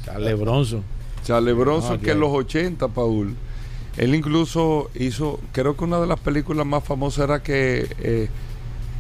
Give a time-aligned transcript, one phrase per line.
[0.05, 0.85] Charles Bronson.
[1.29, 3.35] Charles Bronson, que en los 80, Paul.
[3.99, 7.87] Él incluso hizo, creo que una de las películas más famosas era que...
[8.01, 8.29] Eh,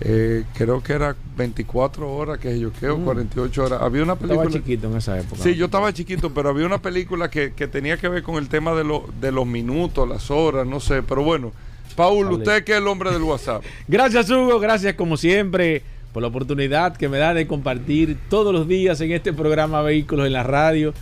[0.01, 3.83] eh, creo que era 24 horas, que yo creo, 48 horas.
[3.83, 4.45] Había una película.
[4.45, 5.43] Estaba chiquito en esa época.
[5.43, 8.49] Sí, yo estaba chiquito, pero había una película que, que tenía que ver con el
[8.49, 11.03] tema de, lo, de los minutos, las horas, no sé.
[11.03, 11.51] Pero bueno,
[11.97, 13.65] Paul, usted que es el hombre del WhatsApp.
[13.89, 14.61] Gracias, Hugo.
[14.61, 19.11] Gracias, como siempre, por la oportunidad que me da de compartir todos los días en
[19.11, 20.95] este programa Vehículos en la Radio.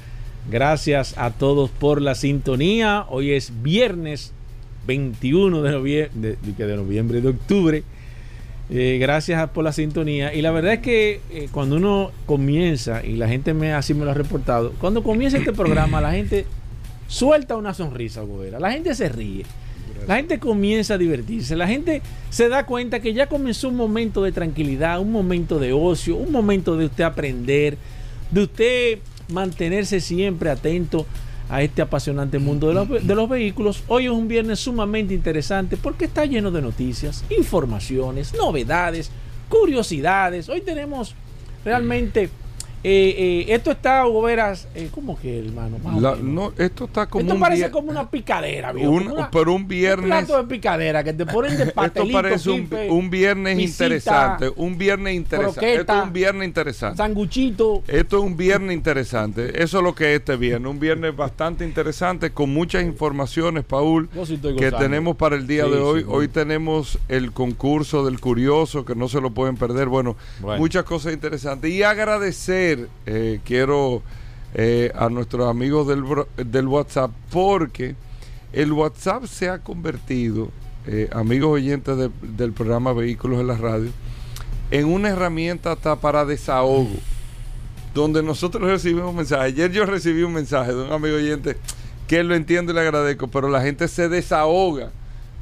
[0.48, 3.04] Gracias a todos por la sintonía.
[3.08, 4.32] Hoy es viernes
[4.86, 7.82] 21 de noviembre, de, noviembre, de octubre.
[8.70, 10.32] Eh, gracias por la sintonía.
[10.34, 14.04] Y la verdad es que eh, cuando uno comienza, y la gente me así me
[14.04, 16.46] lo ha reportado, cuando comienza este programa, la gente
[17.08, 18.60] suelta una sonrisa, Gobera.
[18.60, 19.44] La gente se ríe.
[20.06, 21.56] La gente comienza a divertirse.
[21.56, 25.72] La gente se da cuenta que ya comenzó un momento de tranquilidad, un momento de
[25.72, 27.76] ocio, un momento de usted aprender,
[28.30, 31.06] de usted mantenerse siempre atento
[31.48, 33.84] a este apasionante mundo de los, de los, vehículos.
[33.88, 39.10] Hoy es un viernes sumamente interesante porque está lleno de noticias, informaciones, novedades,
[39.48, 40.48] curiosidades.
[40.48, 41.14] Hoy tenemos
[41.64, 42.30] realmente...
[42.84, 45.78] Eh, eh, esto está, Hugo Veras, eh, ¿cómo que, hermano?
[46.00, 49.30] La, no, esto está como Esto un parece como una picadera, un- viejo, como una-
[49.30, 50.06] pero un un viernes.
[50.06, 54.52] plato de picadera que te ponen de Esto pastelito, parece un, un viernes interesante.
[54.54, 55.58] Un viernes interesante.
[55.60, 56.96] croqueta, Esto es un viernes interesante.
[56.98, 57.82] sanguchito.
[57.88, 59.62] Esto es un viernes interesante.
[59.62, 60.70] Eso es lo que es este viernes.
[60.70, 65.46] Un viernes bastante interesante con muchas informaciones, Paul, Yo sí estoy que tenemos para el
[65.48, 66.00] día Sí, de hoy.
[66.02, 69.88] sí, hoy tenemos el concurso del curioso, que no se lo pueden perder.
[69.88, 70.60] Bueno, Bueno.
[70.60, 71.70] muchas cosas interesantes.
[71.72, 72.65] Y agradecer,
[73.06, 74.02] eh, quiero
[74.54, 77.94] eh, a nuestros amigos del, WhatsApp, porque
[78.52, 80.50] el WhatsApp se ha convertido,
[80.86, 83.90] eh, amigos oyentes de- del programa Vehículos en la Radio,
[84.70, 86.90] en una herramienta hasta para desahogo
[87.94, 89.44] donde nosotros recibimos mensajes.
[89.54, 91.56] Ayer yo recibí un mensaje de un amigo oyente
[92.06, 94.90] que lo entiendo y le agradezco, pero la gente se desahoga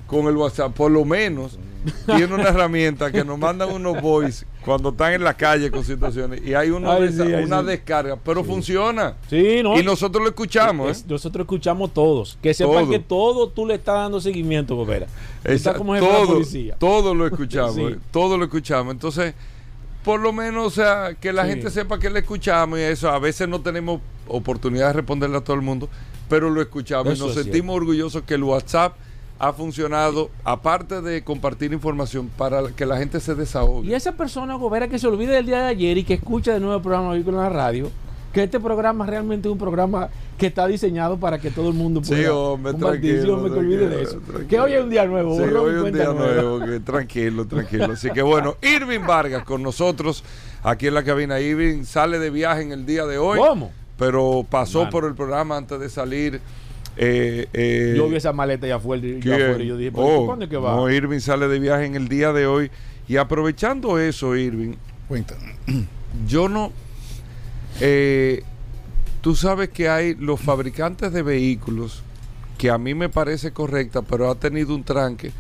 [0.07, 0.73] con el WhatsApp.
[0.75, 1.59] Por lo menos
[2.07, 6.41] tiene una herramienta que nos mandan unos voice cuando están en la calle con situaciones
[6.43, 7.67] y hay una, Ay, desa- sí, ay, una sí.
[7.67, 9.17] descarga, pero funciona.
[9.29, 9.79] Sí, ¿no?
[9.79, 10.91] Y nosotros lo escuchamos.
[10.91, 11.07] Es- ¿eh?
[11.09, 12.39] Nosotros escuchamos todos.
[12.43, 12.91] Que sepan Todo.
[12.91, 15.07] que todo tú le estás dando seguimiento, Esa-
[15.45, 16.77] estás como todo, policía.
[16.79, 18.93] todo lo escuchamos, eh, todo lo escuchamos.
[18.95, 19.35] Entonces,
[20.03, 23.11] por lo menos, o sea, que la gente sepa que le escuchamos y eso.
[23.11, 25.89] A veces no tenemos oportunidad de responderle a todo el mundo,
[26.29, 28.97] pero lo escuchamos Eso y nos sentimos orgullosos que el WhatsApp
[29.39, 33.89] ha funcionado, aparte de compartir información, para que la gente se desahogue.
[33.89, 36.61] Y esa persona, Gobera, que se olvide del día de ayer y que escucha de
[36.61, 37.91] nuevo el programa Vehículos en la Radio,
[38.33, 40.09] que este programa realmente es un programa
[40.39, 42.73] que está diseñado para que todo el mundo Sí, pueda hombre.
[42.73, 44.19] Sí, tranquilo, hombre, que olvide de tranquilo, eso.
[44.21, 44.49] tranquilo.
[44.49, 45.37] Que hoy es un día nuevo.
[45.37, 47.93] Sí, hoy es un día nuevo, que tranquilo, tranquilo.
[47.93, 50.25] Así que bueno, Irving Vargas con nosotros
[50.65, 51.41] aquí en la cabina.
[51.41, 53.39] Irving sale de viaje en el día de hoy.
[53.39, 53.71] ¿Cómo?
[53.97, 54.91] pero pasó Mano.
[54.91, 56.41] por el programa antes de salir.
[56.97, 60.51] Eh, eh, Yo vi esa maleta allá afuera, y- yo dije, ¿pero Oh, ¿cuándo es
[60.51, 60.77] que va?
[60.77, 62.71] No, Irving sale de viaje en el día de hoy.
[63.09, 64.75] Y aprovechando eso, Irving,
[65.09, 65.35] Cuenta.
[66.27, 66.73] Yo no...
[67.81, 68.43] eh,
[69.21, 72.03] tú sabes que hay los fabricantes de vehículos,
[72.59, 75.33] que a mí me parece correcta, pero ha tenido un tranque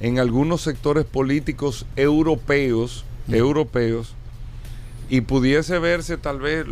[0.00, 4.14] en algunos sectores políticos europeos, europeos,
[5.10, 6.64] y pudiese verse tal vez,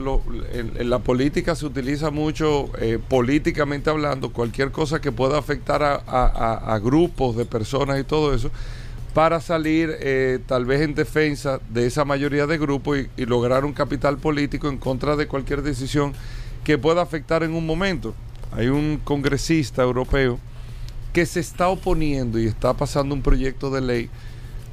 [0.53, 6.81] en, la política se utiliza mucho, eh, políticamente hablando, cualquier cosa que pueda afectar a
[6.83, 8.51] grupos de personas y todo eso,
[9.13, 13.65] para salir eh, tal vez en defensa de esa mayoría de grupos y, y lograr
[13.65, 16.13] un capital político en contra de cualquier decisión
[16.63, 18.15] que pueda afectar en un momento.
[18.53, 20.39] Hay un congresista europeo
[21.13, 24.11] que se está oponiendo y está pasando un proyecto de ley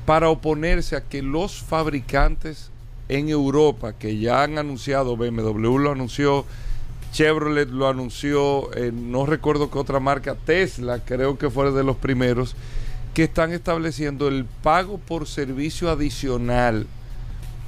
[0.06, 2.70] para oponerse a que los fabricantes
[3.10, 6.46] en Europa que ya han anunciado, BMW lo anunció,
[7.12, 11.98] Chevrolet lo anunció, eh, no recuerdo qué otra marca, Tesla creo que fue de los
[11.98, 12.56] primeros,
[13.14, 16.88] que están estableciendo el pago por servicio adicional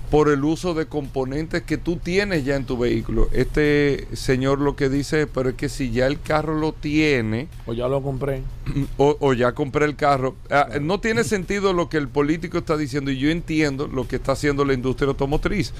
[0.09, 3.27] por el uso de componentes que tú tienes ya en tu vehículo.
[3.33, 7.47] Este señor lo que dice, es, pero es que si ya el carro lo tiene,
[7.65, 8.41] O ya lo compré.
[8.97, 10.35] o, o ya compré el carro.
[10.49, 14.15] Ah, No tiene sentido lo que el político está diciendo y yo entiendo lo que
[14.15, 15.73] está haciendo la industria automotriz.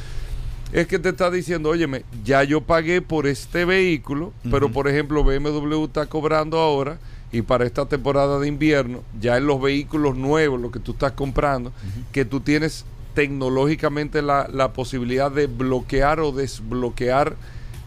[0.73, 5.23] Es que te está diciendo, óyeme, ya yo pagué por este vehículo, pero por ejemplo
[5.23, 6.99] BMW está cobrando ahora
[7.31, 11.13] y para esta temporada de invierno, ya en los vehículos nuevos, lo que tú estás
[11.13, 11.71] comprando,
[12.11, 12.83] que tú tienes
[13.17, 17.35] tecnológicamente la, la posibilidad de bloquear o desbloquear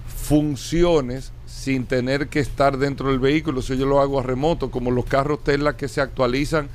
[0.09, 3.63] funciones sin tener que estar dentro del vehículo.
[3.63, 6.69] Si yo lo hago a remoto, como los carros Tesla que se actualizan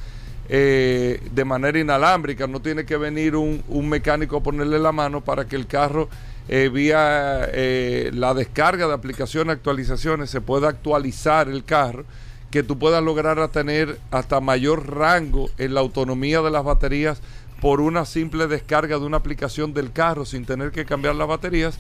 [0.48, 5.20] eh, de manera inalámbrica, no tiene que venir un, un mecánico a ponerle la mano
[5.20, 6.08] para que el carro
[6.48, 12.06] eh, vía eh, la descarga de aplicaciones, actualizaciones, se pueda actualizar el carro,
[12.52, 17.20] que tú puedas lograr tener hasta mayor rango en la autonomía de las baterías
[17.66, 21.80] por una simple descarga de una aplicación del carro sin tener que cambiar las baterías.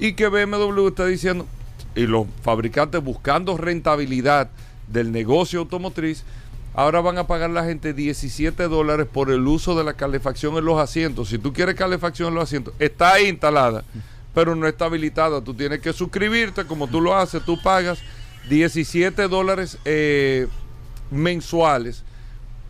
[0.00, 1.46] Y que BMW está diciendo
[1.94, 4.50] y los fabricantes buscando rentabilidad
[4.88, 6.24] del negocio automotriz
[6.74, 10.64] ahora van a pagar la gente 17 dólares por el uso de la calefacción en
[10.64, 11.28] los asientos.
[11.28, 13.84] Si tú quieres calefacción en los asientos está ahí instalada
[14.34, 15.40] pero no está habilitada.
[15.40, 18.00] Tú tienes que suscribirte como tú lo haces tú pagas
[18.48, 20.48] 17 dólares eh,
[21.12, 22.02] mensuales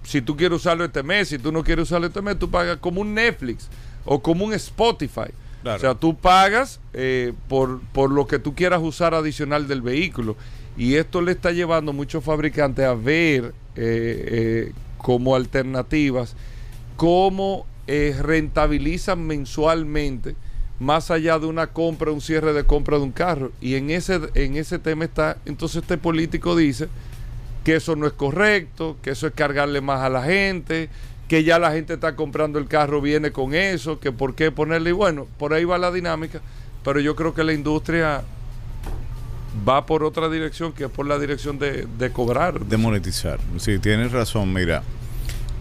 [0.02, 2.79] si tú quieres usarlo este mes, si tú no quieres usarlo este mes, tú pagas
[2.79, 3.69] como un Netflix
[4.05, 5.31] o como un Spotify.
[5.62, 5.76] Claro.
[5.76, 10.37] O sea, tú pagas eh, por, por lo que tú quieras usar adicional del vehículo.
[10.76, 14.25] Y esto le está llevando a muchos fabricantes a ver eh,
[14.67, 16.35] eh, como alternativas
[16.96, 20.37] cómo eh, rentabilizan mensualmente
[20.79, 23.53] más allá de una compra, un cierre de compra de un carro.
[23.61, 26.88] Y en ese, en ese tema está, entonces este político dice
[27.65, 30.89] que eso no es correcto, que eso es cargarle más a la gente,
[31.29, 34.91] que ya la gente está comprando el carro, viene con eso, que por qué ponerle,
[34.91, 36.41] y bueno, por ahí va la dinámica,
[36.83, 38.23] pero yo creo que la industria
[39.69, 42.61] va por otra dirección, que es por la dirección de, de cobrar.
[42.61, 43.39] De monetizar.
[43.59, 44.83] Sí, tienes razón, mira,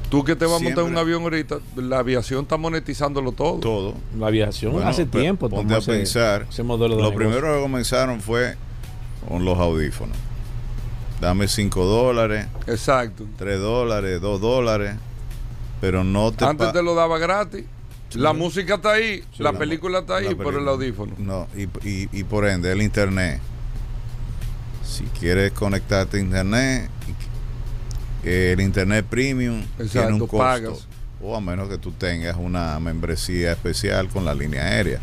[0.09, 3.59] Tú que te vas a montar en un avión ahorita, la aviación está monetizándolo todo.
[3.59, 3.93] todo.
[4.17, 5.47] La aviación Bueno, hace tiempo.
[5.51, 6.47] Ponte a ese- pensar.
[6.49, 7.29] ese modelo de Lo negocio.
[7.29, 8.55] primero que comenzaron fue
[9.27, 10.17] con los audífonos.
[11.21, 13.25] Dame 5 dólares, Exacto.
[13.37, 14.95] 3 dólares, 2 dólares,
[15.81, 16.45] pero no te...
[16.45, 17.65] Antes te lo daba gratis.
[18.13, 20.71] La música está ahí, Sí, la la- película está ahí la por el película.
[20.71, 21.13] audífono.
[21.19, 23.39] No, y, y- y por ende, el internet.
[24.83, 26.89] Si quieres conectarte a internet,
[28.23, 30.37] eh, el internet premium tiene Exacto, un costo.
[30.37, 30.87] pagas.
[31.21, 34.99] O a menos que tú tengas una membresía especial con la línea aérea.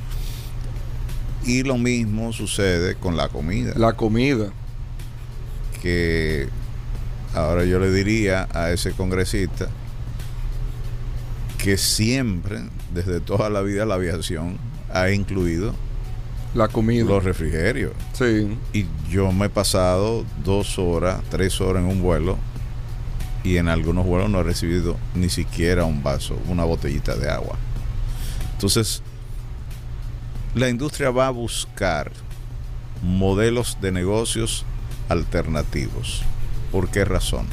[1.44, 3.74] Y lo mismo sucede con la comida.
[3.76, 4.46] La comida.
[5.82, 6.48] Que
[7.34, 9.68] ahora yo le diría a ese congresista
[11.58, 12.60] que siempre,
[12.94, 14.58] desde toda la vida, la aviación
[14.92, 15.74] ha incluido
[16.54, 17.04] La comida.
[17.04, 17.92] los refrigerios.
[18.12, 18.56] Sí.
[18.72, 22.38] Y yo me he pasado dos horas, tres horas en un vuelo
[23.42, 27.56] y en algunos vuelos no he recibido ni siquiera un vaso, una botellita de agua.
[28.52, 29.02] Entonces,
[30.54, 32.10] la industria va a buscar
[33.02, 34.64] modelos de negocios
[35.08, 36.22] alternativos.
[36.72, 37.46] ¿Por qué razón?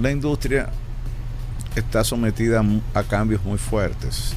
[0.00, 0.70] La industria
[1.74, 2.64] está sometida
[2.94, 4.34] a cambios muy fuertes.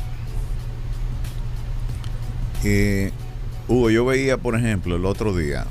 [2.63, 3.11] Eh,
[3.67, 5.65] Hugo, yo veía, por ejemplo, el otro día,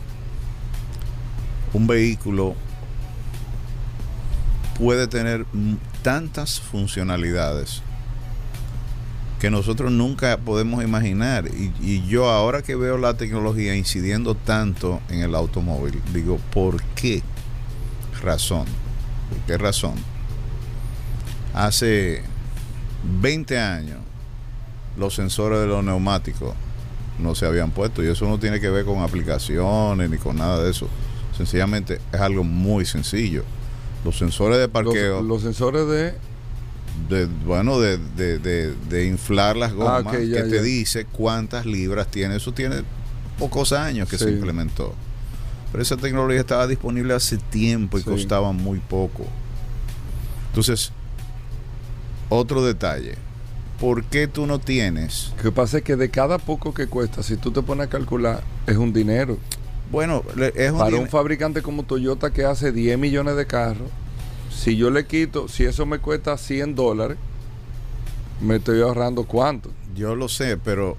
[1.73, 2.55] un vehículo
[4.79, 5.45] puede tener
[6.03, 7.83] tantas funcionalidades
[9.41, 11.47] que nosotros nunca podemos imaginar.
[11.49, 16.83] Y, y yo ahora que veo la tecnología incidiendo tanto en el automóvil, digo, ¿por
[16.95, 17.23] qué
[18.23, 18.67] razón?
[19.31, 19.95] ¿Por qué razón?
[21.55, 22.23] Hace
[23.21, 23.99] 20 años
[24.97, 26.55] los sensores de los neumáticos
[27.19, 28.03] no se habían puesto.
[28.03, 30.89] Y eso no tiene que ver con aplicaciones ni con nada de eso.
[31.37, 33.45] Sencillamente es algo muy sencillo.
[34.05, 36.15] Los sensores de parqueo, Los, los sensores de.
[37.09, 40.63] De, bueno, de, de- de- inflar las gomas, Ah, ya, que te ya.
[40.63, 42.37] dice cuántas libras tiene.
[42.37, 42.83] Eso tiene
[43.39, 44.95] pocos años que se implementó.
[45.71, 48.09] Pero esa tecnología estaba disponible hace tiempo y Sí.
[48.11, 49.27] costaba muy poco.
[50.49, 50.93] Entonces,
[52.29, 53.15] otro detalle.
[53.81, 55.33] ¿Por qué tú no tienes?
[55.37, 57.91] Lo que pasa es que de cada poco que cuesta, si tú te pones a
[57.91, 59.39] calcular, es un dinero.
[59.93, 60.23] Bueno,
[60.57, 63.89] es un Para un fabricante como Toyota que hace 10 millones de carros,
[64.59, 67.17] si yo le quito, si eso me cuesta 100 dólares,
[68.41, 69.71] me estoy ahorrando cuánto.
[69.95, 70.97] Yo lo sé, pero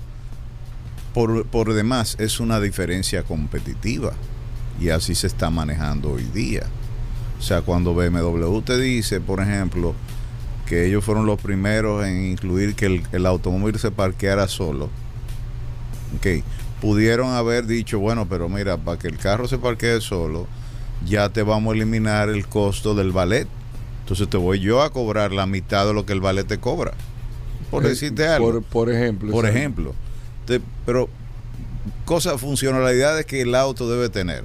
[1.14, 4.14] por, por demás es una diferencia competitiva
[4.80, 6.64] y así se está manejando hoy día.
[7.38, 9.94] O sea, cuando BMW te dice, por ejemplo,
[10.66, 14.90] que ellos fueron los primeros en incluir que el, el automóvil se parqueara solo,
[16.16, 16.44] ok,
[16.80, 20.48] pudieron haber dicho, bueno, pero mira, para que el carro se parquee solo,
[21.06, 23.48] ya te vamos a eliminar el costo del ballet.
[24.02, 26.94] Entonces te voy yo a cobrar la mitad de lo que el ballet te cobra.
[27.70, 28.52] Por Eh, decirte algo.
[28.52, 29.32] Por, por ejemplo.
[29.32, 29.94] Por ejemplo.
[30.46, 31.08] Te- pero
[32.06, 34.44] cosas, funcionalidades que el auto debe tener.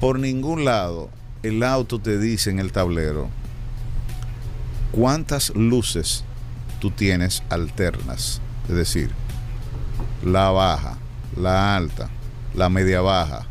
[0.00, 1.10] Por ningún lado
[1.42, 3.28] el auto te dice en el tablero
[4.92, 6.24] cuántas luces
[6.80, 8.40] tú tienes alternas.
[8.68, 9.10] Es decir,
[10.24, 10.98] la baja,
[11.36, 12.10] la alta,
[12.54, 13.46] la media baja,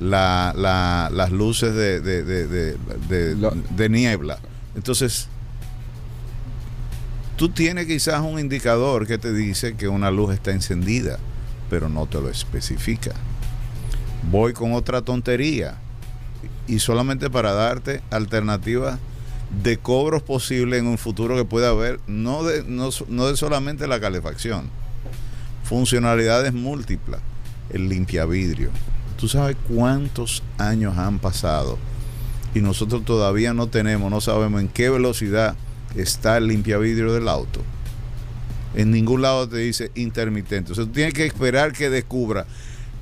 [0.00, 2.76] la, la- las luces de, de- de- de-
[3.08, 4.38] de- La- de niebla.
[4.74, 5.28] Entonces,
[7.36, 11.18] tú tienes quizás un indicador que te dice que una luz está encendida,
[11.68, 13.12] pero no te lo especifica.
[14.30, 15.76] Voy con otra tontería
[16.66, 18.98] y solamente para darte alternativas
[19.62, 23.88] de cobros posibles en un futuro que pueda haber, no de, no, no de solamente
[23.88, 24.70] la calefacción,
[25.64, 27.20] funcionalidades múltiples,
[27.70, 28.70] el limpiavidrio.
[29.20, 31.78] ¿Tú sabes cuántos años han pasado
[32.54, 35.56] y nosotros todavía no tenemos, no sabemos en qué velocidad
[35.94, 37.60] está el limpiavidrio del auto?
[38.74, 40.72] En ningún lado te dice intermitente.
[40.72, 42.46] O sea, tú tienes que esperar que descubra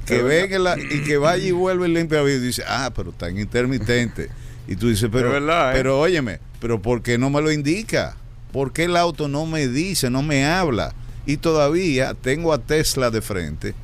[0.07, 3.39] que venga y que vaya y vuelva el limpiavidrio y dice, ah, pero está en
[3.39, 4.29] intermitente.
[4.67, 5.75] Y tú dices, pero, verdad, ¿eh?
[5.75, 8.17] pero óyeme, pero ¿por qué no me lo indica?
[8.53, 10.95] ¿Por qué el auto no me dice, no me habla?
[11.27, 13.75] Y todavía tengo a Tesla de frente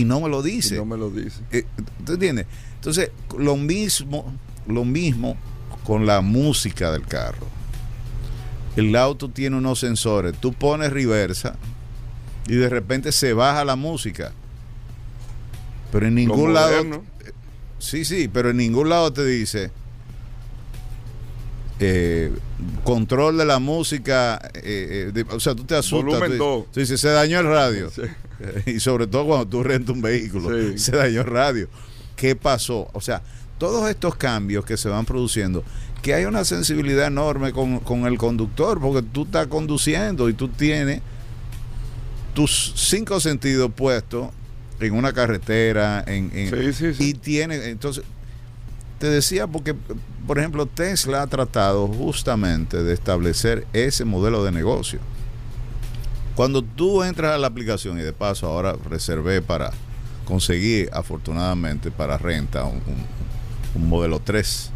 [0.00, 0.76] y no me lo y dice.
[0.76, 1.40] no me lo dice.
[1.50, 1.64] Eh,
[2.04, 2.46] ¿Tú entiendes?
[2.76, 4.32] Entonces, lo mismo,
[4.66, 5.36] lo mismo
[5.84, 7.46] con la música del carro.
[8.76, 10.34] El auto tiene unos sensores.
[10.38, 11.56] Tú pones reversa
[12.46, 14.32] y de repente se baja la música.
[15.92, 17.02] Pero en ningún lado.
[17.78, 19.70] Sí, sí, pero en ningún lado te dice.
[21.78, 22.32] eh,
[22.84, 24.40] control de la música.
[24.54, 26.04] eh, eh, de- o sea, tú te asustas.
[26.20, 26.64] Volumen tú, dos.
[26.72, 27.90] tú dices, se dañó el radio.
[27.94, 28.02] Sí.
[28.66, 30.78] Y sobre todo cuando tú rentas un vehículo, Sí.
[30.78, 31.68] se dañó el radio.
[32.16, 32.88] ¿Qué pasó?
[32.92, 33.22] O sea,
[33.58, 35.64] todos estos cambios que se van produciendo,
[36.02, 40.48] que hay una sensibilidad enorme con, con el conductor, porque tú estás conduciendo y tú
[40.48, 41.00] tienes
[42.34, 44.28] tus cinco sentidos puestos
[44.80, 47.04] en una carretera, en, en- Sí, sí, sí.
[47.10, 48.04] y tiene, entonces,
[48.98, 49.74] te decía porque,
[50.26, 55.00] por ejemplo, Tesla ha tratado justamente de establecer ese modelo de negocio.
[56.36, 59.72] Cuando tú entras a la aplicación, y de paso ahora reservé para
[60.26, 63.16] conseguir, afortunadamente, para renta un, un-
[63.82, 64.70] un modelo 3,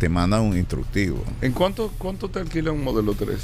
[0.00, 1.22] te mandan un instructivo.
[1.42, 3.38] ¿En cuánto, cuánto te alquila un modelo 3?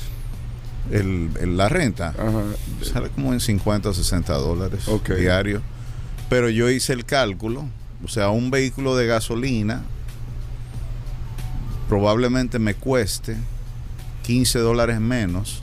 [0.91, 2.43] El, el- la renta Ajá.
[2.83, 4.85] sale como en 50 o 60 dólares
[5.19, 5.61] diario.
[6.31, 7.65] Pero yo hice el cálculo,
[8.05, 9.83] o sea, un vehículo de gasolina
[11.89, 13.37] probablemente me cueste
[14.23, 15.63] 15 dólares menos,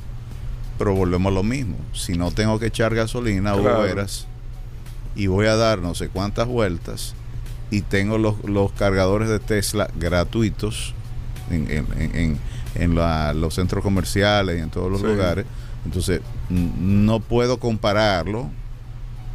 [0.77, 1.75] pero volvemos a lo mismo.
[1.93, 3.79] Si no tengo que echar gasolina o Claro.
[3.81, 4.27] horas
[5.15, 7.13] y voy a dar no sé cuántas vueltas
[7.72, 10.93] y tengo los, los cargadores de Tesla gratuitos
[11.50, 12.39] en, en- en-
[12.75, 15.07] en- la- los centros comerciales y en todos los Sí.
[15.07, 15.46] lugares,
[15.86, 18.50] entonces no puedo compararlo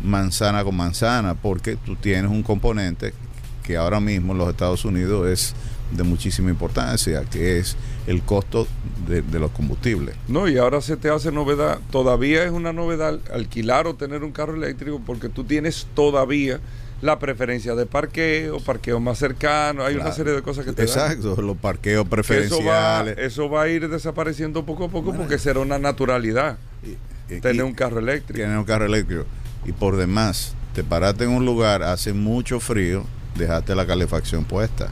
[0.02, 3.14] manzana con manzana porque tú tienes un componente
[3.62, 5.54] que ahora mismo en los Estados Unidos es
[5.96, 8.66] de muchísima importancia, que es el costo
[9.06, 10.14] de, de los combustibles.
[10.28, 11.78] No, y ahora se te hace novedad.
[11.90, 16.60] Todavía es una novedad alquilar o tener un carro eléctrico porque tú tienes todavía
[17.00, 19.84] la preferencia de parqueo, parqueo más cercano.
[19.84, 20.88] Hay una serie de cosas que te dan.
[20.88, 23.18] Exacto, los parqueos Que Eso va, preferenciales.
[23.18, 25.20] eso va a ir desapareciendo poco a poco Bueno.
[25.20, 28.40] porque será una naturalidad Y- y- tener un carro eléctrico.
[28.42, 29.24] tener un carro eléctrico.
[29.64, 33.04] Y por demás, te paraste en un lugar, hace mucho frío,
[33.36, 34.90] dejaste la calefacción puesta.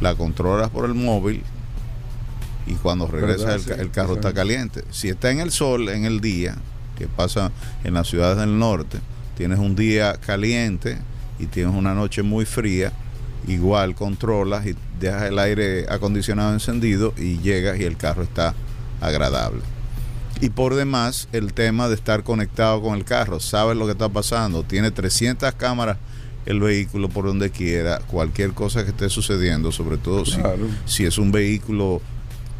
[0.00, 1.42] La controlas por el móvil
[2.68, 4.84] y cuando regresa el, ca- Sí, el carro está caliente.
[4.90, 6.56] Si está en el sol en el día,
[6.96, 7.50] que pasa
[7.84, 8.98] en las ciudades del norte,
[9.36, 10.98] tienes un día caliente
[11.38, 12.92] y tienes una noche muy fría,
[13.46, 18.54] igual controlas y dejas el aire acondicionado encendido y llegas y el carro está
[19.00, 19.60] agradable.
[20.40, 24.08] Y por demás, el tema de estar conectado con el carro, sabes lo que está
[24.08, 25.98] pasando, tiene 300 cámaras
[26.46, 30.38] el vehículo por donde quiera, cualquier cosa que esté sucediendo, sobre todo si,
[30.86, 32.00] si es un vehículo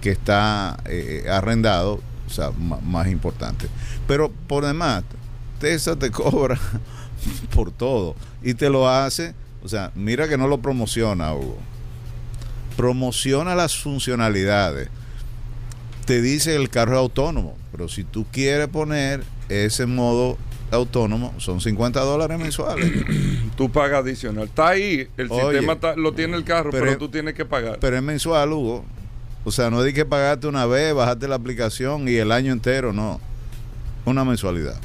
[0.00, 3.66] que está eh, arrendado, o sea, más importante.
[4.06, 5.04] Pero por demás,
[5.60, 6.58] Tesla te cobra
[7.54, 11.58] por todo y te lo hace, o sea, mira que no lo promociona, Hugo.
[12.76, 14.88] Promociona las funcionalidades.
[16.06, 20.38] Te dice el carro es autónomo, pero si tú quieres poner ese modo
[20.70, 22.90] autónomo, son 50 dólares mensuales.
[23.56, 24.44] Tú pagas adicional.
[24.44, 27.44] Está ahí, el Oye, sistema está- lo tiene el carro, pero- pero, tú tienes que
[27.44, 27.78] pagar.
[27.80, 28.84] Pero es mensual, Hugo.
[29.48, 32.92] O sea, no hay que pagarte una vez, bajarte la aplicación y el año entero,
[32.92, 33.18] no.
[34.04, 34.76] Una mensualidad.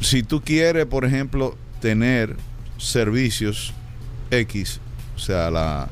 [0.00, 2.36] Si- tú quieres, por ejemplo, tener
[2.76, 3.72] servicios
[4.30, 4.80] X,
[5.16, 5.88] o sea, la,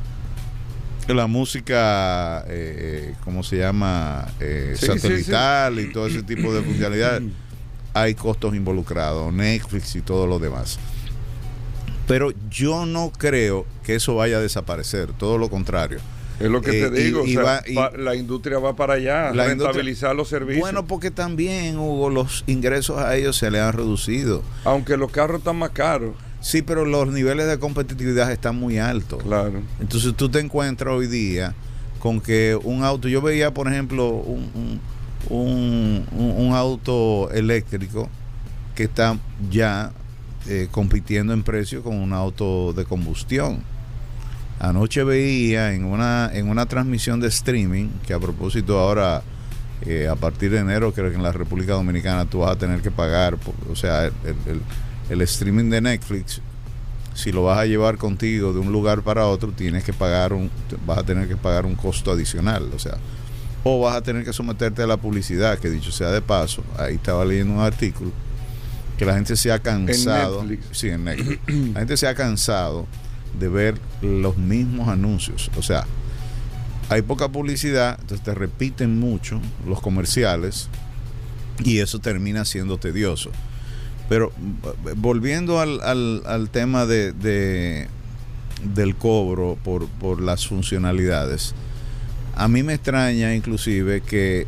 [1.09, 4.26] la música, eh, ¿cómo se llama?
[4.41, 7.23] Eh, Sí, sí, satelital y todo ese tipo de funcionalidades,
[7.95, 10.79] hay costos involucrados, Netflix y todo lo demás.
[12.09, 16.00] Pero yo no creo que eso vaya a desaparecer, todo lo contrario.
[16.45, 17.25] Es lo que eh, te digo.
[17.27, 20.29] y- y o sea, va- y- va- la industria va para allá, La rentabilizar los
[20.29, 20.61] servicios.
[20.61, 24.43] Bueno, porque también, Hugo, los ingresos a ellos se le han reducido.
[24.65, 26.15] Aunque los carros están más caros.
[26.41, 29.23] Sí, pero los niveles de competitividad están muy altos.
[29.23, 29.61] Claro.
[29.81, 31.55] Entonces tú te encuentras hoy día
[32.01, 34.81] con que un auto, yo veía por ejemplo un, un,
[35.31, 38.09] un- un- un auto eléctrico
[38.75, 39.19] que está
[39.51, 39.93] ya
[40.49, 43.63] eh, compitiendo en precio con un auto de combustión.
[44.62, 49.23] Anoche veía en una, en una transmisión de streaming, que a propósito ahora,
[49.85, 52.81] eh, a partir de enero, creo que en la República Dominicana tú vas a tener
[52.81, 53.37] que pagar,
[53.70, 54.12] o sea, el,
[54.46, 54.62] el-
[55.11, 56.40] el streaming de Netflix,
[57.12, 60.48] si lo vas a llevar contigo de un lugar para otro, tienes que pagar un,
[60.87, 62.96] vas a tener que pagar un costo adicional, o sea,
[63.64, 66.94] o vas a tener que someterte a la publicidad, que dicho sea de paso, ahí
[66.94, 68.12] estaba leyendo un artículo,
[68.96, 70.79] que la gente se ha cansado, Netflix.
[70.79, 71.40] sí, en Netflix,
[71.75, 72.87] la gente se ha cansado
[73.38, 75.85] de ver los mismos anuncios, o sea,
[76.88, 80.68] hay poca publicidad, entonces te repiten mucho los comerciales
[81.64, 83.31] y eso termina siendo tedioso.
[84.09, 84.31] Pero
[84.88, 87.88] eh, volviendo al, al- tema de, de-
[88.75, 91.55] del cobro por, por las funcionalidades,
[92.37, 94.47] a mí me extraña inclusive que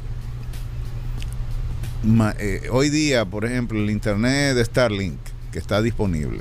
[2.38, 5.18] eh, hoy día, por ejemplo, el internet de Starlink
[5.52, 6.40] que está disponible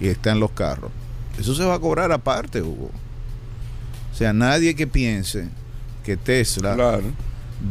[0.00, 0.90] y está en los carros,
[1.38, 2.90] eso se va a cobrar aparte, Hugo.
[4.12, 5.48] O sea, nadie que piense
[6.04, 7.02] que Tesla Claro.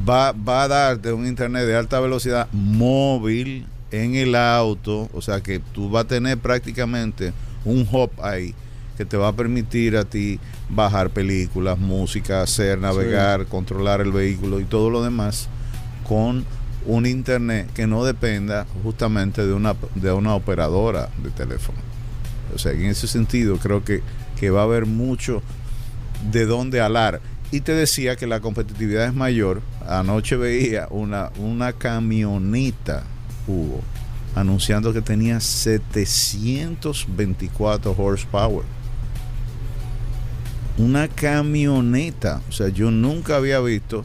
[0.08, 5.42] va, va a darte un internet de alta velocidad móvil en el auto, o sea
[5.42, 7.32] que tú vas a tener prácticamente
[7.64, 8.56] un hub ahí
[8.98, 14.60] que te va a permitir a ti bajar películas, música, hacer, navegar, controlar el vehículo
[14.60, 15.48] y todo lo demás
[16.08, 16.44] con
[16.86, 21.78] un internet que no dependa justamente de una, de una operadora de teléfono.
[22.54, 24.02] O sea, en ese sentido creo que,
[24.40, 25.42] que va a haber mucho
[26.32, 27.20] de dónde alar.
[27.52, 29.62] Y te decía que la competitividad es mayor.
[29.88, 33.04] Anoche veía una, una camioneta,
[33.48, 33.82] Hugo,
[34.36, 38.66] anunciando que tenía 724 horsepower.
[40.78, 42.42] Una camioneta.
[42.50, 44.04] O sea, yo nunca había visto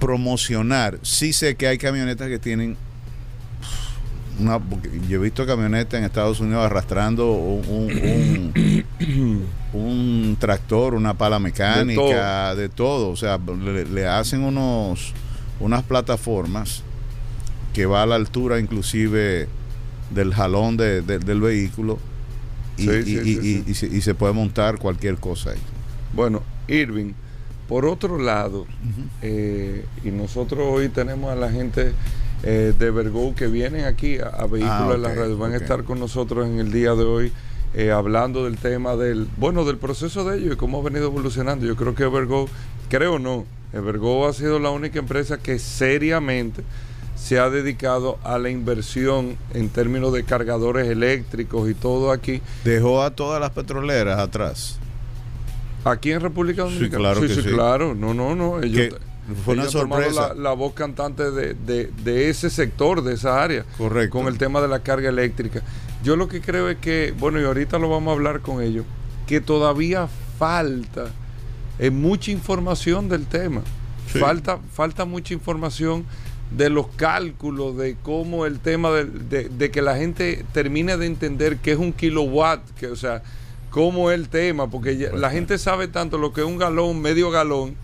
[0.00, 0.98] promocionar.
[1.02, 2.76] Sí sé que hay camionetas que tienen
[4.40, 4.60] una,
[5.08, 11.38] yo he visto camionetas en Estados Unidos arrastrando un, un- un- un tractor, una pala
[11.38, 13.10] mecánica, de todo.
[13.10, 15.12] O sea, le, le hacen unos
[15.60, 16.82] unas plataformas
[17.74, 19.46] que va a la altura inclusive
[20.10, 21.98] del jalón de- de- del vehículo
[22.78, 23.64] y, Sí, sí, y- sí, y- sí.
[23.66, 25.58] y se, y se puede montar cualquier cosa ahí.
[26.14, 27.12] Bueno, Irving,
[27.68, 28.66] por otro lado,
[29.22, 31.92] eh, y nosotros hoy tenemos a la gente
[32.42, 35.36] eh, de Vergo que vienen aquí a, a Vehículos Ah, en la Radio.
[35.38, 37.32] Van a estar con nosotros en el día de hoy
[37.74, 41.66] eh, hablando del tema del, bueno, del proceso de ellos y cómo ha venido evolucionando.
[41.66, 42.48] Yo creo que Evergo,
[42.88, 46.62] creo o no, Evergo ha sido la única empresa que seriamente
[47.14, 52.40] se ha dedicado a la inversión en términos de cargadores eléctricos y todo aquí.
[52.64, 54.78] Dejó a todas las petroleras atrás.
[55.84, 56.98] Aquí en República Sí, Dominicana.
[56.98, 57.42] claro que sí.
[57.42, 57.94] claro.
[57.94, 58.62] No, no, no.
[58.62, 58.94] Ellos,
[59.44, 60.34] fue una sorpresa.
[60.34, 63.64] La, la voz cantante de, de- de ese sector, de esa área.
[63.78, 64.18] Correcto.
[64.18, 65.62] Con el tema de la carga eléctrica.
[66.02, 68.84] Yo lo que creo es que, bueno, y ahorita lo vamos a hablar con ellos,
[69.26, 71.10] que todavía falta
[71.78, 73.62] es mucha información del tema.
[74.12, 74.18] Sí.
[74.18, 76.04] Falta, falta mucha información
[76.50, 81.06] de los cálculos, de cómo el tema de, de- de que la gente termine de
[81.06, 83.22] entender qué es un kilowatt, que, o sea,
[83.70, 87.00] cómo es el tema, porque ya- la gente sabe tanto lo que es un galón,
[87.00, 87.76] medio galón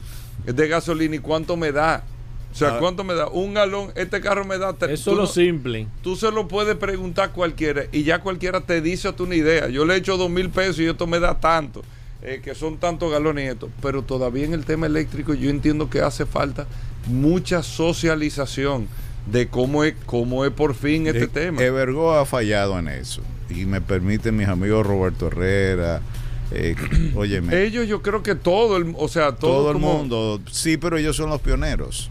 [0.45, 2.05] de gasolina y cuánto me da.
[2.53, 2.79] O sea, Ah.
[2.79, 3.29] cuánto me da.
[3.29, 4.73] Un galón, este carro me da.
[4.73, 5.87] te- Eso tú es lo no- simple.
[6.03, 9.35] Tú se lo puedes preguntar a cualquiera y ya cualquiera te dice a tu una
[9.35, 9.69] idea.
[9.69, 11.83] Yo le he hecho dos mil pesos y esto me da tanto,
[12.23, 13.69] eh, que son tantos galones y esto.
[13.83, 16.67] Pero todavía en el tema eléctrico yo entiendo que hace falta
[17.09, 18.89] mucha socialización
[19.31, 21.63] de cómo es, cómo es por fin este Eh, tema.
[21.63, 23.21] Evergo ha fallado en eso.
[23.51, 26.01] Y me permiten mis amigos Roberto Herrera.
[26.51, 26.77] Eh,
[27.17, 30.41] óyeme, Ellos yo creo que todo, el, o sea, todo, todo el como- mundo.
[30.51, 32.11] Sí, pero ellos son los pioneros.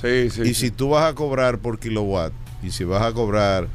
[0.00, 0.42] Sí, sí.
[0.42, 0.54] y sí.
[0.54, 3.68] si tú vas a cobrar por kilowatt, y si vas a cobrar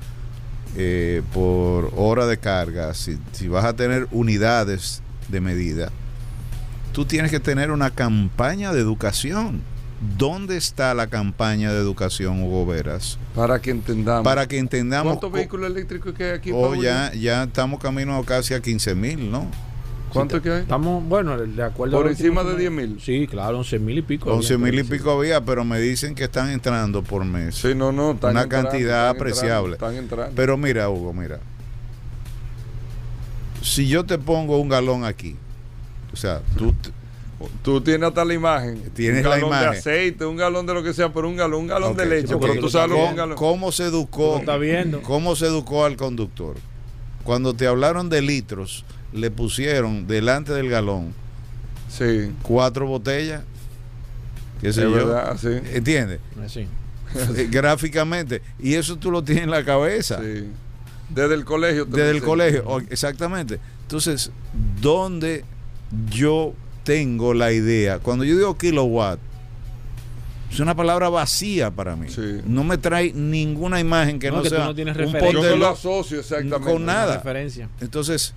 [0.75, 5.91] eh, por hora de carga, si, si vas a tener unidades de medida,
[6.91, 9.62] tú tienes que tener una campaña de educación.
[10.17, 13.17] ¿Dónde está la campaña de educación, Hugo Veras?
[13.36, 14.25] Para que entendamos.
[14.25, 15.13] Para que entendamos...
[15.13, 16.51] ¿Cuántos vehículos eléctricos que hay aquí?
[16.53, 19.47] Oh, ya, ya estamos camino casi a 15 mil, ¿no?
[20.13, 20.62] ¿Cuántos que hay?
[20.62, 21.97] Estamos, bueno, de acuerdo.
[21.97, 22.99] Por encima de que- 10.000.
[23.02, 24.32] Sí, claro, 11 mil y pico.
[24.34, 27.56] 11 mil y pico había, pero me dicen que están entrando por mes.
[27.56, 28.12] Sí, no, no.
[28.12, 29.73] están Una entrando, cantidad están apreciable.
[29.73, 30.34] entrando, Están entrando.
[30.36, 31.39] Pero mira, Hugo, mira.
[33.62, 35.36] Si yo te pongo un galón aquí,
[36.12, 36.73] o sea, tú,
[37.62, 38.82] Tú tienes hasta la imagen.
[38.93, 39.71] Tienes un la galón imagen.
[39.71, 42.06] de aceite, un galón de lo que sea, pero un galón, un galón Ok, de
[42.06, 42.34] leche.
[42.38, 43.38] porque pero tú sabes lo que es un ¿cómo, galón.
[43.38, 44.38] cómo se educó?
[44.38, 45.02] Está viendo.
[45.02, 46.56] ¿Cómo se educó al conductor?
[47.23, 48.83] Cuando te hablaron de litros,
[49.13, 51.13] le pusieron delante del galón
[51.89, 52.31] Sí.
[52.41, 53.43] cuatro botellas.
[54.62, 54.93] ¿Qué sé Es yo?
[54.93, 55.49] verdad, sí.
[55.73, 56.19] ¿Entiendes?
[56.43, 56.67] Así.
[57.51, 58.41] Gráficamente.
[58.59, 60.19] Y eso tú lo tienes en la cabeza.
[60.21, 60.47] sí.
[61.09, 61.86] Desde el colegio.
[61.86, 63.59] lo Desde el colegio, exactamente.
[63.83, 64.31] Entonces,
[64.81, 65.43] ¿dónde
[66.09, 67.99] yo tengo la idea?
[67.99, 69.19] Cuando yo digo kilowatt,
[70.53, 72.07] es una palabra vacía para mí.
[72.09, 72.41] Sí.
[72.45, 75.11] No me trae ninguna imagen que No, no, que tú sea no tienes un.
[75.31, 76.71] Yo no lo asocio exactamente.
[76.71, 77.17] con nada.
[77.17, 77.69] Referencia.
[77.81, 78.33] Entonces,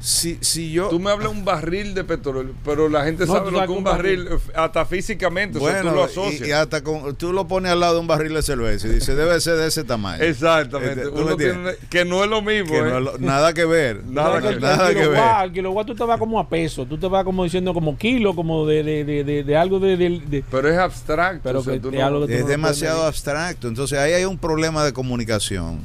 [0.00, 0.88] si, si yo...
[0.90, 3.70] Tú me hablas un barril de petróleo, pero la gente No, sabe lo que es
[3.70, 6.48] un barril, hasta físicamente, o sea, tú bueno, lo y, asocias.
[6.48, 9.16] y hasta con, tú lo pones al lado de un barril de cerveza y dice,
[9.16, 10.22] debe ser de ese tamaño.
[10.22, 11.02] Exactamente.
[11.02, 12.70] Este, que no es lo mismo.
[12.70, 12.82] Que ¿eh?
[12.82, 14.04] no es lo- nada que ver.
[14.08, 15.52] Nada que- nada que ver.
[15.52, 18.66] kilowatt tú te vas como a peso, tú te vas como diciendo como kilo, como
[18.66, 21.40] de, de, de, de, de algo de, de- de- Pero es abstracto.
[21.42, 23.66] Pero o sea, que tú es no- demasiado abstracto.
[23.66, 25.80] Entonces ahí hay un problema de comunicación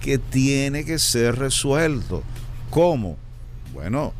[0.00, 2.24] que tiene que ser resuelto.
[2.70, 3.16] ¿Cómo?
[3.82, 4.12] Bueno,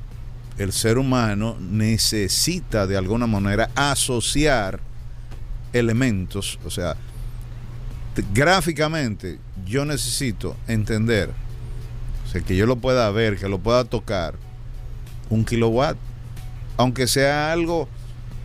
[0.58, 4.80] el ser humano necesita de alguna manera asociar
[5.72, 6.58] elementos.
[6.64, 6.96] O sea,
[8.34, 11.30] gráficamente yo necesito entender,
[12.26, 14.34] o sea, que yo lo pueda ver, que lo pueda tocar,
[15.30, 15.96] un kilowatt.
[16.76, 17.88] Aunque sea algo,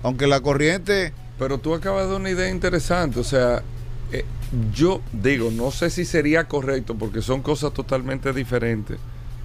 [0.03, 1.13] aunque la corriente...
[1.39, 3.19] Pero tú acabas de una idea interesante.
[3.19, 3.63] O sea,
[4.11, 4.23] eh,
[4.71, 8.99] yo digo, no sé si sería correcto porque son cosas totalmente diferentes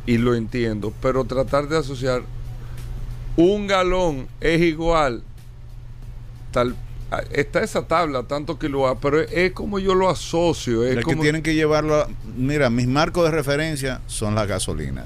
[0.06, 2.22] y lo entiendo, pero tratar de asociar
[3.36, 5.22] un galón es igual,
[6.50, 6.76] tal,
[7.30, 10.84] está esa tabla, tanto kilowatt, pero es, es como yo lo asocio.
[10.84, 11.96] Es Es como, que tienen que llevarlo.
[11.96, 15.04] a- mira, mis marcos de referencia son la gasolina.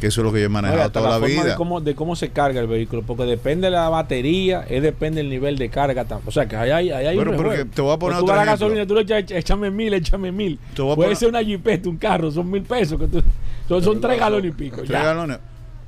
[0.00, 1.44] Que eso es lo que yo he manejado toda la, vida.
[1.44, 5.22] De cómo, de cómo se carga el vehículo, porque depende de la batería, es depende
[5.22, 6.04] del nivel de carga.
[6.26, 8.20] O sea, que ahí hay, ahí hay Bueno, un porque te voy a poner Pues
[8.20, 10.58] tú vas a la gasolina, tú le echas, échame mil, échame mil.
[10.76, 12.98] Puede poner- ser una jipeta, un carro, son mil pesos.
[13.00, 13.22] Que tú,
[13.68, 14.76] son, son tres galones y pico.
[14.76, 15.02] Tres ya.
[15.02, 15.38] galones.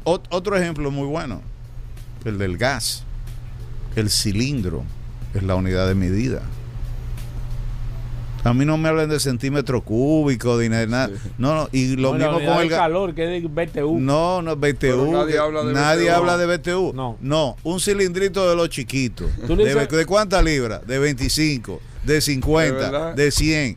[0.05, 1.42] Ot- otro ejemplo muy bueno:
[2.25, 3.05] el del gas.
[3.94, 4.85] El cilindro
[5.35, 6.40] es la unidad de medida.
[8.44, 11.09] A mí no me hablen de centímetro cúbico, de nada.
[11.09, 11.14] Sí.
[11.38, 13.98] No, no, y lo No, mismo con de el calor, que es de BTU.
[14.01, 14.77] No, no, BTU.
[14.79, 16.14] Pero nadie que- habla de nadie BTU.
[16.14, 16.92] habla de BTU.
[17.20, 17.57] No.
[17.64, 19.29] un cilindrito de los chiquitos.
[19.46, 20.87] De, de cuántas libras?
[20.87, 23.14] De 25, de ¿De 50, verdad?
[23.14, 23.77] de 100.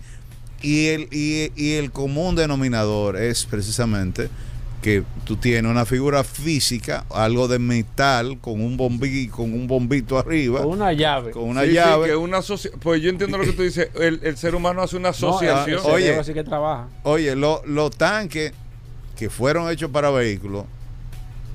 [0.62, 4.30] Y el, y, y el común denominador es precisamente
[4.82, 10.18] que tú tienes una figura física, algo de metal con un bombi, con un bombito
[10.18, 11.32] arriba, Con una llave.
[11.32, 12.08] con una Sí, sí, llave.
[12.08, 12.40] que una
[12.82, 13.90] pues yo entiendo lo que tú dices.
[13.94, 15.80] El, el ser humano hace una No, asociación.
[15.86, 16.16] el Oye.
[16.20, 16.88] así que trabaja.
[17.04, 18.54] Oye, lo- los tanques
[19.16, 20.66] que fueron hechos para vehículos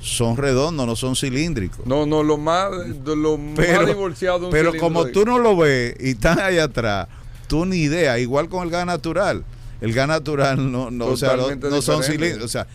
[0.01, 1.85] son redondos, no son cilíndricos.
[1.85, 2.71] No, no, lo más,
[3.05, 6.39] lo más pero, divorciado de un pero como de- tú no lo ves y están
[6.39, 7.09] allá atrás,
[7.49, 9.43] tú ni idea, igual con el gas natural.
[9.81, 12.67] El gas natural no, no, o sea, no, no son cilindros, o sea,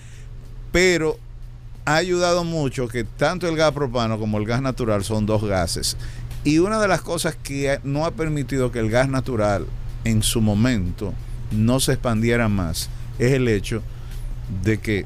[0.71, 1.17] pero
[1.85, 5.97] ha ayudado mucho que tanto el gas propano como el gas natural son dos gases.
[6.43, 9.65] Y una de las cosas que no ha permitido que el gas natural
[10.03, 11.13] en su momento
[11.51, 13.81] no se expandiera más es el hecho
[14.63, 15.05] de que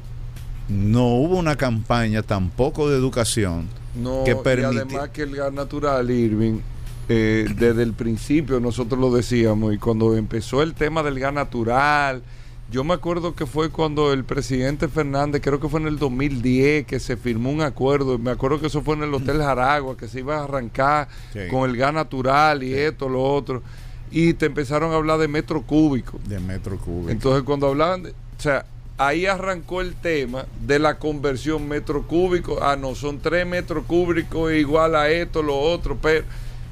[0.68, 5.52] no hubo una campaña tampoco de educación No, que y permite- además que el gas
[5.52, 6.60] natural, Irving,
[7.08, 12.22] eh, desde el principio nosotros lo decíamos y cuando empezó el tema del gas natural,
[12.70, 16.86] yo me acuerdo que fue cuando el presidente Fernández, creo que fue en el 2010,
[16.86, 20.08] que se firmó un acuerdo, me acuerdo que eso fue en el Hotel Jaragua, que
[20.08, 21.40] se iba a arrancar Sí.
[21.50, 23.62] con el gas natural y esto, lo otro,
[24.10, 26.18] y te empezaron a hablar de metro cúbico.
[26.28, 27.10] de metro cúbico.
[27.10, 28.66] Entonces cuando hablaban, de, o sea,
[28.98, 32.58] ahí arrancó el tema de la conversión metro cúbico.
[32.62, 36.24] Ah, no, son tres metros cúbicos igual a esto, lo otro, pero...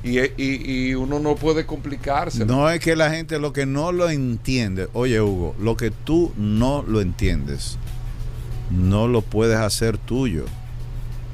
[0.04, 2.44] Y, uno no puede complicarse.
[2.44, 6.30] No es que la gente lo que no lo entiende, oye Hugo, lo que tú
[6.36, 7.78] no lo entiendes,
[8.70, 10.44] no lo puedes hacer tuyo.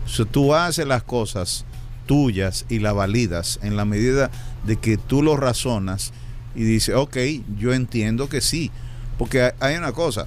[0.06, 1.64] Si tú haces las cosas
[2.06, 4.30] tuyas y las validas en la medida
[4.64, 6.12] de que tú lo razonas
[6.54, 7.16] y dices, ok,
[7.59, 8.70] yo entiendo que sí.
[9.18, 10.26] Porque hay- hay una cosa,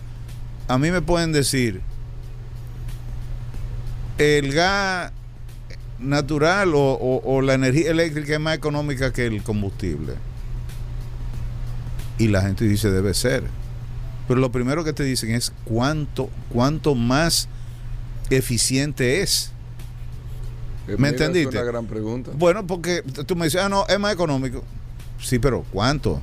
[0.68, 1.82] a mí me pueden decir,
[4.18, 5.12] el gas
[6.04, 10.14] natural o, o- o la energía eléctrica es más económica que el combustible.
[12.18, 13.44] Y la gente dice debe ser.
[14.28, 17.48] Pero lo primero que te dicen es cuánto, cuánto más
[18.30, 19.52] eficiente es.
[20.88, 21.50] ¿me mira, entendiste?
[21.50, 22.32] Es una gran pregunta.
[22.36, 24.64] Bueno, porque tú me dices, ah, no, es más económico.
[25.22, 26.22] Sí, pero ¿cuánto?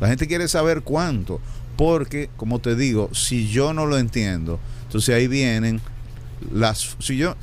[0.00, 1.40] La gente quiere saber cuánto.
[1.76, 5.80] Porque, como te digo, si yo no lo entiendo, entonces ahí vienen
[6.52, 6.96] las...
[6.98, 7.34] Si yo,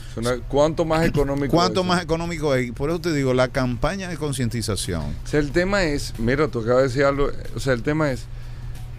[0.48, 1.88] ¿Cuánto más económico ¿Cuánto es?
[1.88, 2.72] más económico es?
[2.72, 5.04] Por eso te digo, la campaña de concientización.
[5.24, 8.12] O sea, el tema es, mira, tú acabas de decir algo, o sea, el tema
[8.12, 8.26] es,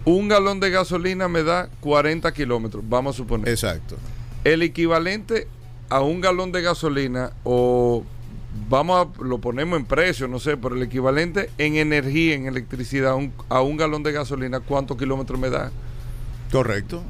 [0.05, 3.49] un galón de gasolina me da 40 kilómetros, vamos a suponer.
[3.49, 3.97] Exacto.
[4.43, 5.47] el equivalente
[5.89, 8.03] a un galón de gasolina o
[8.69, 13.11] vamos a lo ponemos en precio, no sé, pero el equivalente en energía, en electricidad
[13.11, 15.71] a un, a un galón de gasolina, ¿cuántos kilómetros me da?
[16.51, 17.03] Correcto.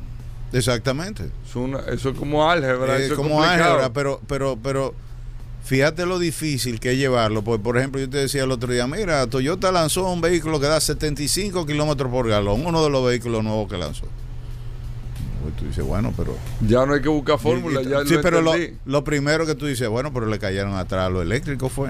[0.54, 1.30] Exactamente.
[1.48, 4.94] Es una- eso es como álgebra, Eh, eso es como álgebra, pero, pero, pero
[5.64, 7.44] fíjate lo difícil que es llevarlo.
[7.44, 10.66] Porque, por ejemplo, yo te decía el otro día, mira, Toyota lanzó un vehículo que
[10.68, 14.06] da 75 kilómetros por galón, uno de los vehículos nuevos que lanzó.
[15.48, 16.36] Y tú dices, bueno, pero...
[16.68, 18.42] Ya no hay que buscar fórmula, Y- y- ya sí, lo pero
[18.86, 21.90] lo, primero que tú dices, bueno, pero le cayeron atrás a lo eléctrico fue.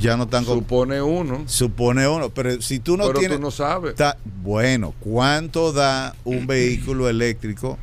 [0.00, 0.44] Ya no están.
[0.44, 3.38] Supone uno, Supone uno, pero si tú no pero tienes...
[3.38, 3.94] tú no sabes.
[3.94, 7.78] Ta- bueno, ¿cuánto da un vehículo eléctrico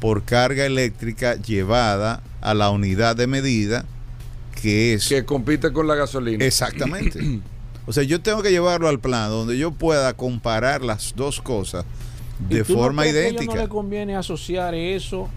[0.00, 3.84] por carga eléctrica llevada a la unidad de medida
[4.60, 6.44] que es Que compite con la gasolina.
[6.44, 7.40] exactamente?
[7.84, 11.84] O sea, yo tengo que llevarlo al plan donde yo pueda comparar las dos cosas
[12.48, 13.54] ¿Y de no forma crees que a ellos idéntica.
[13.56, 15.28] no le conviene asociar eso.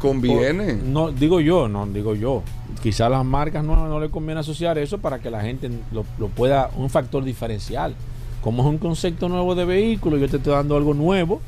[0.00, 0.74] Conviene.
[0.74, 2.42] por- no, digo yo, no digo yo.
[2.82, 6.28] Quizás las marcas no, no le conviene asociar eso para que la gente lo, lo
[6.28, 7.94] pueda, un factor diferencial.
[8.42, 11.40] Como es un concepto nuevo de vehículo, yo te estoy dando algo nuevo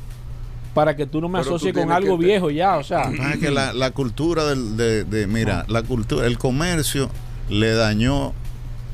[0.73, 2.77] para que tú no me Pero asocies con algo te- viejo ya.
[2.77, 6.37] O sea, pasa es que la, la cultura del, de, de- mira, la cultura, el
[6.37, 7.09] comercio
[7.49, 8.33] le dañó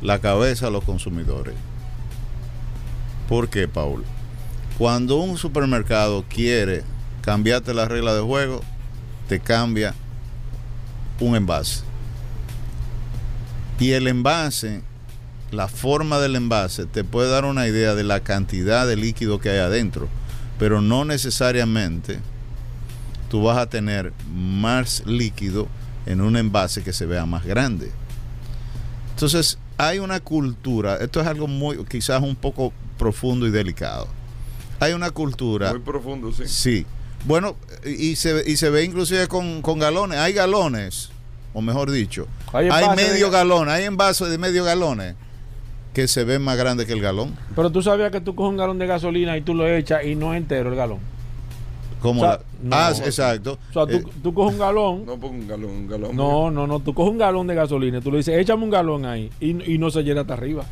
[0.01, 1.55] la cabeza a los consumidores.
[3.27, 4.03] ¿Por qué, Paul?
[4.77, 6.83] Cuando un supermercado quiere
[7.21, 8.61] cambiarte la regla de juego,
[9.27, 9.93] te cambia
[11.19, 11.83] un envase.
[13.79, 14.81] Y el envase,
[15.51, 19.49] la forma del envase, te puede dar una idea de la cantidad de líquido que
[19.49, 20.07] hay adentro,
[20.57, 22.19] pero no necesariamente
[23.29, 25.67] tú vas a tener más líquido
[26.05, 27.91] en un envase que se vea más grande.
[29.11, 34.07] Entonces, hay una cultura, esto es algo muy, quizás un poco profundo y delicado.
[34.79, 36.43] Hay una cultura, Muy profundo, sí.
[36.47, 36.85] sí.
[37.25, 40.19] Bueno, y se, y se ve inclusive con, con galones.
[40.19, 41.09] Hay galones,
[41.57, 45.15] o mejor dicho, Hay hay, envases de medio ga- galón, hay envases de medio galones
[45.93, 47.35] que se ven más grandes que el galón.
[47.55, 50.15] pero tú sabías que tú coges un galón de gasolina y tú lo echas y
[50.15, 50.99] no es entero el galón.
[52.01, 52.75] Como O sea, la- no.
[52.75, 53.57] ah, exacto.
[53.69, 55.05] O sea, tú, Eh, tú coges un galón.
[55.07, 56.15] No pongo un galón, un galón.
[56.15, 56.79] No, no, no.
[56.79, 59.73] Tú coges un galón de gasolina y tú le dices, échame un galón ahí y,
[59.73, 60.63] y no se llena hasta arriba.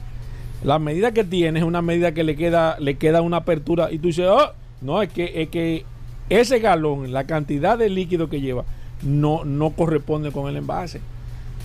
[0.64, 3.98] La medida que tiene es una medida que le queda, le queda una apertura y
[3.98, 5.84] tú dices, oh, no, es que, es que
[6.30, 8.64] ese galón, la cantidad de líquido que lleva,
[9.04, 10.98] no, no corresponde con el envase.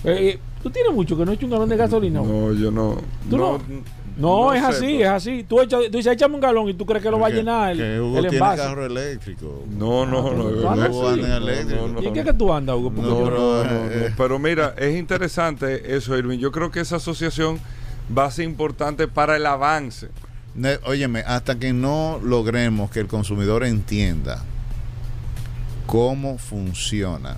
[0.03, 2.21] Eh, eh, tú tienes mucho que no echas un galón de gasolina.
[2.21, 2.97] No, yo no.
[3.29, 3.59] ¿Tú no?
[4.17, 5.45] No, es sé, así, pero- es así.
[5.47, 7.37] Tú, echas, tú dices, échame un galón y tú crees que lo va a que-
[7.37, 8.61] llenar el, que Hugo el tiene envase.
[8.63, 9.63] carro eléctrico.
[9.71, 10.27] No, no,
[10.67, 11.13] Ah, no.
[11.13, 11.87] eléctrico.
[11.87, 12.25] no, no, ¿Y en qué no.
[12.25, 12.91] que tú andas, Hugo?
[12.91, 14.15] Porque No, yo No, no, pero, no, eh, no.
[14.17, 16.39] Pero mira, es interesante eso, Irving.
[16.39, 17.59] Yo creo que esa asociación
[18.15, 20.09] va a ser importante para el avance.
[20.85, 24.43] Óyeme, hasta que no logremos que el consumidor entienda
[25.91, 27.35] cómo funciona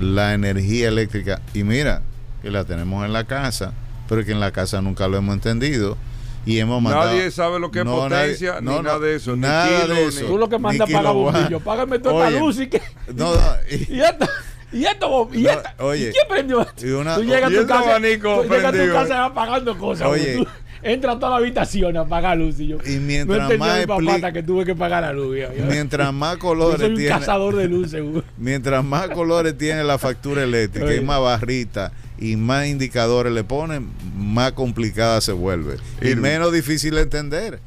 [0.00, 2.02] la energía eléctrica, y mira,
[2.42, 3.72] que la tenemos en la casa,
[4.08, 5.96] pero que en la casa nunca lo hemos entendido.
[6.44, 7.06] Y hemos mandado.
[7.12, 9.82] Nadie sabe lo que es No, potencia, nadie- ni no, nada de eso, ni Nada
[9.82, 10.26] kilo, de ni- eso.
[10.26, 11.34] Tú lo que ni mandas kilowatt.
[11.34, 12.82] bombillo, págame toda esta Oye, luz y que.
[13.14, 13.40] No, no,
[13.70, 14.28] y- Y ya está.
[14.72, 15.28] ¿Y esto?
[15.32, 15.74] ¿Y, No, esta?
[15.78, 16.84] oye, ¿Y quién prendió esto?
[16.86, 18.94] y una- tú llegas a y tu casa, abanico tú llegas a tu prendido.
[18.94, 20.08] casa apagando cosas.
[20.08, 20.36] Oye.
[20.38, 20.46] Tú
[20.82, 22.58] Entra a toda la habitación a apagar luz.
[22.58, 25.36] Y, yo, Y mientras no más mi papá que tuve que pagar la luz.
[25.40, 28.24] Yo, yo- Mientras más yo colores soy un tiene, cazador de luz, seguro.
[28.38, 30.96] mientras más colores tiene la factura eléctrica Oye.
[30.96, 36.94] y más barrita y más indicadores le ponen, más complicada se vuelve y menos difícil
[36.94, 37.60] de entender.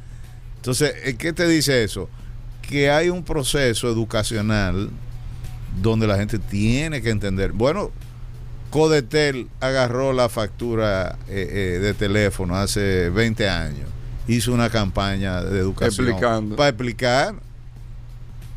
[0.56, 2.08] Entonces, ¿eh, ¿qué te dice eso?
[2.62, 4.90] Que hay un proceso educacional
[5.80, 7.52] donde la gente tiene que entender.
[7.52, 7.92] Bueno,
[8.76, 13.88] Codetel agarró la factura eh, eh, de teléfono hace 20 años,
[14.28, 16.56] hizo una campaña de educación Explicando.
[16.56, 17.34] para explicar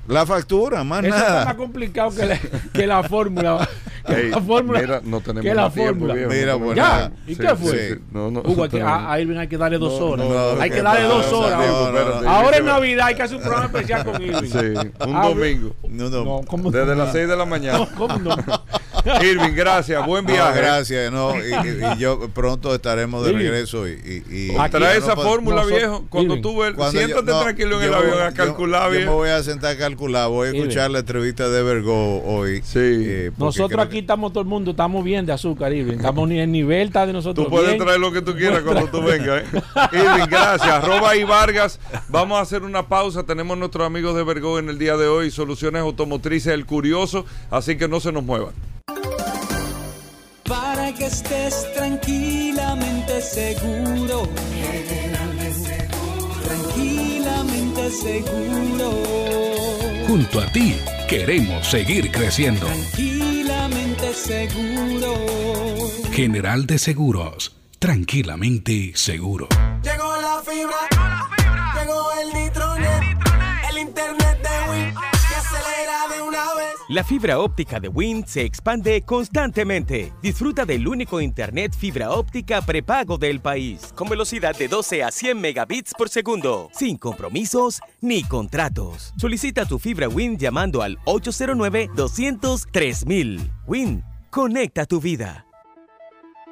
[0.10, 1.55] la factura, más Eso está más nada.
[1.55, 2.39] complicado que la,
[2.73, 3.69] que la fórmula.
[4.08, 4.79] Que Ey, la fórmula.
[4.82, 6.13] mira, no tenemos que la más tiempo, fórmula.
[6.15, 7.12] viejo, Mira, Ya, nada.
[7.27, 7.89] ¿y Sí, qué fue?
[7.93, 7.95] sí.
[8.12, 10.25] No, no, Hugo, aquí- tenemos- a, a Irving hay que darle dos horas.
[10.27, 11.60] no, hay ¿qué que darle dos horas.
[11.60, 12.27] Diego?
[12.27, 12.58] ahora.
[12.58, 12.65] En.
[12.65, 14.49] Navidad hay que hacer un programa especial con Irving.
[14.49, 15.75] Sí, un domingo.
[15.88, 16.25] No, no.
[16.25, 17.03] No, ¿cómo Desde no?
[17.03, 17.77] las 6 de la mañana.
[17.77, 18.36] No, ¿cómo no?
[19.22, 20.06] Irving, gracias.
[20.06, 20.60] Buen No, viaje.
[20.60, 23.43] gracias, no, y, y- y yo pronto estaremos de Irving.
[23.45, 26.06] regreso y, y- y- Aquí- Trae yo no esa fórmula, viejo.
[26.10, 28.36] Cuando Irving, tú ves, Cuando yo- siéntate no, tranquilo en el yo- avión a yo-
[28.36, 29.06] calcular yo, bien.
[29.08, 30.62] me voy a sentar a calcular, voy a Irving.
[30.62, 32.62] escuchar la entrevista de Vergo hoy.
[32.63, 32.80] Sí.
[32.80, 35.93] eh, Nosotros aquí que- estamos todo el mundo, estamos bien de azúcar, Irving.
[35.98, 37.45] Estamos ni en nivel, está de nosotros.
[37.45, 37.84] Tú puedes bien.
[37.84, 39.43] traer lo que tú quieras cuando tú vengas.
[39.43, 39.62] ¿eh?
[39.93, 40.69] Irving, gracias.
[40.69, 41.80] Arroba y Vargas.
[42.10, 43.24] Vamos a hacer una pausa.
[43.24, 45.32] Tenemos nuestros amigos de Vergo en el día de hoy.
[45.32, 47.26] Soluciones automotrices El Curioso.
[47.52, 48.54] Así que no se nos muevan.
[51.12, 54.30] Estés tranquilamente seguro.
[56.45, 58.91] Tranquilamente seguro.
[60.08, 62.67] Junto a ti queremos seguir creciendo.
[62.67, 65.15] Tranquilamente seguro.
[66.12, 69.48] General de Seguros, tranquilamente seguro.
[69.82, 71.28] Llegó la fibra,
[71.74, 73.02] llegó el nitronet,
[73.72, 74.29] el internet de Win
[76.89, 80.12] La fibra óptica de Wind se expande constantemente.
[80.23, 85.39] Disfruta del único internet fibra óptica prepago del país, con velocidad de 12 a 100
[85.39, 89.13] megabits por segundo, sin compromisos ni contratos.
[89.17, 93.52] Solicita tu fibra Wind llamando al 809-200-3000.
[93.67, 95.45] Wind, conecta tu vida.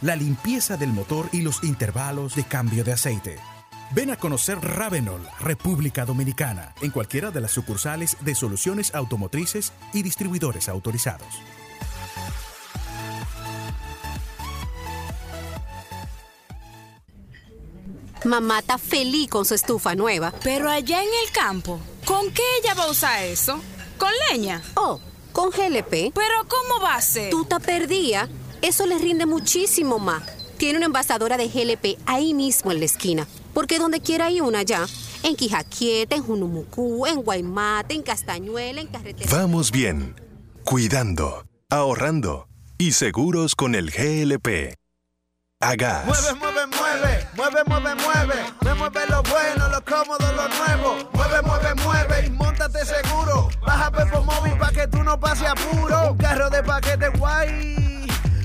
[0.00, 3.38] la limpieza del motor y los intervalos de cambio de aceite.
[3.92, 10.02] Ven a conocer Ravenol, República Dominicana, en cualquiera de las sucursales de soluciones automotrices y
[10.02, 11.28] distribuidores autorizados.
[18.24, 20.32] Mamá está feliz con su estufa nueva.
[20.42, 23.60] Pero allá en el campo, ¿con qué ella va a usar eso?
[23.98, 24.62] ¿Con leña?
[24.74, 24.98] Oh,
[25.32, 26.12] con GLP.
[26.14, 27.30] ¿Pero cómo va a ser?
[27.30, 28.28] Tú te perdía.
[28.64, 30.22] Eso les rinde muchísimo más.
[30.56, 33.26] Tiene una envasadora de GLP ahí mismo en la esquina.
[33.52, 34.86] Porque donde quiera hay una ya.
[35.22, 39.30] En Quijaquieta, en Junumucú, en Guaymate, en Castañuela, en Carretera.
[39.30, 40.16] Vamos bien,
[40.64, 42.48] cuidando, ahorrando
[42.78, 44.78] y seguros con el GLP.
[45.60, 46.06] Hagas.
[46.06, 48.34] Mueve, mueve, mueve, mueve, mueve, mueve.
[48.64, 51.10] Me mueve lo bueno, lo cómodo, lo nuevo.
[51.12, 53.50] Mueve, mueve, mueve y montate seguro.
[53.60, 56.12] Baja Pepo Móvil pa' que tú no pases apuro.
[56.12, 57.83] Un carro de paquete guay.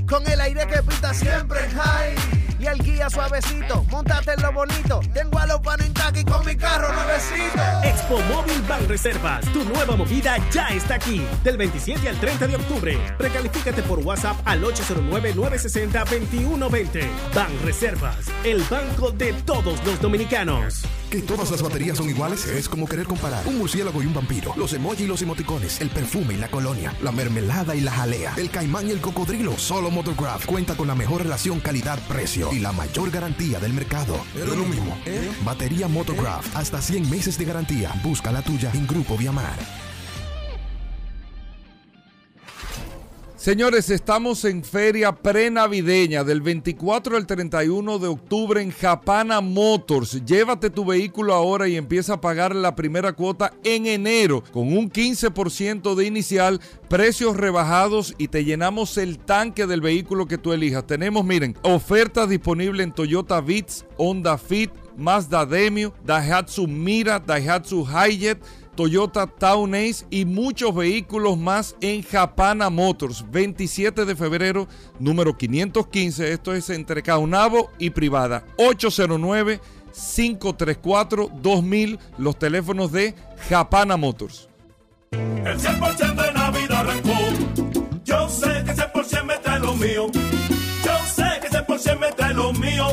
[0.10, 2.39] Con el aire que pita siempre en high.
[2.60, 5.00] Y el guía suavecito, montate en lo bonito.
[5.14, 5.62] Tengo a los
[5.94, 7.62] taqui con mi carro nuevecito.
[7.84, 11.26] Expo Móvil Ban Reservas, tu nueva movida ya está aquí.
[11.42, 12.98] Del 27 al 30 de octubre.
[13.18, 17.08] Recalifícate por WhatsApp al 809-960-2120.
[17.34, 20.84] Ban Reservas, el banco de todos los dominicanos.
[21.10, 24.54] Que todas las baterías son iguales es como querer comparar un murciélago y un vampiro,
[24.58, 28.36] los emojis y los emoticones, el perfume y la colonia, la mermelada y la jalea,
[28.38, 29.58] el caimán y el cocodrilo.
[29.58, 34.20] Solo Motocraft cuenta con la mejor relación calidad-precio y la mayor garantía del mercado.
[34.36, 34.98] Lo mismo.
[35.44, 37.94] Batería Motocraft, hasta 100 meses de garantía.
[38.04, 39.89] Busca la tuya en Grupo Viamar.
[43.40, 50.26] Señores, estamos en feria prenavideña del 24 al 31 de octubre en Japana Motors.
[50.26, 54.92] Llévate tu vehículo ahora y empieza a pagar la primera cuota en enero con un
[54.92, 56.60] 15% de inicial,
[56.90, 60.86] precios rebajados y te llenamos el tanque del vehículo que tú elijas.
[60.86, 68.38] Tenemos, miren, ofertas disponibles en Toyota Vitz, Honda Fit, Mazda Demio, Daihatsu Mira, Daihatsu Hijet,
[68.80, 73.30] Toyota Town Ace y muchos vehículos más en Japana Motors.
[73.30, 74.70] 27 de febrero,
[75.00, 76.32] número 515.
[76.32, 78.46] Esto es entre Caunabo y Privada.
[78.56, 79.60] 809
[80.16, 83.16] 534 2000, los teléfonos de
[83.50, 84.48] Japana Motors.
[85.12, 86.39] El 100%
[92.10, 92.88] me trae lo mío.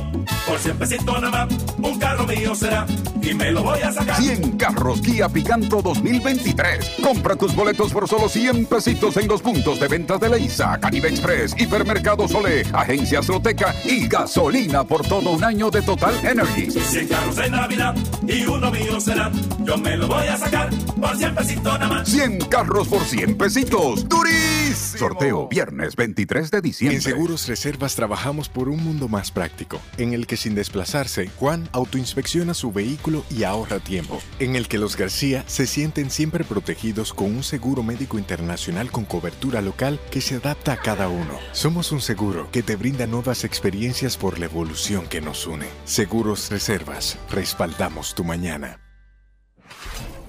[0.46, 2.86] Por 100 pesitos nada más, un carro mío será.
[3.22, 4.20] Y me lo voy a sacar.
[4.20, 6.92] 100 carros Kia Picanto 2023.
[7.02, 11.08] Compra tus boletos por solo 100 pesitos en los puntos de ventas de Leisa, Caribe
[11.08, 16.70] Express, Hipermercado Sole, Agencia Azteca y gasolina por todo un año de Total Energy.
[16.70, 17.96] 100 carros de Navidad
[18.28, 19.32] y uno mío será.
[19.64, 22.08] Yo me lo voy a sacar por 100 pesitos nada más.
[22.08, 24.08] 100 carros por 100 pesitos.
[24.08, 24.98] ¡Durísimo!
[24.98, 26.96] Sorteo viernes 23 de diciembre.
[26.96, 31.68] En Seguros Reservas trabajamos por un mundo más práctico, en el que sin desplazarse, Juan
[31.72, 37.12] autoinspecciona su vehículo y ahorra tiempo, en el que los García se sienten siempre protegidos
[37.12, 41.38] con un seguro médico internacional con cobertura local que se adapta a cada uno.
[41.52, 45.66] Somos un seguro que te brinda nuevas experiencias por la evolución que nos une.
[45.84, 48.80] Seguros Reservas, respaldamos tu mañana.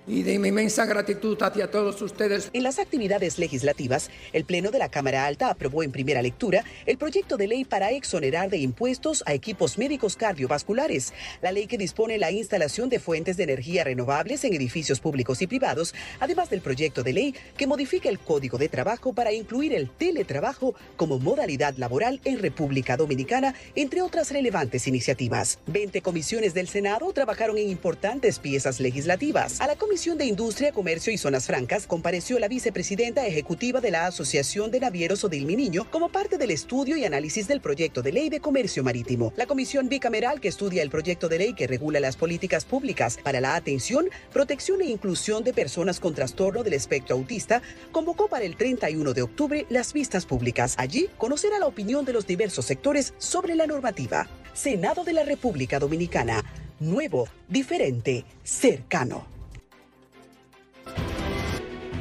[0.07, 2.49] y de mi inmensa gratitud hacia todos ustedes.
[2.53, 6.97] En las actividades legislativas, el Pleno de la Cámara Alta aprobó en primera lectura el
[6.97, 12.17] proyecto de ley para exonerar de impuestos a equipos médicos cardiovasculares, la ley que dispone
[12.17, 17.03] la instalación de fuentes de energía renovables en edificios públicos y privados, además del proyecto
[17.03, 22.21] de ley que modifica el Código de Trabajo para incluir el teletrabajo como modalidad laboral
[22.23, 25.59] en República Dominicana, entre otras relevantes iniciativas.
[25.67, 29.59] 20 comisiones del Senado trabajaron en importantes piezas legislativas.
[29.59, 34.05] A la Comisión de Industria, Comercio y Zonas Francas compareció la vicepresidenta ejecutiva de la
[34.05, 38.29] Asociación de Navieros Odil Niño como parte del estudio y análisis del proyecto de ley
[38.29, 39.33] de comercio marítimo.
[39.35, 43.41] La comisión bicameral que estudia el proyecto de ley que regula las políticas públicas para
[43.41, 48.55] la atención, protección e inclusión de personas con trastorno del espectro autista convocó para el
[48.55, 50.75] 31 de octubre las vistas públicas.
[50.77, 54.27] Allí conocerá la opinión de los diversos sectores sobre la normativa.
[54.53, 56.43] Senado de la República Dominicana.
[56.79, 59.36] Nuevo, diferente, cercano.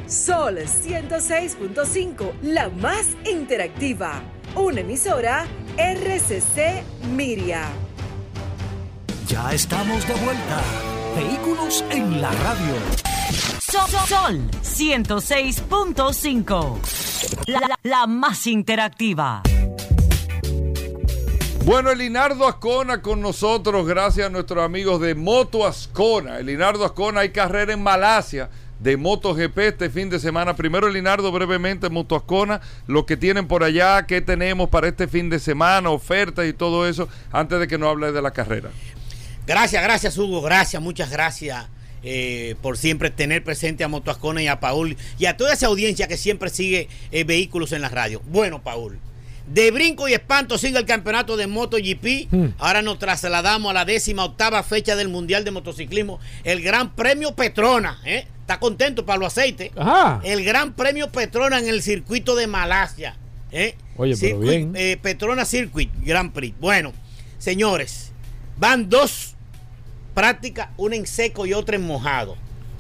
[0.07, 4.23] Sol 106.5, la más interactiva.
[4.55, 5.45] Una emisora
[5.77, 7.65] RCC Miria.
[9.27, 10.63] Ya estamos de vuelta.
[11.17, 12.75] Vehículos en la radio.
[13.61, 16.79] Sol, Sol 106.5,
[17.49, 19.43] la, la, la más interactiva.
[21.65, 26.39] Bueno, Elinardo Ascona con nosotros, gracias a nuestros amigos de Moto Ascona.
[26.39, 28.49] Elinardo Ascona, hay carrera en Malasia
[28.87, 30.55] de MotoGP este fin de semana.
[30.55, 35.41] Primero, Linardo, brevemente, Motoascona, lo que tienen por allá, qué tenemos para este fin de
[35.41, 38.71] semana, ofertas y todo eso, antes de que nos hable de la carrera.
[39.45, 41.67] Gracias, gracias, Hugo, gracias, muchas gracias.
[42.05, 46.07] Eh, por siempre tener presente a Motoascona y a Paul y a toda esa audiencia
[46.07, 48.23] que siempre sigue eh, vehículos en la radio.
[48.27, 49.01] Bueno, Paul,
[49.49, 52.33] de brinco y espanto sigue el campeonato de MotoGP.
[52.33, 52.47] Hmm.
[52.59, 57.35] Ahora nos trasladamos a la décima octava fecha del Mundial de Motociclismo, el Gran Premio
[57.35, 57.99] Petrona.
[58.05, 58.29] ¿eh?
[58.47, 59.73] Está contento para los aceites.
[60.23, 63.17] El Gran Premio Petrona en el circuito de Malasia.
[63.51, 63.75] ¿eh?
[63.97, 64.73] Oye, pero bien.
[64.77, 66.57] Eh, Petrona Circuit Grand Prix.
[66.61, 66.93] Bueno,
[67.39, 68.13] señores,
[68.57, 69.35] van dos
[70.15, 72.37] prácticas, una en seco y otra en mojado.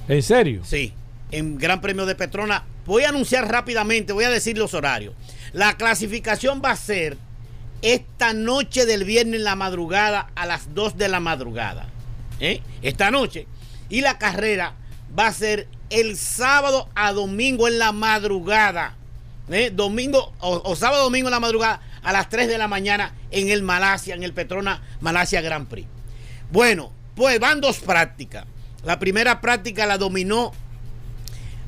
[0.06, 0.62] ¿En serio?
[0.64, 0.92] Sí,
[1.32, 2.64] en Gran Premio de Petrona.
[2.84, 5.14] Voy a anunciar rápidamente, voy a decir los horarios.
[5.52, 7.16] La clasificación va a ser
[7.82, 11.88] esta noche del viernes en la madrugada a las 2 de la madrugada.
[12.38, 12.60] ¿eh?
[12.82, 13.48] Esta noche.
[13.88, 14.76] Y la carrera
[15.18, 18.96] va a ser el sábado a domingo en la madrugada.
[19.50, 19.70] ¿eh?
[19.72, 23.62] Domingo o, sábado domingo en la madrugada a las 3 de la mañana en el
[23.62, 25.88] Malasia, en el Petrona Malasia Grand Prix.
[26.50, 28.44] Bueno, pues van dos prácticas.
[28.84, 30.52] La primera práctica la dominó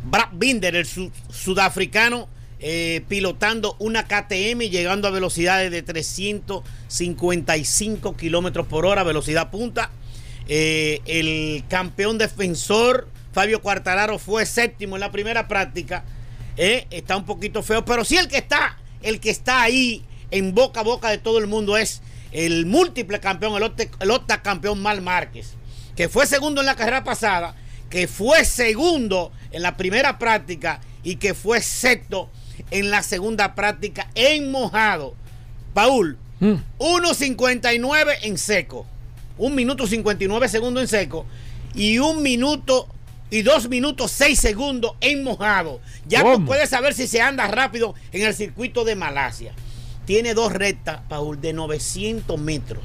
[0.05, 2.29] Brad Binder, el sudafricano
[2.61, 9.93] eh, pilotando una KTM llegando a velocidades de 355 kilómetros por hora, velocidad punta.
[10.49, 16.05] Eh, el campeón defensor Fabio Quartararo fue séptimo en la primera práctica.
[16.57, 20.55] Eh, está un poquito feo, pero sí el que está, el que está ahí en
[20.55, 22.03] boca a boca de todo el mundo es
[22.33, 25.55] el múltiple campeón, el, octa- el octacampeón Mal Márquez,
[25.97, 27.55] que fue segundo en la carrera pasada,
[27.91, 32.29] que fue segundo en la primera práctica y que fue sexto
[32.71, 35.15] en la segunda práctica en mojado.
[35.75, 36.19] Paul,
[36.79, 38.87] 1.59 en seco,
[39.39, 41.25] un minuto 59 segundos en seco
[41.75, 42.89] y un minuto
[43.31, 45.81] y dos minutos 6 segundos en mojado.
[46.07, 49.53] Ya tú puedes saber si se anda rápido en el circuito de Malasia.
[50.07, 52.85] Tiene dos rectas, Paul, de 900 metros.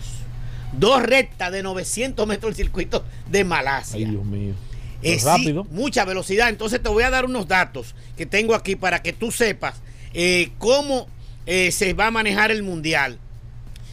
[0.73, 3.97] Dos rectas de 900 metros el circuito de Malasia.
[3.97, 4.53] Ay, Dios mío.
[5.01, 5.65] Eh, sí, rápido.
[5.71, 6.49] mucha velocidad.
[6.49, 9.75] Entonces te voy a dar unos datos que tengo aquí para que tú sepas
[10.13, 11.07] eh, cómo
[11.45, 13.19] eh, se va a manejar el mundial.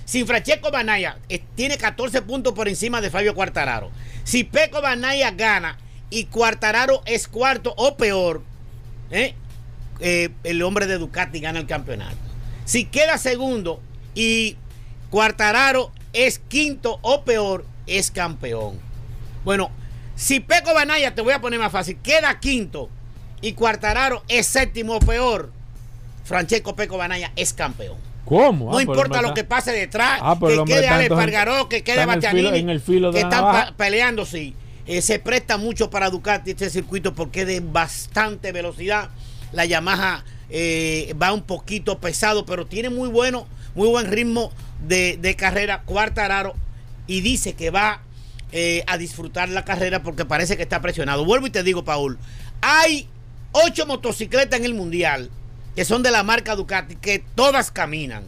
[0.04, 3.90] Si Francesco Banaya eh, tiene 14 puntos por encima de Fabio Quartararo.
[4.24, 5.78] Si Peco Banaya gana
[6.10, 8.42] y Quartararo es cuarto o peor,
[9.10, 9.34] eh,
[10.00, 12.16] eh, el hombre de Ducati gana el campeonato.
[12.64, 13.80] Si queda segundo
[14.14, 14.56] y
[15.10, 18.78] Quartararo es quinto o peor, es campeón.
[19.44, 19.70] Bueno,
[20.16, 22.88] si Peco Banaya, te voy a poner más fácil, queda quinto
[23.40, 25.50] y Quartararo es séptimo o peor,
[26.24, 27.96] Francesco Peco Banaya es campeón.
[28.24, 28.70] ¿Cómo?
[28.70, 32.04] No Ah, importa lo está- que pase detrás, Ah, que quede Ale Pargaró, que quede
[32.06, 34.54] Bastianini, en el filo de que están peleando, sí.
[34.90, 39.10] Eh, se presta mucho para Ducati este circuito porque es de bastante velocidad.
[39.52, 44.50] La Yamaha eh, va un poquito pesado, pero tiene muy bueno, muy buen ritmo
[44.84, 45.82] de, de carrera.
[45.82, 46.56] Cuartararo
[47.06, 48.00] y dice que va
[48.50, 51.24] eh, a disfrutar la carrera porque parece que está presionado.
[51.24, 52.18] Vuelvo y te digo, Paul,
[52.60, 53.06] hay
[53.52, 55.30] ocho motocicletas en el mundial
[55.76, 58.24] que son de la marca Ducati que todas caminan.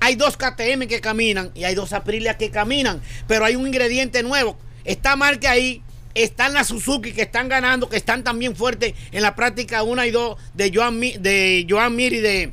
[0.00, 4.22] Hay dos KTM que caminan y hay dos Aprilia que caminan, pero hay un ingrediente
[4.22, 4.58] nuevo.
[4.84, 5.82] Está marca ahí,
[6.14, 10.10] están las Suzuki que están ganando, que están también fuertes en la práctica 1 y
[10.10, 12.52] 2 de Joan, de Joan Mir y de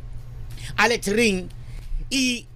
[0.77, 1.47] Alex Ring.
[2.09, 2.47] Y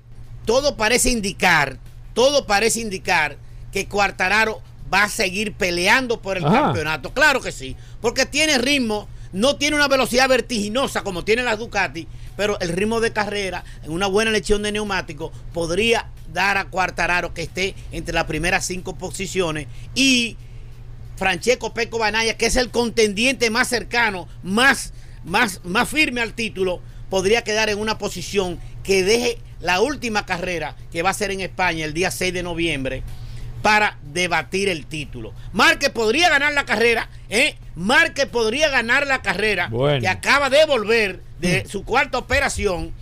[0.46, 1.78] todo parece indicar,
[2.14, 3.38] todo parece indicar
[3.72, 4.62] que Cuartararo
[4.94, 6.64] va a seguir peleando por el Ajá.
[6.64, 7.14] campeonato.
[7.14, 12.08] Claro que sí, porque tiene ritmo, no tiene una velocidad vertiginosa como tiene las Ducati,
[12.38, 17.34] pero el ritmo de carrera, en una buena lección de neumático, podría dar a Cuartararo
[17.34, 20.38] que esté entre las primeras cinco posiciones y
[21.18, 24.94] Francesco Peco Banaya, que es el contendiente más cercano, más,
[25.24, 30.76] más, más firme al título, podría quedar en una posición que deje la última carrera,
[30.92, 33.04] que va a ser en España el día 6 de noviembre,
[33.62, 35.34] para debatir el título.
[35.54, 37.56] Márquez podría ganar la carrera, ¿eh?
[37.76, 40.00] Márquez podría ganar la carrera, Bueno.
[40.02, 42.94] que acaba de volver de su cuarta operación.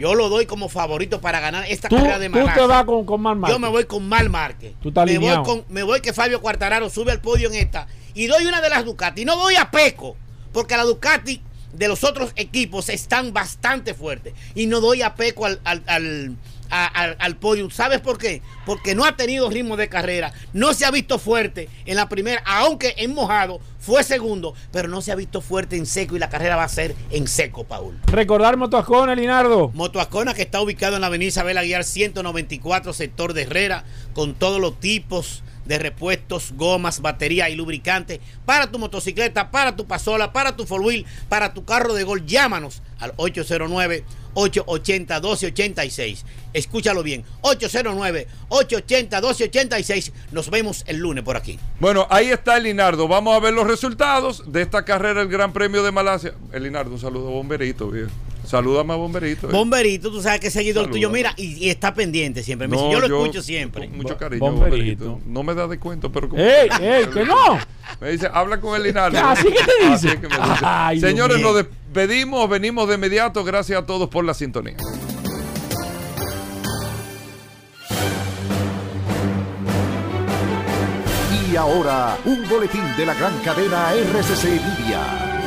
[0.00, 3.04] Yo lo doy como favorito para ganar esta Tú, carrera de tú te vas con,
[3.04, 4.72] con Mar Yo me voy con Mal Márquez.
[4.82, 5.42] Tú estás me voy, alineado.
[5.44, 7.86] con, me voy que Fabio Quartararo sube al podio en esta.
[8.14, 9.26] Y doy una de las Ducati.
[9.26, 10.16] No doy a Peco,
[10.52, 11.42] porque la Ducati
[11.74, 14.32] de los otros equipos están bastante fuertes.
[14.54, 16.36] Y no doy a Peco al, al, al,
[16.70, 17.68] a- al- al podio.
[17.70, 18.42] ¿Sabes por qué?
[18.64, 20.32] Porque no ha tenido ritmo de carrera.
[20.52, 25.00] No se ha visto fuerte en la primera, aunque en mojado fue segundo, pero no
[25.02, 27.98] se ha visto fuerte en seco y la carrera va a ser en seco, Paul.
[28.06, 29.70] Recordar Motoascona, Linardo.
[29.74, 34.60] Motoascona que está ubicado en la avenida Isabel Aguiar 194, sector de Herrera, con todos
[34.60, 40.56] los tipos de repuestos, gomas, batería y lubricantes para tu motocicleta, para tu pasola, para
[40.56, 42.26] tu four wheel, para tu carro de gol.
[42.26, 43.12] Llámanos al
[44.34, 46.24] 809-880-1286.
[46.52, 50.12] Escúchalo bien, 809-880-1286.
[50.32, 51.58] Nos vemos el lunes por aquí.
[51.78, 53.06] Bueno, ahí está el Linardo.
[53.08, 56.34] Vamos a ver los resultados de esta carrera, el Gran Premio de Malasia.
[56.52, 58.10] El Linardo, un saludo Bomberito, viejo.
[58.44, 59.48] Salúdame a Bomberito.
[59.48, 59.52] eh.
[59.52, 60.92] Bomberito, tú sabes que es seguidor Saluda.
[60.92, 62.66] tuyo, mira, y, y está pendiente siempre.
[62.68, 63.88] Me dice, No, yo lo yo- escucho siempre.
[63.88, 65.04] con mucho cariño, Bomberito.
[65.04, 65.30] Bomberito.
[65.30, 67.58] No me da de cuento, pero como- ¡Ey, ey, que no!
[68.00, 69.18] Me dice, habla con el Linardo.
[69.18, 69.86] ¿Así que te dice?
[69.92, 70.48] Así es que me dice.
[70.62, 73.44] Ay, Dios Señores, nos despedimos, venimos de inmediato.
[73.44, 74.76] Gracias a todos por la sintonía.
[81.50, 85.39] Y ahora, un boletín de la gran cadena RCC Media.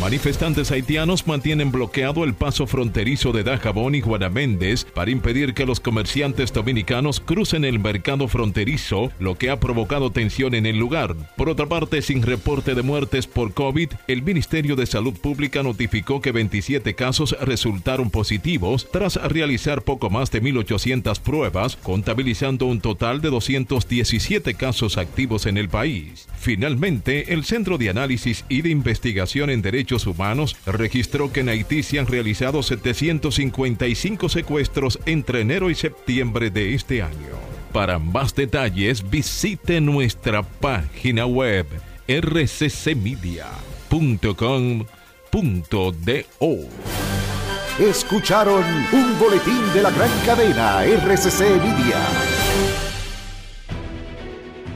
[0.00, 5.80] Manifestantes haitianos mantienen bloqueado el paso fronterizo de Dajabón y Guanaméndez para impedir que los
[5.80, 11.16] comerciantes dominicanos crucen el mercado fronterizo, lo que ha provocado tensión en el lugar.
[11.36, 16.20] Por otra parte, sin reporte de muertes por COVID, el Ministerio de Salud Pública notificó
[16.20, 23.20] que 27 casos resultaron positivos tras realizar poco más de 1.800 pruebas, contabilizando un total
[23.20, 26.28] de 217 casos activos en el país.
[26.38, 31.48] Finalmente, el Centro de Análisis y de Investigación en Derechos Derechos Humanos registró que en
[31.48, 37.38] Haití se han realizado 755 secuestros entre enero y septiembre de este año.
[37.72, 41.66] Para más detalles visite nuestra página web
[42.06, 43.48] rccmedia.com.do.
[47.78, 51.96] Escucharon un boletín de la gran cadena RCC Media.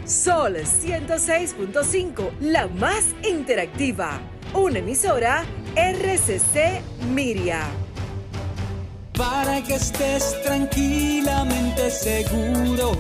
[0.07, 4.19] Sol 106.5, la más interactiva.
[4.55, 5.45] Una emisora
[5.75, 6.83] RCC
[7.15, 7.63] Miria.
[9.17, 12.99] Para que estés tranquilamente seguro.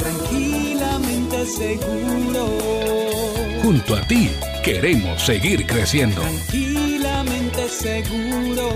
[0.00, 2.48] Tranquilamente seguro.
[3.62, 4.28] Junto a ti
[4.64, 6.20] queremos seguir creciendo.
[6.20, 8.70] Tranquilamente seguro.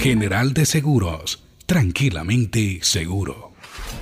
[0.00, 3.52] General de Seguros, tranquilamente seguro.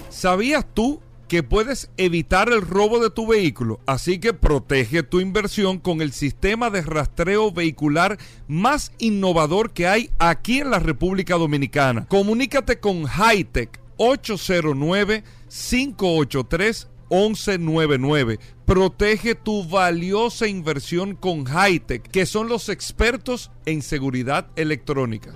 [0.08, 3.80] ¿Sabías tú que puedes evitar el robo de tu vehículo?
[3.86, 8.18] Así que protege tu inversión con el sistema de rastreo vehicular
[8.48, 12.06] más innovador que hay aquí en la República Dominicana.
[12.08, 18.38] Comunícate con Hightech 809 583 1199.
[18.64, 25.32] Protege tu valiosa inversión con Hightech, que son los expertos en seguridad electrónica.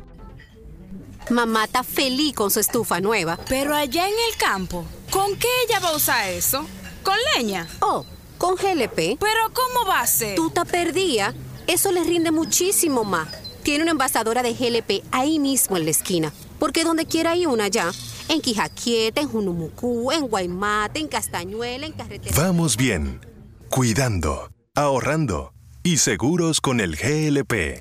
[1.31, 3.39] Mamá está feliz con su estufa nueva.
[3.49, 6.67] Pero allá en el campo, ¿con qué ella va a usar eso?
[7.03, 7.69] ¿Con leña?
[7.81, 8.05] Oh,
[8.39, 9.19] con GLP.
[9.19, 10.35] ¿Pero cómo va a ser?
[10.35, 11.35] Tú te perdía.
[11.67, 13.29] Eso le rinde muchísimo más.
[13.63, 16.33] Tiene una envasadora de GLP ahí mismo en la esquina.
[16.59, 17.93] Porque donde quiera hay una ya.
[18.29, 22.35] En Quijaquieta, en Junumucú, en Guaymate, en Castañuela, en Carretera.
[22.37, 23.21] Vamos bien,
[23.69, 25.53] cuidando, ahorrando
[25.83, 27.81] y seguros con el GLP.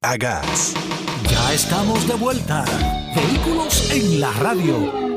[0.00, 0.74] Agas.
[1.30, 2.64] Ya estamos de vuelta.
[3.14, 5.08] Vehículos en la radio.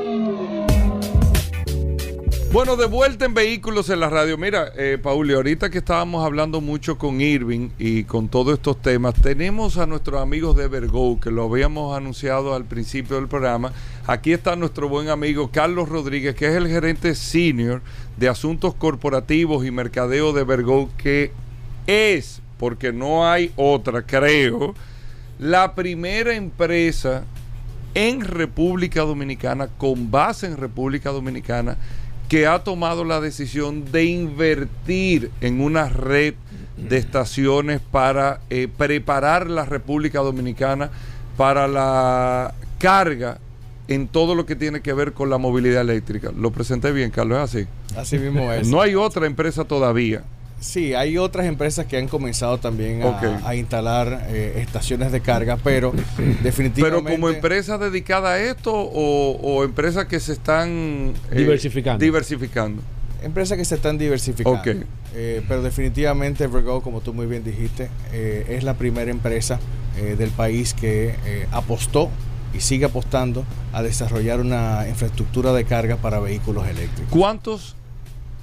[2.52, 4.36] Bueno, de vuelta en vehículos en la radio.
[4.36, 9.14] Mira, eh, Pauli, ahorita que estábamos hablando mucho con Irving y con todos estos temas,
[9.14, 13.72] tenemos a nuestros amigos de Vergo, que lo habíamos anunciado al principio del programa.
[14.06, 17.80] Aquí está nuestro buen amigo Carlos Rodríguez, que es el gerente senior
[18.18, 21.32] de asuntos corporativos y mercadeo de Vergo, que
[21.86, 24.74] es, porque no hay otra, creo,
[25.38, 27.24] la primera empresa
[27.94, 31.76] en República Dominicana, con base en República Dominicana,
[32.28, 36.34] que ha tomado la decisión de invertir en una red
[36.76, 40.90] de estaciones para eh, preparar la República Dominicana
[41.36, 43.38] para la carga
[43.88, 46.30] en todo lo que tiene que ver con la movilidad eléctrica.
[46.36, 47.68] Lo presenté bien, Carlos, ¿es así?
[47.96, 48.68] Así mismo es.
[48.68, 50.22] No hay otra empresa todavía.
[50.62, 55.92] Sí, hay otras empresas que han comenzado también a, instalar eh, estaciones de carga, pero
[56.42, 56.82] definitivamente...
[56.82, 62.02] Pero como empresa dedicada a esto o, o empresas que se están eh, Diversificando.
[62.04, 62.82] diversificando.
[63.22, 64.58] Empresas que se están diversificando.
[64.58, 64.68] Ok.
[65.14, 69.60] Eh, pero definitivamente Vergo, como tú muy bien dijiste, eh, es la primera empresa
[69.98, 72.08] eh, del país que eh, apostó
[72.54, 77.10] y sigue apostando a desarrollar una infraestructura de carga para vehículos eléctricos.
[77.10, 77.76] ¿Cuántos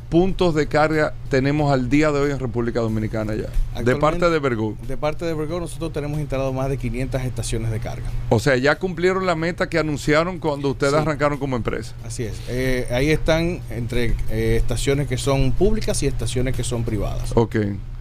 [0.09, 3.81] puntos de carga tenemos al día de hoy en República Dominicana ya?
[3.83, 4.75] De parte de Vergo.
[4.87, 8.07] De parte de Vergo nosotros tenemos instalado más de 500 estaciones de carga.
[8.29, 10.99] O sea, ya cumplieron la meta que anunciaron cuando ustedes Sí.
[10.99, 11.93] arrancaron como empresa.
[12.05, 12.41] Así es.
[12.49, 17.31] Eh, ahí están entre eh, estaciones que son públicas y estaciones que son privadas.
[17.35, 17.55] Ok.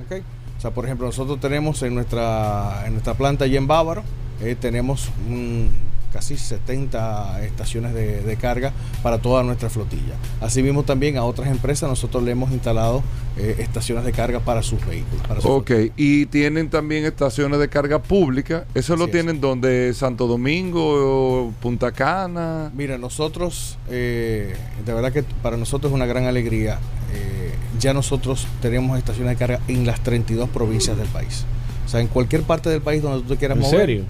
[0.07, 0.23] Ok.
[0.57, 4.03] O sea, por ejemplo, nosotros tenemos en nuestra, en nuestra planta allí en Bávaro,
[4.41, 5.69] eh, tenemos un-
[6.13, 10.15] casi 70 estaciones de, de carga para toda nuestra flotilla.
[10.41, 13.03] Asimismo también a otras empresas nosotros le hemos instalado
[13.37, 15.27] eh, estaciones de carga para sus vehículos.
[15.27, 18.65] Para sus Ok, y tienen también estaciones de carga pública.
[18.75, 19.11] ¿Eso lo es.
[19.11, 19.93] tienen donde?
[19.95, 22.71] ¿Santo Domingo, Punta Cana?
[22.75, 24.55] Mira, nosotros, eh,
[24.85, 26.79] de verdad que para nosotros es una gran alegría.
[27.15, 31.45] eh, ya nosotros tenemos estaciones de carga en las 32 provincias del país.
[31.87, 34.05] O sea, en cualquier parte del país donde tú te quieras ¿En mover, serio?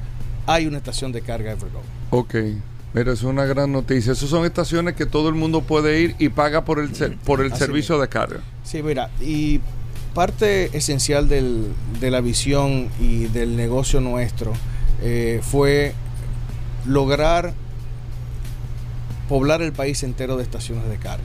[0.48, 1.80] Hay una estación de carga Evergo.
[2.10, 2.34] Ok.
[2.94, 4.12] Mira, es una gran noticia.
[4.12, 6.88] Esas son estaciones que todo el mundo puede ir y paga por el,
[7.24, 8.40] por el Así servicio de carga.
[8.64, 9.60] Sí, mira, y
[10.14, 11.68] parte esencial del-
[12.00, 14.52] de la visión y del negocio nuestro
[15.02, 15.92] eh, fue
[16.86, 17.52] lograr
[19.28, 21.24] poblar el país entero de estaciones de carga.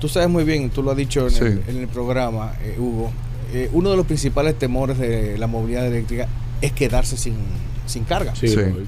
[0.00, 1.70] Tú sabes muy bien, tú lo has dicho en, el, Sí.
[1.70, 3.10] en el programa, eh, Hugo,
[3.54, 6.28] eh, uno de los principales temores de la movilidad eléctrica
[6.60, 7.34] es quedarse sin,
[7.92, 8.34] sin carga.
[8.34, 8.80] Sí, lógico.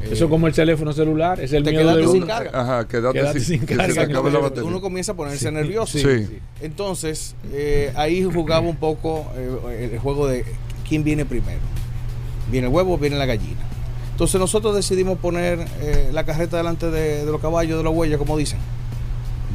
[0.00, 2.26] Eso es como el teléfono celular, es el Te miedo de sin uno.
[2.28, 2.50] carga.
[2.54, 4.64] Ajá, quédate, Quédate sin, sin que se carga la batería.
[4.68, 5.52] Uno comienza a ponerse Sí.
[5.54, 5.98] nervioso.
[5.98, 6.38] Sí.
[6.60, 10.44] Entonces, eh, ahí jugaba un poco eh, el juego de
[10.88, 11.58] quién viene primero.
[12.50, 13.60] ¿Viene el huevo o viene la gallina?
[14.12, 18.18] Entonces nosotros decidimos poner eh, la carreta delante de, de los caballos, de la huella,
[18.18, 18.58] como dicen.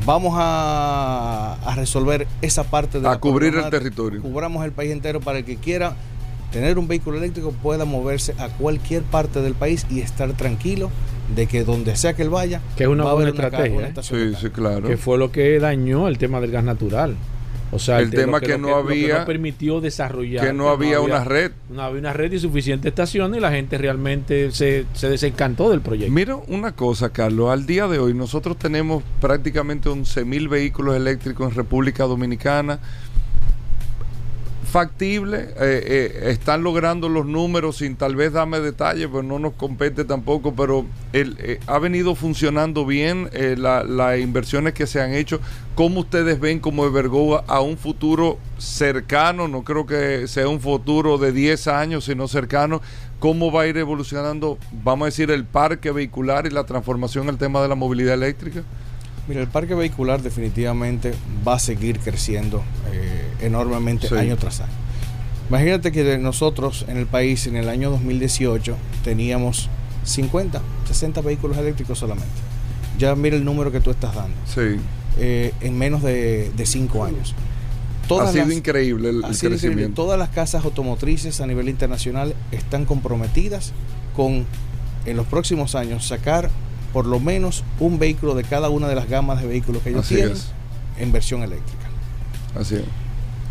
[0.06, 4.22] vamos a, a resolver esa parte de A la cubrir el territorio.
[4.22, 5.96] Cubramos el país entero para el que quiera
[6.54, 10.90] tener un vehículo eléctrico pueda moverse a cualquier parte del país y estar tranquilo
[11.36, 13.74] de que donde sea que él vaya, Que es una va a buena estrategia.
[13.78, 13.90] una ¿eh?
[13.90, 14.88] estación de Sí, sí, claro.
[14.88, 17.16] Que fue lo que dañó el tema del gas natural.
[17.72, 20.46] O sea, El te- tema que no que había- no permitió desarrollar.
[20.46, 21.54] que no había una red.
[21.72, 25.82] No había una red y suficiente estaciones y la gente realmente se, se desencantó del
[25.82, 26.14] proyecto.
[26.14, 27.50] Mira una cosa, Carlos.
[27.50, 32.78] Al día de hoy nosotros tenemos prácticamente 11 mil vehículos eléctricos en República Dominicana.
[34.74, 39.54] Factible, eh, eh, están logrando los números sin tal vez darme detalles, pues no nos
[39.54, 45.00] compete tampoco, pero el, eh, ha venido funcionando bien eh, la- las inversiones que se
[45.00, 45.40] han hecho.
[45.76, 49.48] ¿Cómo ustedes ven como Evergoa a un futuro cercano?
[49.48, 52.82] No creo que sea un futuro de 10 años, sino cercano.
[53.20, 57.38] ¿Cómo va a ir evolucionando, vamos a decir, el parque vehicular y la transformación al
[57.38, 58.64] tema de la movilidad eléctrica?
[59.28, 61.14] Mira, el parque vehicular definitivamente
[61.48, 62.62] va a seguir creciendo
[62.92, 64.16] eh, enormemente Sí.
[64.16, 64.72] año tras año.
[65.50, 69.70] Imagínate que nosotros en el país en el año 2018 teníamos
[70.04, 72.30] 50, 60 vehículos eléctricos solamente.
[72.98, 74.36] Ya mira el número que tú estás dando.
[74.46, 74.78] Sí.
[75.18, 77.34] Eh, en menos de 5 años.
[78.20, 79.58] ha sido increíble el, ha sido increíble.
[79.60, 80.04] crecimiento.
[80.04, 83.72] Todas las casas automotrices a nivel internacional están comprometidas
[84.16, 84.46] con
[85.06, 86.50] en los próximos años sacar
[86.94, 90.06] por lo menos un vehículo de cada una de las gamas de vehículos que ellos
[90.06, 90.52] Así tienen es.
[91.00, 91.84] en versión eléctrica.
[92.56, 92.84] Así es.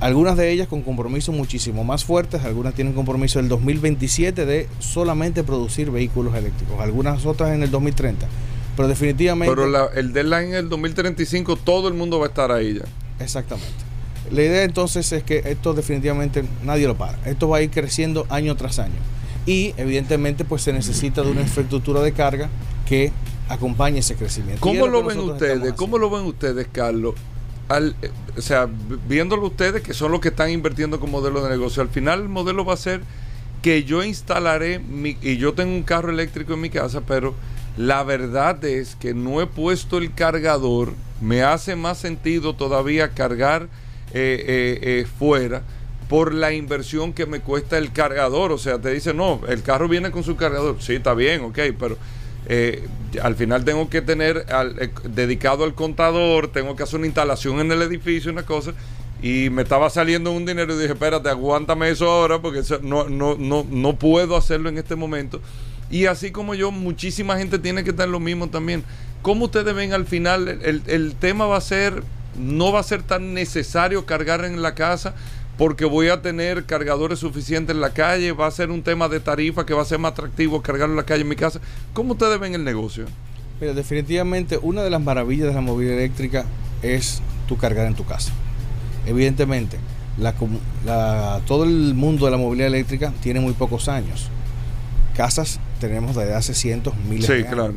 [0.01, 5.45] Algunas de ellas con compromisos muchísimo más fuertes, algunas tienen compromiso del 2027 de solamente
[5.45, 8.27] producir vehículos eléctricos, algunas otras en el 2030.
[8.77, 9.55] Pero definitivamente...
[9.55, 12.85] Pero la- el deadline en el 2035, todo el mundo va a estar ahí ya.
[13.25, 13.71] Exactamente.
[14.33, 17.19] La idea entonces es que esto definitivamente nadie lo para.
[17.27, 18.95] Esto va a ir creciendo año tras año.
[19.47, 22.49] Y evidentemente pues se necesita de una infraestructura de carga
[22.89, 23.13] que
[23.53, 24.61] acompañe ese crecimiento.
[24.61, 25.73] ¿Cómo lo ven ustedes?
[25.75, 27.15] ¿Cómo lo ven ustedes, Carlos?
[27.69, 28.69] Al, eh, o sea,
[29.09, 32.29] viéndolo ustedes, que son los que están invirtiendo con modelo de negocio, al final el
[32.29, 33.03] modelo va a ser
[33.63, 37.35] que yo instalaré, mi, y yo tengo un carro eléctrico en mi casa, pero
[37.77, 43.69] la verdad es que no he puesto el cargador, me hace más sentido todavía cargar
[44.13, 45.63] eh, eh, fuera
[46.09, 48.53] por la inversión que me cuesta el cargador.
[48.53, 50.77] O sea, te dice, no, el carro viene con su cargador.
[50.81, 51.97] Sí, está bien, ok, pero
[52.47, 52.89] eh,
[53.23, 57.73] al final tengo que tener eh, dedicado al contador, tengo que hacer una instalación en
[57.73, 58.73] el edificio, una cosa.
[59.23, 63.37] Y me estaba saliendo un dinero y dije, espérate, aguántame eso ahora porque no, no,
[63.37, 65.41] no, no puedo hacerlo en este momento.
[65.91, 68.83] Y así como yo, muchísima gente tiene que estar en lo mismo también.
[69.21, 70.49] ¿Cómo ustedes ven al final?
[70.49, 72.03] El, el tema va a ser,
[72.37, 75.15] no va a ser tan necesario cargar en la casa
[75.63, 79.21] porque voy a tener cargadores suficientes en la calle, va a ser un tema de
[79.21, 81.61] tarifa que va a ser más atractivo cargar en la calle en mi casa.
[81.93, 83.05] ¿Cómo ustedes ven el negocio?
[83.61, 86.47] Mira, definitivamente una de las maravillas de la movilidad eléctrica
[86.83, 88.33] es tu cargar en tu casa.
[89.07, 89.79] Evidentemente,
[90.19, 94.31] la comu- la- todo el mundo de la movilidad eléctrica tiene muy pocos años.
[95.17, 97.53] Casas tenemos desde hace cientos, miles Sí, de años.
[97.53, 97.75] claro.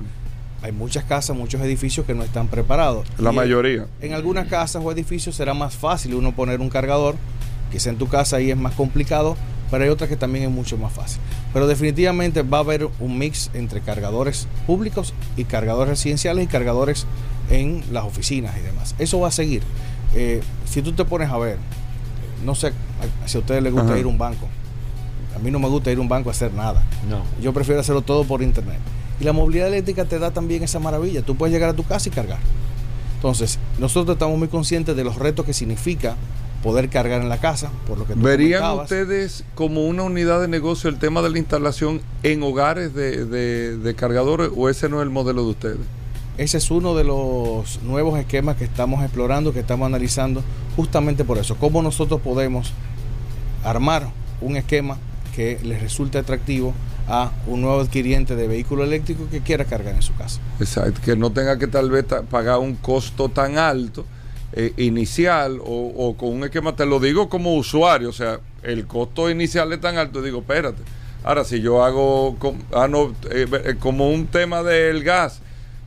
[0.64, 3.06] Hay muchas casas, muchos edificios que no están preparados.
[3.20, 3.86] La Y mayoría.
[4.02, 7.14] En algunas casas o edificios será más fácil uno poner un cargador,
[7.72, 9.36] quizá en tu casa ahí es más complicado,
[9.72, 11.20] pero hay otras que también es mucho más fácil.
[11.54, 17.06] Pero definitivamente va a haber un mix entre cargadores públicos y cargadores residenciales y cargadores
[17.50, 18.96] en las oficinas y demás.
[19.00, 19.64] Eso va a seguir.
[20.14, 21.58] Eh, si tú te pones a ver,
[22.46, 22.72] no sé
[23.26, 24.00] si a ustedes les gusta Ajá.
[24.00, 24.48] ir a un banco.
[25.36, 26.84] A mí no me gusta ir a un banco a hacer nada.
[27.10, 27.24] No.
[27.42, 28.78] Yo prefiero hacerlo todo por internet.
[29.20, 31.22] Y la movilidad eléctrica te da también esa maravilla.
[31.22, 32.40] Tú puedes llegar a tu casa y cargar.
[33.16, 36.16] Entonces, nosotros estamos muy conscientes de los retos que significa
[36.66, 38.92] poder cargar en la casa, por lo que tú ¿Verían comentabas.
[38.92, 43.78] ustedes como una unidad de negocio el tema de la instalación en hogares de, de-
[43.78, 45.78] de cargadores o ese no es el modelo de ustedes?
[46.38, 50.44] Ese es uno de los nuevos esquemas que estamos explorando, que estamos analizando,
[50.76, 51.56] justamente por eso.
[51.56, 52.74] Cómo nosotros podemos
[53.64, 54.10] armar
[54.42, 54.98] un esquema
[55.36, 56.74] que les resulte atractivo
[57.08, 60.42] a un nuevo adquiriente de vehículo eléctrico que quiera cargar en su casa.
[60.60, 64.06] Exacto, que no tenga que tal vez pagar un costo tan alto
[64.56, 68.88] eh, inicial o, o con un esquema, te lo digo como usuario, o sea, el
[68.88, 70.82] costo inicial es tan alto, digo, espérate.
[71.24, 75.42] Ahora, si yo hago com- ah, no, eh, eh, como un tema del gas,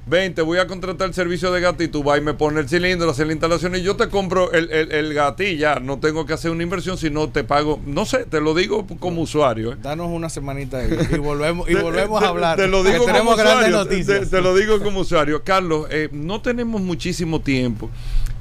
[0.06, 2.64] ven, te voy a contratar el servicio de gas y tú vas y me pones
[2.64, 5.80] el cilindro, hacer la instalación y yo te compro el, el, el gas y ya,
[5.80, 9.22] no tengo que hacer una inversión, sino te pago, no sé, te lo digo como
[9.22, 9.72] usuario.
[9.72, 9.76] ¿eh?
[9.80, 12.56] Danos una semanita y, y volvemos, y volvemos a hablar.
[12.56, 14.20] Te lo digo como tenemos usuario, te- noticias.
[14.20, 15.42] Te, te lo digo como usuario.
[15.44, 17.88] Carlos, eh, no tenemos muchísimo tiempo.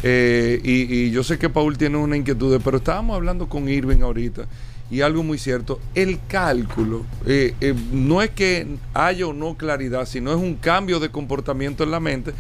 [0.04, 4.46] Eh, y, yo sé que Paul tiene una inquietud, pero estábamos hablando con Irving ahorita.
[4.90, 10.06] Y algo muy cierto, el cálculo eh, eh, no es que haya o no claridad,
[10.06, 12.32] sino es un cambio de comportamiento en la mente.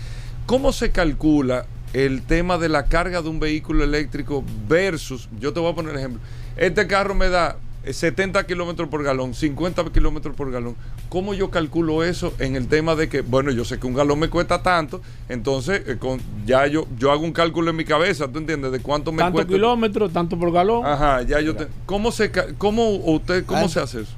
[0.46, 5.60] ¿Cómo se calcula el tema de la carga de un vehículo eléctrico versus, yo te
[5.60, 6.22] voy a poner el ejemplo,
[6.56, 7.58] este carro me da
[7.94, 10.76] 70 kilómetros por galón, 50 kilómetros por galón.
[11.10, 14.20] ¿Cómo yo calculo eso en el tema de que, bueno, yo sé que un galón
[14.20, 18.28] me cuesta tanto, entonces eh, con, ya yo, yo hago un cálculo en mi cabeza,
[18.28, 18.72] ¿tú entiendes?
[18.72, 19.54] De cuánto me Tanto cuesta.
[19.54, 20.86] kilómetros, tanto por galón.
[20.86, 23.70] Ajá, ya yo te, ¿Cómo se cómo usted cómo Ah.
[23.70, 24.14] se hace eso?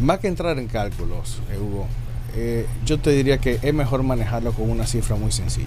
[0.00, 1.86] Más que entrar en cálculos, eh, Hugo,
[2.34, 5.66] eh, yo te diría que es mejor manejarlo con una cifra muy sencilla.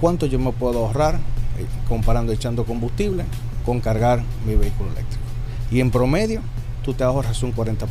[0.00, 1.16] ¿Cuánto yo me puedo ahorrar
[1.58, 3.24] eh, comparando echando combustible
[3.66, 5.19] con cargar mi vehículo eléctrico?
[5.70, 6.40] Y en promedio,
[6.84, 7.86] tú te ahorras un 40%.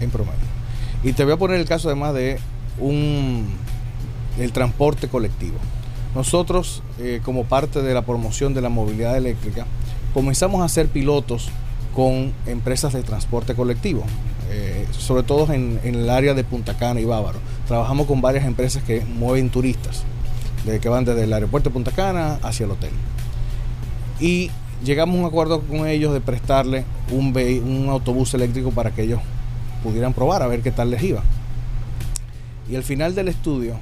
[0.00, 0.38] En promedio.
[1.02, 2.38] Y te voy a poner el caso además de
[2.78, 3.46] un,
[4.38, 5.56] el transporte colectivo.
[6.14, 9.66] Nosotros, eh, como parte de la promoción de la movilidad eléctrica,
[10.12, 11.48] comenzamos a ser pilotos
[11.94, 14.04] con empresas de transporte colectivo,
[14.50, 17.38] eh, sobre todo en, en el área de Punta Cana y Bávaro.
[17.66, 20.04] Trabajamos con varias empresas que mueven turistas,
[20.64, 22.92] de, que van desde el aeropuerto de Punta Cana hacia el hotel.
[24.20, 24.50] Y
[24.82, 29.20] llegamos a un acuerdo con ellos de prestarle un, un autobús eléctrico para que ellos
[29.82, 31.22] pudieran probar a ver qué tal les iba.
[32.70, 33.76] Y al final del estudio,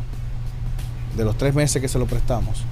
[1.16, 2.62] de los tres meses que se lo prestamos,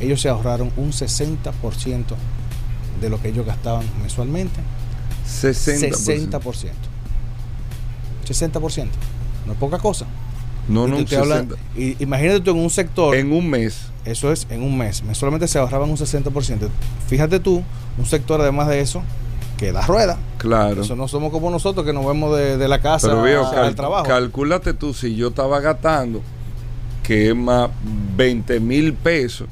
[0.00, 2.04] ellos se ahorraron un 60%
[3.00, 4.60] de lo que ellos gastaban mensualmente.
[5.26, 6.30] 60%.
[6.30, 6.70] 60%.
[8.26, 8.86] 60%.
[9.46, 10.06] No es poca cosa.
[10.68, 11.80] No, Y no, te un estoy hablando- 60.
[11.80, 13.14] y- imagínate tú en un sector.
[13.16, 13.88] En un mes.
[14.04, 15.02] Eso es en un mes.
[15.02, 16.68] Mensualmente se ahorraban un 60%.
[17.08, 17.62] Fíjate tú,
[17.98, 19.02] un sector además de eso,
[19.56, 20.18] que da rueda.
[20.38, 20.82] Claro.
[20.82, 23.74] Eso no somos como nosotros que nos vemos de, de la casa Pero veo, al
[23.74, 24.06] trabajo.
[24.06, 26.20] calcúlate tú, si yo estaba gastando
[27.02, 27.70] que es más
[28.16, 29.46] 20 mil pesos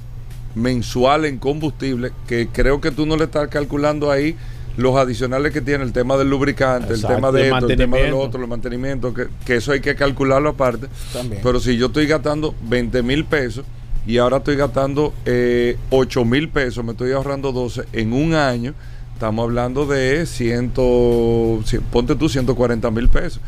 [0.54, 4.36] mensual en combustible, que creo que tú no le estás calculando ahí
[4.76, 7.76] los adicionales que tiene el tema del lubricante, Exacto, el tema de el esto, el
[7.76, 10.88] tema de lo otro, el mantenimiento, que, que eso hay que calcularlo aparte.
[11.12, 11.40] También.
[11.42, 13.64] Pero si yo estoy gastando 20 mil pesos
[14.06, 18.74] y ahora estoy gastando eh, 8 mil pesos, me estoy ahorrando 12 en un año,
[19.14, 23.40] estamos hablando de 100, cien- ponte tú 140 mil pesos.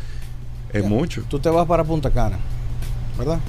[0.71, 1.23] Es mucho.
[1.29, 2.37] Tú te vas para Punta Cana,
[3.17, 3.39] ¿verdad?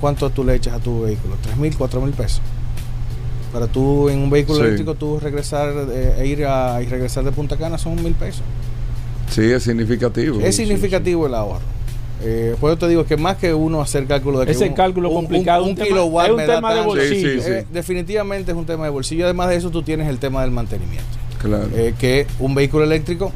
[0.00, 1.36] ¿Cuánto tú le echas a tu vehículo?
[1.42, 2.40] ¿3 mil, 4 mil pesos?
[3.52, 4.64] Para tú en un vehículo Sí.
[4.64, 8.42] eléctrico, tú regresar eh, e ir a, y regresar de Punta Cana son mil pesos.
[9.28, 10.40] Sí, es significativo.
[10.40, 11.60] es significativo el ahorro.
[12.22, 14.74] Eh, por eso te digo que más que uno hacer cálculo de que Ese un-
[14.74, 17.14] cálculo un- complicado, un, un tema- kilowatt es un me da tema de bolsillo.
[17.14, 17.50] Sí, sí, sí.
[17.50, 19.24] Eh, definitivamente es un tema de bolsillo.
[19.24, 21.04] Además de eso, tú tienes el tema del mantenimiento.
[21.40, 21.68] Claro.
[21.74, 23.32] Eh, que un vehículo eléctrico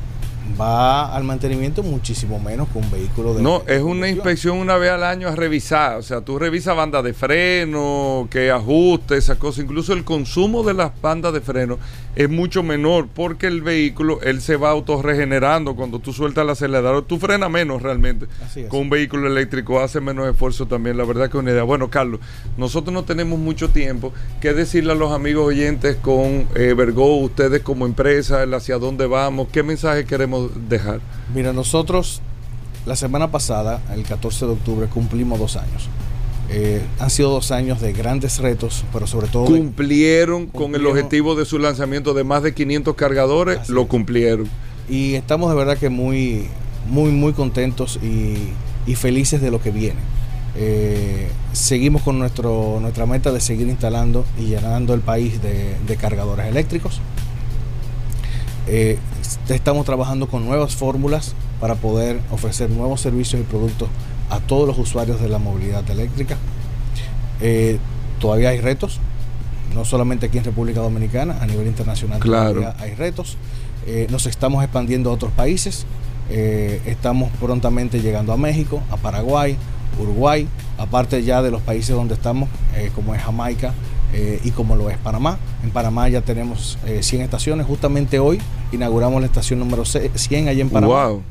[0.61, 4.91] va al mantenimiento muchísimo menos que un vehículo de No, es una inspección una vez
[4.91, 5.97] al año a revisar.
[5.97, 9.63] O sea, tú revisas bandas de freno, que ajuste, esa cosa.
[9.63, 11.79] Incluso el consumo de las bandas de freno
[12.17, 17.05] es mucho menor porque el vehículo, él se va autorregenerando cuando tú sueltas el acelerador.
[17.05, 18.27] Tú frenas menos realmente.
[18.45, 18.69] Así es.
[18.69, 20.97] Con un vehículo eléctrico hace menos esfuerzo también.
[20.97, 21.65] La verdad que es una idea.
[21.65, 22.21] Bueno, Carlos,
[22.57, 24.13] nosotros no tenemos mucho tiempo.
[24.41, 29.07] ¿Qué decirle a los amigos oyentes con eh, Vergo, ustedes como empresa, el hacia dónde
[29.07, 29.49] vamos?
[29.51, 31.01] ¿Qué mensaje queremos dejar?
[31.35, 32.23] Mira, nosotros
[32.87, 35.89] la semana pasada, el 14 de octubre, cumplimos dos años.
[36.57, 39.45] Eh, han sido dos años de grandes retos, pero sobre todo...
[39.47, 44.49] de- cumplieron con el objetivo de su lanzamiento de más de 500 cargadores, lo cumplieron.
[44.89, 46.47] y estamos de verdad que muy,
[46.89, 48.37] muy, muy contentos y,
[48.87, 49.99] y felices de lo que viene.
[50.57, 55.97] Eh, seguimos con nuestro, nuestra meta de seguir instalando y llenando el país de, de
[55.97, 57.01] cargadores eléctricos.
[58.69, 58.97] Eh,
[59.49, 63.89] estamos trabajando con nuevas fórmulas para poder ofrecer nuevos servicios y productos
[64.31, 66.37] a todos los usuarios de la movilidad eléctrica.
[67.41, 67.79] Eh,
[68.21, 69.01] todavía hay retos,
[69.75, 72.55] no solamente aquí en República Dominicana, a nivel internacional Claro.
[72.61, 73.37] todavía hay retos.
[73.87, 75.85] Eh, nos estamos expandiendo a otros países.
[76.31, 79.57] Eh, estamos prontamente llegando a México, a Paraguay,
[80.01, 80.49] Uruguay,
[80.79, 82.49] aparte ya de los países donde estamos,
[82.95, 83.75] como es Jamaica
[84.13, 85.39] eh, y como lo es Panamá.
[85.63, 87.67] En Panamá ya tenemos eh, 100 estaciones.
[87.67, 88.41] Justamente hoy
[88.73, 91.07] inauguramos la estación número se- 100 allá en Panamá.
[91.09, 91.23] Wow.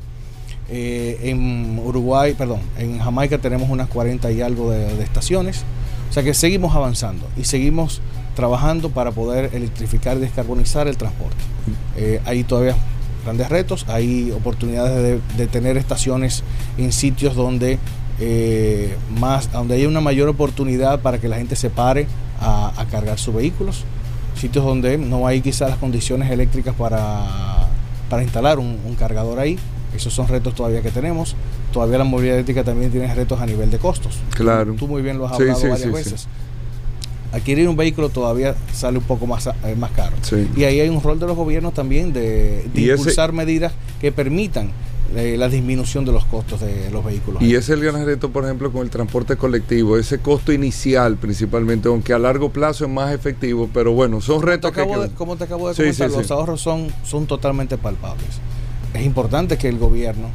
[0.69, 5.63] Eh, en Uruguay, perdón, en Jamaica tenemos unas 40 y algo de, estaciones.
[6.09, 8.01] O sea que seguimos avanzando y seguimos
[8.35, 11.43] trabajando para poder electrificar y descarbonizar el transporte.
[11.97, 12.75] Eh, hay todavía
[13.23, 16.43] grandes retos, hay oportunidades de, tener estaciones
[16.77, 17.79] en sitios donde
[18.19, 18.95] eh,
[19.51, 22.05] donde hay una mayor oportunidad para que la gente se pare
[22.39, 23.85] a, cargar sus vehículos,
[24.35, 27.25] sitios donde no hay quizás las condiciones eléctricas para,
[28.09, 29.57] para instalar un cargador ahí.
[29.95, 31.35] Esos son retos todavía que tenemos.
[31.71, 34.19] Todavía la movilidad eléctrica también tiene retos a nivel de costos.
[34.35, 34.73] Claro.
[34.73, 36.27] Tú muy bien lo has hablado sí, varias sí, veces.
[37.31, 40.15] Adquirir un vehículo todavía sale un poco más, eh, más caro.
[40.21, 40.47] Sí.
[40.55, 43.73] Y ahí hay un rol de los gobiernos también de, de Y ese- impulsar medidas
[43.99, 44.69] que permitan
[45.15, 47.41] eh, la disminución de los costos de los vehículos.
[47.41, 51.17] Y ese es el gran reto, por ejemplo, con el transporte colectivo, ese costo inicial
[51.17, 55.07] principalmente, aunque a largo plazo es más efectivo, pero bueno, son retos te acabo que...
[55.07, 58.27] de- como te acabo de Sí, comentar, sí, los ahorros son, son totalmente palpables.
[58.93, 60.27] Es importante que el gobierno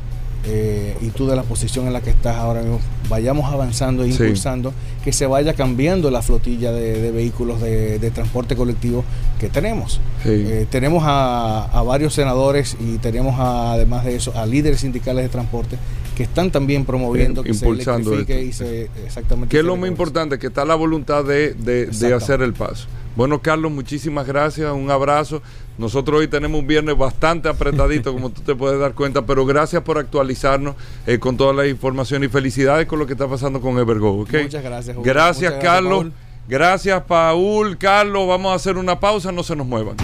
[0.45, 4.13] eh, y tú de la posición en la que estás ahora mismo vayamos avanzando e
[4.13, 4.23] Sí.
[4.23, 4.73] impulsando
[5.05, 9.05] que se vaya cambiando la flotilla de, de vehículos de, de transporte colectivo
[9.41, 10.01] que tenemos.
[10.25, 15.25] Eh, tenemos a, a varios senadores y tenemos a- además de eso a líderes sindicales
[15.25, 15.77] de transporte
[16.19, 18.65] que están también promoviendo que impulsando se electrifique esto.
[18.65, 22.13] y se exactamente Que es lo más importante, que está la voluntad de, de- de
[22.13, 22.87] hacer el paso.
[23.17, 25.41] Bueno, Carlos, muchísimas gracias, un abrazo.
[25.79, 29.83] Nosotros hoy tenemos un viernes bastante apretadito, como tú te puedes dar cuenta, pero gracias
[29.83, 30.75] por actualizarnos
[31.07, 34.21] eh, con toda la información y felicidades con lo que está pasando con Evergo.
[34.23, 34.35] ¿ok?
[34.43, 35.13] Muchas gracias, Julio.
[35.15, 35.99] Gracias, Muchas gracias, Carlos.
[36.01, 36.13] Paul.
[36.49, 37.79] Gracias, Paul.
[37.79, 39.97] Carlos, vamos a hacer una pausa, no se nos muevan.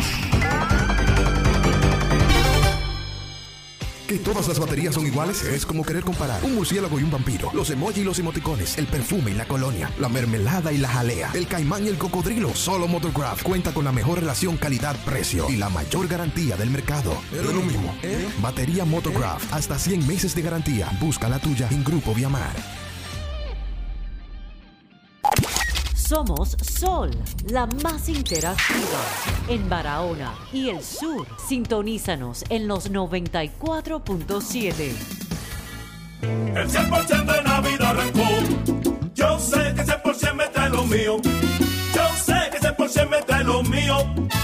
[4.14, 7.50] Que todas las baterías son iguales es como querer comparar un murciélago y un vampiro.
[7.52, 11.32] Los emoji y los emoticones, el perfume y la colonia, la mermelada y la jalea,
[11.34, 12.54] el caimán y el cocodrilo.
[12.54, 17.12] Solo Motocraft cuenta con la mejor relación calidad-precio y la mayor garantía del mercado.
[17.32, 17.92] Es lo mismo.
[18.40, 20.96] Batería Motocraft, hasta 100 meses de garantía.
[21.00, 22.54] Busca la tuya en Grupo Viamar.
[26.06, 27.10] Somos Sol,
[27.48, 29.00] la más interactiva
[29.48, 31.26] en Barahona y el sur.
[31.48, 34.92] Sintonízanos en los 94.7.
[36.22, 38.20] El 100% de Navidad arrancó.
[39.14, 41.16] Yo sé que 100% me trae lo mío.
[42.94, 43.96] 100% me trae lo mío.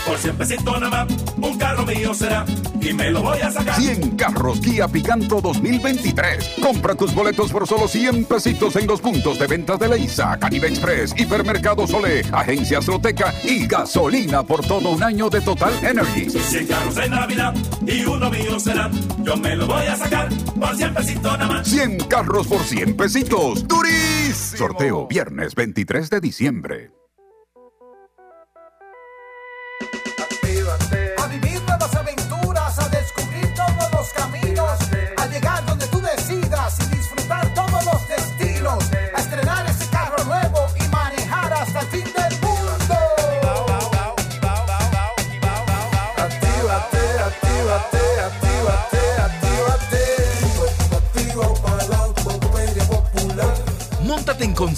[0.06, 2.44] Por 100 pesitos nada más, un carro mío será.
[2.80, 3.74] Y me lo voy a sacar.
[3.74, 6.56] 100 carros Kia Picanto 2023.
[6.62, 10.68] Compra tus boletos por solo 100 pesitos en los puntos de ventas de Leisa, Caribe
[10.68, 16.30] Express, Hipermercado Sole, Agencia Azteca y gasolina por todo un año de Total Energy.
[16.30, 17.54] 100 carros de Navidad
[17.86, 18.90] y uno mío será.
[19.22, 20.28] Yo me lo voy a sacar
[20.58, 21.68] por 100 pesitos nada más.
[21.68, 23.68] 100 carros por 100 pesitos.
[23.68, 24.58] ¡Durísimo!
[24.58, 26.99] Sorteo viernes 23 de diciembre.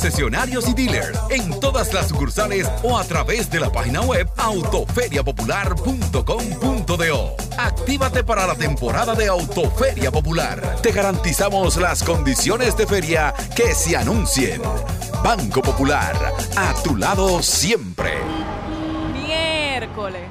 [0.03, 7.37] Concesionarios y dealers en todas las sucursales o a través de la página web autoferiapopular.com.do.
[7.57, 10.75] Actívate para la temporada de Autoferia Popular.
[10.83, 14.61] Te garantizamos las condiciones de feria que se anuncien.
[15.23, 16.17] Banco Popular,
[16.57, 18.15] a tu lado siempre.
[19.25, 20.25] Miércoles.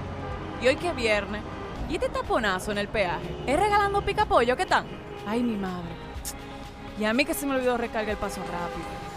[0.61, 1.43] Y hoy que es viernes.
[1.89, 3.37] ¿Y este taponazo en el peaje?
[3.47, 4.57] ¿Es regalando pica pollo?
[4.57, 4.85] ¿Qué tal?
[5.25, 5.95] Ay, mi madre.
[6.99, 9.10] Y a mí que se me olvidó recargar el paso rápido.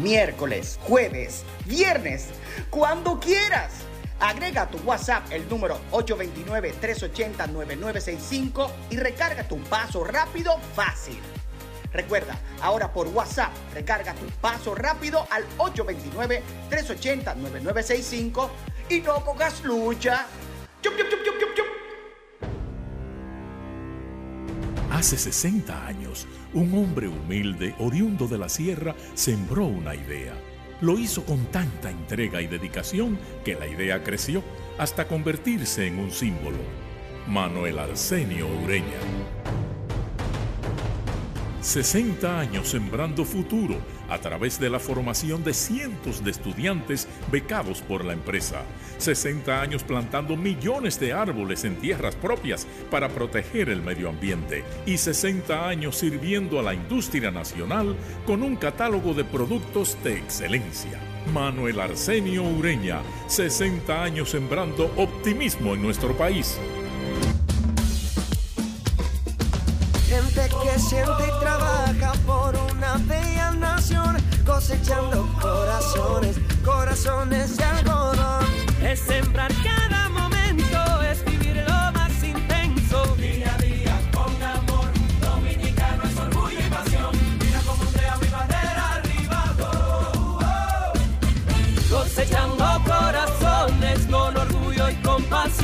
[0.00, 2.28] Miércoles, jueves, viernes,
[2.70, 3.72] cuando quieras.
[4.18, 11.20] Agrega a tu WhatsApp el número 829-380-9965 y recarga tu paso rápido fácil.
[11.92, 18.48] Recuerda, ahora por WhatsApp, recarga tu paso rápido al 829-380-9965
[18.90, 20.26] y no cojas lucha.
[24.92, 30.34] Hace 60 años, un hombre humilde, oriundo de la sierra, sembró una idea.
[30.80, 34.42] Lo hizo con tanta entrega y dedicación que la idea creció
[34.78, 36.58] hasta convertirse en un símbolo.
[37.28, 38.98] Manuel Arsenio Ureña.
[41.60, 43.76] 60 años sembrando futuro
[44.10, 48.62] a través de la formación de cientos de estudiantes becados por la empresa.
[48.98, 54.64] 60 años plantando millones de árboles en tierras propias para proteger el medio ambiente.
[54.84, 57.96] Y 60 años sirviendo a la industria nacional
[58.26, 61.00] con un catálogo de productos de excelencia.
[61.32, 66.58] Manuel Arsenio Ureña, 60 años sembrando optimismo en nuestro país.
[70.08, 72.98] Gente que siente y trabaja por una
[74.44, 78.46] cosechando corazones, corazones de algodón.
[78.82, 83.16] Es sembrar cada momento, es vivir lo más intenso.
[83.16, 87.10] Día a día con amor, dominicano es orgullo y pasión.
[87.40, 89.44] Mira cómo ondea mi bandera arriba.
[89.60, 91.96] oh, oh.
[91.96, 95.59] Cosechando corazones con orgullo y compasión.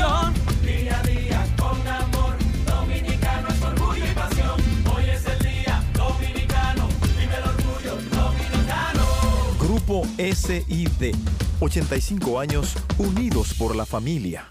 [9.86, 11.14] Grupo SID.
[11.60, 14.48] 85 años unidos por la familia.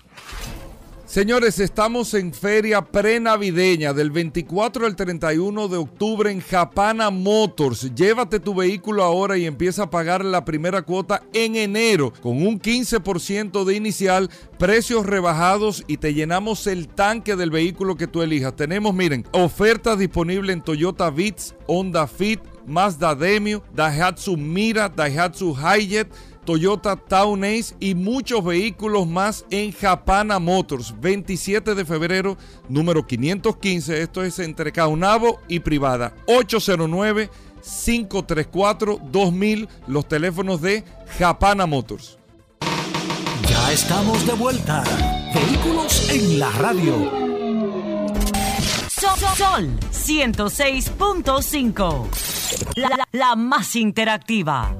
[1.05, 7.93] Señores, estamos en feria prenavideña del 24 al 31 de octubre en Japana Motors.
[7.93, 12.59] Llévate tu vehículo ahora y empieza a pagar la primera cuota en enero con un
[12.59, 18.55] 15% de inicial, precios rebajados y te llenamos el tanque del vehículo que tú elijas.
[18.55, 26.07] Tenemos, miren, ofertas disponibles en Toyota Vitz, Honda Fit, Mazda Demio, Daihatsu Mira, Daihatsu Hijet,
[26.45, 30.93] Toyota Town Ace y muchos vehículos más en Japana Motors.
[31.01, 32.37] 27 de febrero,
[32.69, 34.01] número 515.
[34.01, 36.13] Esto es entre Caunabo y Privada.
[36.27, 37.29] 809
[37.83, 40.83] 534 2000 los teléfonos de
[41.17, 42.19] Japana Motors.
[43.49, 44.83] Ya estamos de vuelta.
[45.33, 47.24] Vehículos en la radio.
[49.17, 52.07] Sol, Sol 106.5.
[52.75, 54.75] La, la- la más interactiva.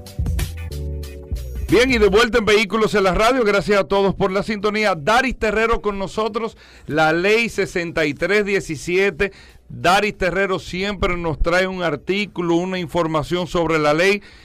[1.68, 3.44] Bien, y de vuelta en Vehículos en la Radio.
[3.44, 4.94] Gracias a todos por la sintonía.
[4.96, 6.58] Daris Terrero con nosotros.
[6.86, 9.32] La ley 6317.
[9.68, 14.22] Daris Terrero siempre nos trae un artículo, una información sobre la ley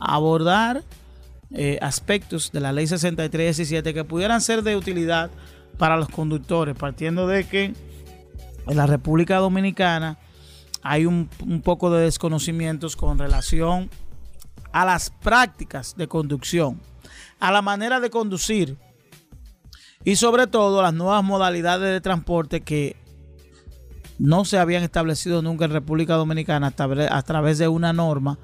[0.00, 0.84] abordar
[1.50, 5.30] eh, aspectos de la ley 6317 que pudieran ser de utilidad
[5.78, 7.72] para los conductores, partiendo de que
[8.66, 10.18] en la República Dominicana
[10.82, 13.88] hay un, un poco de desconocimientos con relación
[14.72, 16.80] a las prácticas de conducción,
[17.40, 18.76] a la manera de conducir
[20.04, 22.96] y sobre todo las nuevas modalidades de transporte que
[24.18, 28.38] no se habían establecido nunca en República Dominicana a, través- a través de una norma.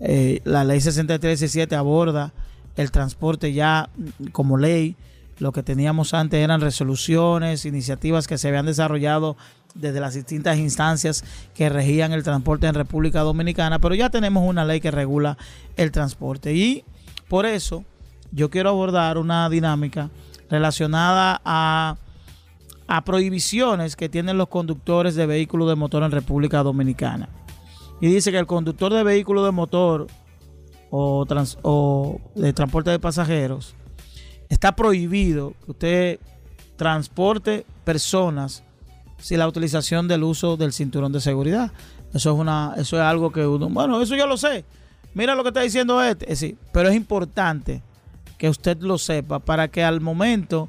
[0.00, 2.32] Eh, la ley 6317 aborda
[2.76, 3.90] el transporte ya
[4.32, 4.96] como ley.
[5.38, 9.36] Lo que teníamos antes eran resoluciones, iniciativas que se habían desarrollado
[9.74, 11.24] desde las distintas instancias
[11.54, 15.38] que regían el transporte en República Dominicana, pero ya tenemos una ley que regula
[15.76, 16.54] el transporte.
[16.54, 16.84] Y
[17.28, 17.84] por eso
[18.32, 20.10] yo quiero abordar una dinámica
[20.50, 21.96] relacionada a
[23.04, 27.28] prohibiciones que tienen los conductores de vehículos de motor en República Dominicana.
[28.00, 30.06] Y dice que el conductor de vehículo de motor
[30.90, 33.74] o, de transporte de pasajeros
[34.48, 36.20] está prohibido que usted
[36.76, 38.62] transporte personas
[39.18, 41.70] sin la utilización del uso del cinturón de seguridad.
[42.14, 44.64] Eso es una, eso es algo que uno, bueno, eso yo lo sé.
[45.14, 47.82] Mira lo que está diciendo este, Es decir, pero es importante
[48.38, 50.68] que usted lo sepa para que al momento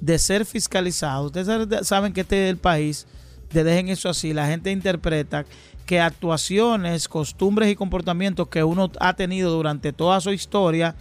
[0.00, 3.06] de ser fiscalizado, ustedes saben- saben que este es el país
[3.52, 5.44] de dejen eso así, la gente interpreta
[5.86, 10.94] que actuaciones, costumbres y comportamientos que uno ha tenido durante toda su historia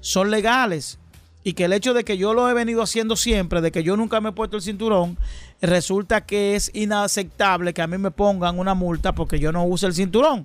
[0.00, 0.98] son legales
[1.42, 3.96] y que el hecho de que yo lo he venido haciendo siempre, de que yo
[3.96, 5.16] nunca me he puesto el cinturón,
[5.62, 9.86] resulta que es inaceptable que a mí me pongan una multa porque yo no use
[9.86, 10.44] el cinturón.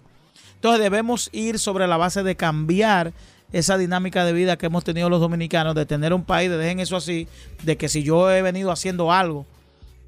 [0.55, 3.13] Entonces debemos ir sobre la base de cambiar
[3.51, 6.79] esa dinámica de vida que hemos tenido los dominicanos, de tener un país, de dejen
[6.79, 7.27] eso así,
[7.63, 9.47] de que si yo he venido haciendo algo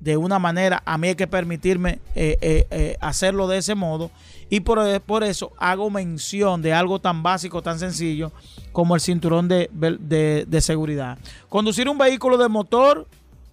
[0.03, 4.11] de una manera, a mí hay que permitirme eh, eh, eh, hacerlo de ese modo.
[4.49, 8.33] Y por, eso hago mención de algo tan básico, tan sencillo
[8.73, 11.17] como el cinturón de, seguridad.
[11.47, 13.07] Conducir un vehículo de motor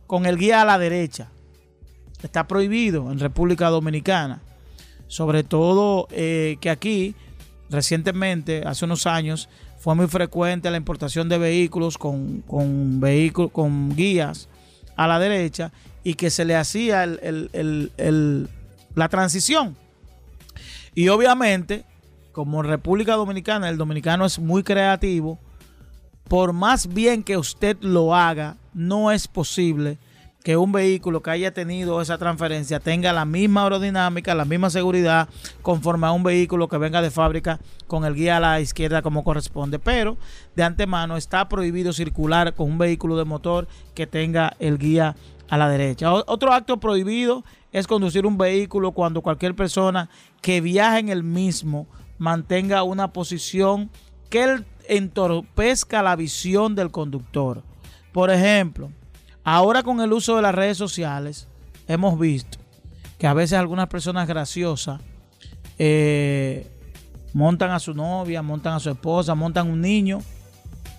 [0.09, 1.29] con el guía a la derecha
[2.21, 4.43] está prohibido en República Dominicana.
[5.07, 7.15] Sobre todo que aquí,
[7.71, 9.49] recientemente, hace unos años,
[9.79, 14.49] fue muy frecuente la importación de vehículos con, con, vehículos, con guías
[14.97, 15.73] a la derecha
[16.05, 17.21] y que se le hacía el-
[17.53, 18.49] el- el-
[18.95, 19.77] la transición.
[20.95, 21.85] Y obviamente,
[22.33, 25.39] como en República Dominicana, el dominicano es muy creativo,
[26.29, 29.99] por más bien que usted lo haga, no es posible
[30.45, 35.29] que un vehículo que haya tenido esa transferencia tenga la misma aerodinámica, la misma seguridad,
[35.61, 39.23] conforme a un vehículo que venga de fábrica con el guía a la izquierda como
[39.23, 39.79] corresponde.
[39.79, 40.17] Pero
[40.57, 45.15] de antemano está prohibido circular con un vehículo de motor que tenga el guía
[45.51, 46.13] a la derecha.
[46.13, 50.09] Otro acto prohibido es conducir un vehículo cuando cualquier persona
[50.41, 51.87] que viaje en el mismo
[52.19, 53.91] mantenga una posición
[54.31, 57.63] que entorpezca la visión del conductor.
[58.13, 58.91] Por ejemplo,
[59.43, 61.49] ahora con el uso de las redes sociales,
[61.89, 62.59] hemos visto
[63.19, 65.01] que a veces algunas personas graciosas
[65.79, 66.71] eh,
[67.33, 70.21] montan a su novia, montan a su esposa, montan un niño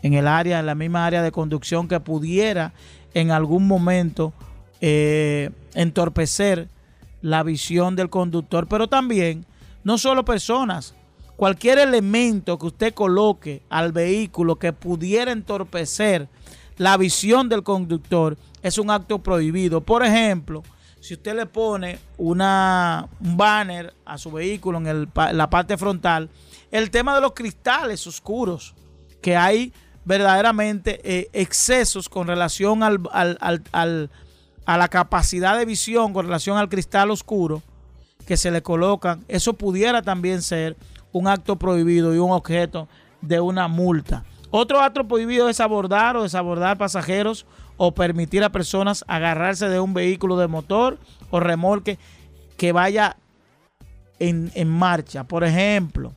[0.01, 2.73] en el área, en la misma área de conducción que pudiera
[3.13, 4.33] en algún momento
[4.79, 6.69] eh, entorpecer
[7.21, 9.45] la visión del conductor, pero también
[9.83, 10.95] no solo personas,
[11.35, 16.27] cualquier elemento que usted coloque al vehículo que pudiera entorpecer
[16.77, 19.81] la visión del conductor es un acto prohibido.
[19.81, 20.63] Por ejemplo,
[20.99, 26.29] si usted le pone una, un banner a su vehículo en, la parte frontal,
[26.71, 28.75] el tema de los cristales oscuros,
[29.21, 29.73] que hay
[30.05, 33.37] verdaderamente eh, excesos con relación al, al-
[33.71, 34.09] al-
[34.65, 37.61] a la capacidad de visión con relación al cristal oscuro
[38.25, 40.77] que se le colocan, eso pudiera también ser
[41.11, 42.87] un acto prohibido y un objeto
[43.21, 44.23] de una multa.
[44.51, 47.45] Otro acto prohibido es abordar o desabordar pasajeros
[47.77, 50.99] o permitir a personas agarrarse de un vehículo de motor
[51.31, 51.97] o remolque
[52.57, 53.17] que vaya
[54.19, 55.23] en, en marcha.
[55.23, 56.13] Por ejemplo,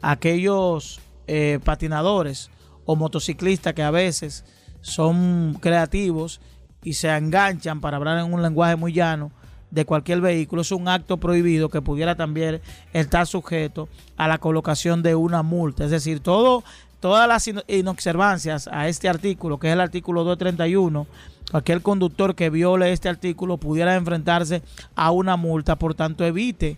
[0.00, 2.50] aquellos eh, patinadores
[2.84, 4.44] o motociclistas que a veces
[4.80, 6.40] son creativos
[6.82, 9.30] y se enganchan para hablar en un lenguaje muy llano
[9.70, 12.60] de cualquier vehículo es un acto prohibido que pudiera también
[12.92, 13.88] estar sujeto
[14.18, 15.84] a la colocación de una multa.
[15.84, 16.62] Es decir, todo,
[17.00, 21.06] todas las ino- inobservancias a este artículo, que es el artículo 231,
[21.50, 24.62] cualquier conductor que viole este artículo pudiera enfrentarse
[24.94, 25.76] a una multa.
[25.76, 26.76] Por tanto, evite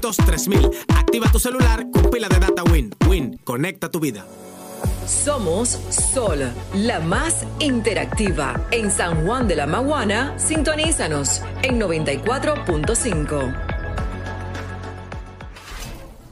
[0.03, 2.95] 200 3000 Activa tu celular con pila de data Win.
[3.09, 4.27] Win, conecta tu vida.
[5.07, 8.67] Somos Sol, la más interactiva.
[8.73, 13.55] En San Juan de la Maguana, sintonízanos en 94.5.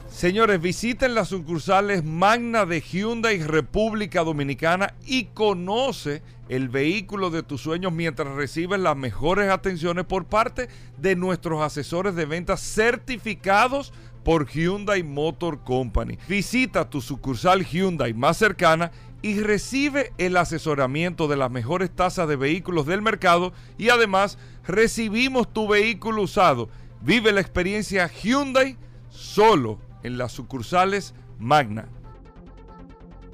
[0.09, 6.21] Señores, visiten las sucursales Magna de Hyundai República Dominicana y conoce
[6.51, 10.67] el vehículo de tus sueños mientras recibes las mejores atenciones por parte
[10.97, 13.93] de nuestros asesores de ventas certificados
[14.25, 16.17] por Hyundai Motor Company.
[16.27, 18.91] Visita tu sucursal Hyundai más cercana
[19.21, 24.37] y recibe el asesoramiento de las mejores tasas de vehículos del mercado y además
[24.67, 26.67] recibimos tu vehículo usado.
[26.99, 28.75] Vive la experiencia Hyundai
[29.09, 31.87] solo en las sucursales Magna.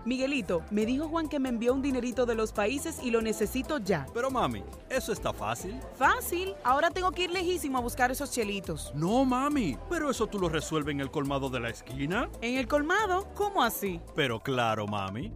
[0.07, 3.79] Miguelito, me dijo Juan que me envió un dinerito de los países y lo necesito
[3.79, 4.07] ya.
[4.13, 5.77] Pero mami, eso está fácil.
[5.97, 8.93] Fácil, ahora tengo que ir lejísimo a buscar esos chelitos.
[8.95, 12.29] No, mami, pero eso tú lo resuelves en el colmado de la esquina.
[12.39, 13.27] ¿En el colmado?
[13.35, 13.99] ¿Cómo así?
[14.15, 15.33] Pero claro, mami.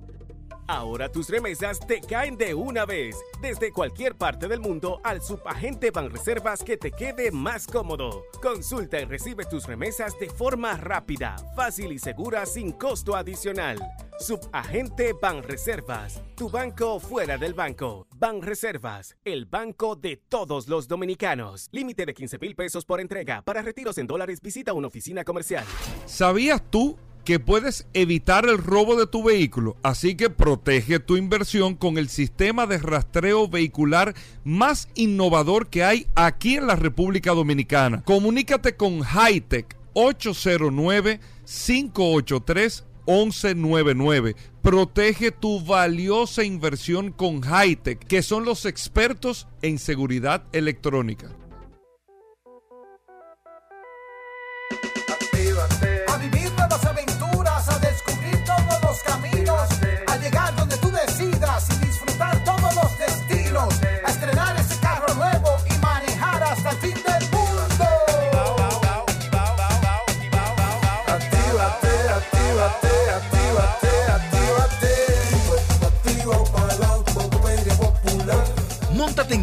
[0.71, 5.91] Ahora tus remesas te caen de una vez, desde cualquier parte del mundo al subagente
[5.91, 8.23] Banreservas que te quede más cómodo.
[8.41, 13.79] Consulta y recibe tus remesas de forma rápida, fácil y segura sin costo adicional.
[14.17, 18.07] Subagente Banreservas, tu banco fuera del banco.
[18.15, 21.67] Banreservas, el banco de todos los dominicanos.
[21.73, 23.41] Límite de 15 mil pesos por entrega.
[23.41, 25.65] Para retiros en dólares visita una oficina comercial.
[26.05, 29.77] ¿Sabías tú que puedes evitar el robo de tu vehículo?
[29.83, 36.07] Así que protege tu inversión con el sistema de rastreo vehicular más innovador que hay
[36.15, 38.03] aquí en la República Dominicana.
[38.03, 44.35] Comunícate con Hightech 809 583 1199.
[44.61, 51.31] Protege tu valiosa inversión con Hightech, que son los expertos en seguridad electrónica.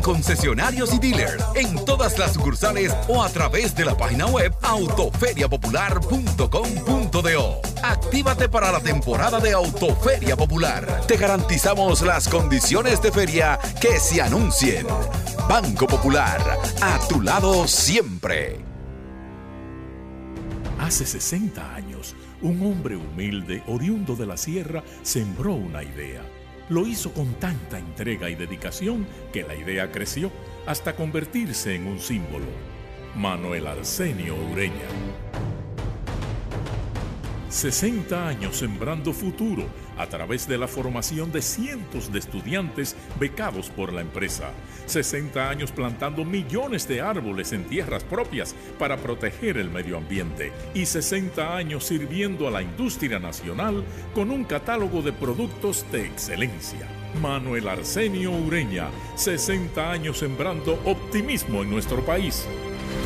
[0.09, 7.61] Concesionarios y dealers en todas las sucursales o a través de la página web autoferiapopular.com.do.
[7.83, 11.03] Actívate para la temporada de Autoferia Popular.
[11.07, 14.87] Te garantizamos las condiciones de feria que se anuncien.
[15.47, 16.41] Banco Popular,
[16.81, 18.65] a tu lado siempre.
[20.81, 26.23] Hace 60 años, un hombre humilde, oriundo de la sierra, sembró una idea.
[26.69, 30.31] Lo hizo con tanta entrega y dedicación que la idea creció
[30.67, 32.47] hasta convertirse en un símbolo.
[33.17, 34.87] Manuel Arsenio Ureña.
[37.49, 39.65] 60 años sembrando futuro
[39.97, 44.53] a través de la formación de cientos de estudiantes becados por la empresa.
[44.87, 50.53] 60 años plantando millones de árboles en tierras propias para proteger el medio ambiente.
[50.75, 53.83] Y 60 años sirviendo a la industria nacional
[54.15, 56.87] con un catálogo de productos de excelencia.
[57.21, 62.47] Manuel Arsenio Ureña, 60 años sembrando optimismo en nuestro país.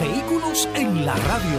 [0.00, 1.58] Vehículos en la radio.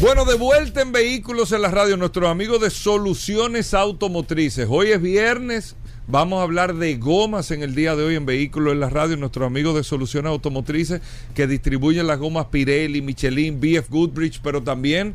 [0.00, 4.66] Bueno, de vuelta en Vehículos en la Radio, nuestros amigos de Soluciones Automotrices.
[4.70, 8.72] Hoy es viernes, vamos a hablar de gomas en el día de hoy en Vehículos
[8.72, 11.00] en la Radio, nuestros amigos de Soluciones Automotrices
[11.34, 15.14] que distribuyen las gomas Pirelli, Michelin, BF Goodrich, pero también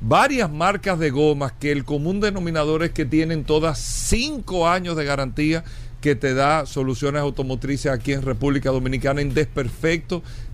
[0.00, 5.04] varias marcas de gomas que el común denominador es que tienen todas cinco años de
[5.04, 5.64] garantía
[6.00, 10.22] que te da soluciones automotrices aquí en República Dominicana en desperfecto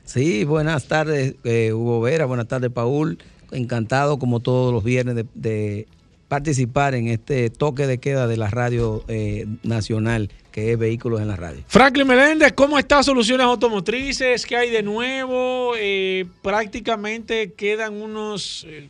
[0.03, 3.18] Sí, buenas tardes eh, Hugo Vera, buenas tardes Paul,
[3.52, 5.88] encantado como todos los viernes de, de
[6.28, 11.28] participar en este toque de queda de la radio eh, nacional que es Vehículos en
[11.28, 11.64] la Radio.
[11.68, 14.45] Franklin Meléndez, ¿cómo está Soluciones Automotrices?
[14.45, 15.73] ¿Qué hay de nuevo?
[15.78, 18.90] Eh, prácticamente quedan unos eh,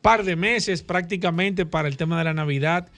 [0.00, 2.88] par de meses prácticamente para el tema de la Navidad.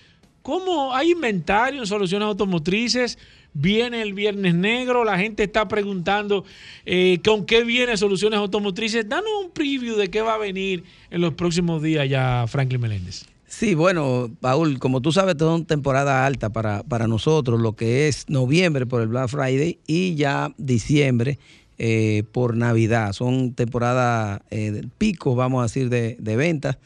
[0.43, 3.19] ¿Cómo hay inventario en Soluciones Automotrices?
[3.53, 6.45] Viene el Viernes Negro, la gente está preguntando
[6.87, 9.09] eh, con qué viene Soluciones Automotrices.
[9.09, 13.30] Danos un preview de qué va a venir en los próximos días ya, Franklin Meléndez.
[13.51, 18.07] Sí, bueno, Paul, como tú sabes, toda una temporada alta para, para nosotros, lo que
[18.07, 21.37] es noviembre por el Black Friday y ya diciembre
[21.77, 23.13] eh, por Navidad.
[23.13, 26.79] Son temporadas eh, picos, vamos a decir, de, de ventas.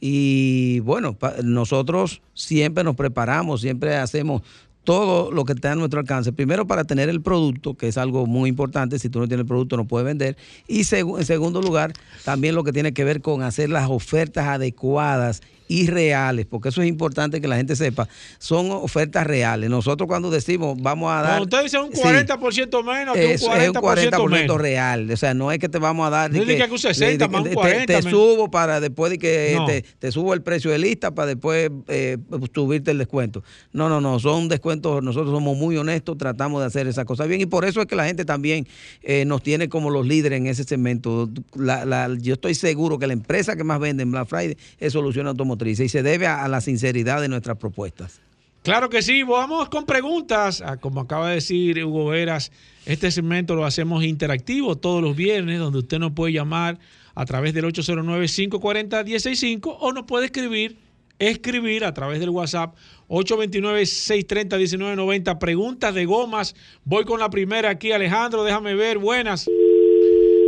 [0.00, 4.42] Y bueno, nosotros siempre nos preparamos, siempre hacemos
[4.84, 6.32] todo lo que está a nuestro alcance.
[6.32, 9.00] Primero para tener el producto, que es algo muy importante.
[9.00, 10.36] Si tú no tienes el producto no puedes vender.
[10.68, 11.92] Y en segundo lugar,
[12.24, 15.42] también lo que tiene que ver con hacer las ofertas adecuadas
[15.72, 18.08] y reales, porque eso es importante que la gente sepa.
[18.38, 19.70] Son ofertas reales.
[19.70, 21.38] Nosotros cuando decimos vamos a dar...
[21.38, 22.00] Cuando usted dice un Sí.
[22.02, 24.60] 40% menos, que un Es, es un 40%, 40% menos.
[24.60, 25.10] real.
[25.10, 26.30] O sea, no es que te vamos a dar.
[26.32, 29.54] No es de que un 60 más un te- 40 subo para después de que
[29.56, 29.66] No.
[29.66, 32.18] te, te subo el precio de lista para después eh,
[32.54, 33.42] subirte el descuento.
[33.72, 34.18] No, no, no.
[34.18, 35.02] Son descuentos.
[35.02, 37.40] Nosotros somos muy honestos, tratamos de hacer esa cosa bien.
[37.40, 38.66] Y por eso es que la gente también
[39.02, 41.28] eh, nos tiene como los líderes en ese segmento.
[41.54, 44.92] La- la- yo estoy seguro que la empresa que más vende en Black Friday es
[44.92, 48.20] Solución Automotriz y se debe a, a la sinceridad de nuestras propuestas.
[48.62, 50.62] Claro que sí, vamos con preguntas.
[50.64, 52.52] Ah, Como acaba de decir Hugo Veras,
[52.86, 56.78] este segmento lo hacemos interactivo todos los viernes, donde usted nos puede llamar
[57.14, 60.76] a través del 809-540-165 o nos puede escribir,
[61.18, 62.74] escribir a través del WhatsApp
[63.08, 65.38] 829-630-1990.
[65.38, 66.54] Preguntas de gomas.
[66.84, 68.98] Voy con la primera aquí, Alejandro, déjame ver.
[68.98, 69.48] Buenas.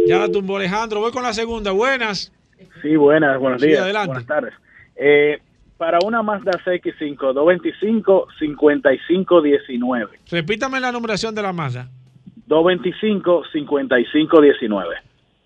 [0.06, 1.00] Ya la tumbó Alejandro.
[1.00, 1.70] Voy con la segunda.
[1.72, 2.30] Buenas.
[2.82, 3.80] Sí, buenas, buenos Sí, días.
[3.82, 4.08] adelante.
[4.08, 4.52] Buenas tardes.
[4.96, 5.38] Eh,
[5.76, 10.18] para una Mazda CX5, 225 55 19.
[10.30, 11.90] Repítame la numeración de la Mazda.
[12.46, 14.96] 225 55 19.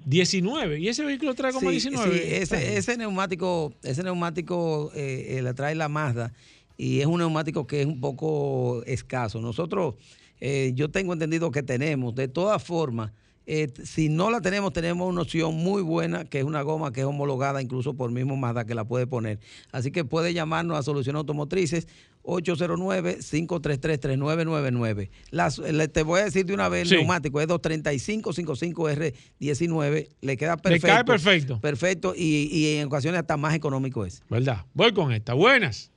[0.05, 0.79] 19.
[0.81, 2.13] ¿Y ese vehículo trae como Sí, 19?
[2.19, 6.33] sí, ese, ese neumático, ese neumático eh, eh, la trae la Mazda
[6.77, 9.41] y es un neumático que es un poco escaso.
[9.41, 9.95] Nosotros,
[10.41, 13.13] eh, yo tengo entendido que tenemos, de todas formas,
[13.51, 17.01] eh, si no la tenemos, tenemos una opción muy buena, que es una goma que
[17.01, 19.39] es homologada incluso por mismo Mazda que la puede poner.
[19.73, 21.89] Así que puede llamarnos a Soluciones Automotrices
[22.25, 25.11] 809-533-3999.
[25.31, 26.95] Las- le- Te voy a decir de una vez, el Sí.
[26.97, 30.87] neumático es 235-55R19, le queda Le perfecto.
[30.87, 31.61] cae perfecto.
[31.61, 34.23] Perfecto y, y en ocasiones hasta más económico es.
[34.29, 34.65] ¿Verdad?
[34.75, 35.35] Voy con esta.
[35.35, 35.91] Buenas.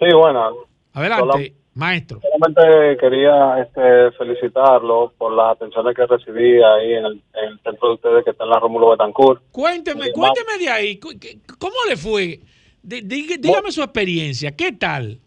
[0.00, 0.52] Sí, buenas.
[0.92, 2.20] Adelante, maestro.
[2.20, 7.88] Solamente quería este, felicitarlo por las atenciones que recibí ahí en el, en el centro
[7.88, 9.42] de ustedes que está en la Rómulo Betancourt.
[9.52, 10.98] Cuénteme, cuénteme de ahí.
[10.98, 12.40] ¿Cómo le fue?
[12.82, 14.54] Dí- dí- dígame su experiencia.
[14.56, 15.18] ¿Qué tal?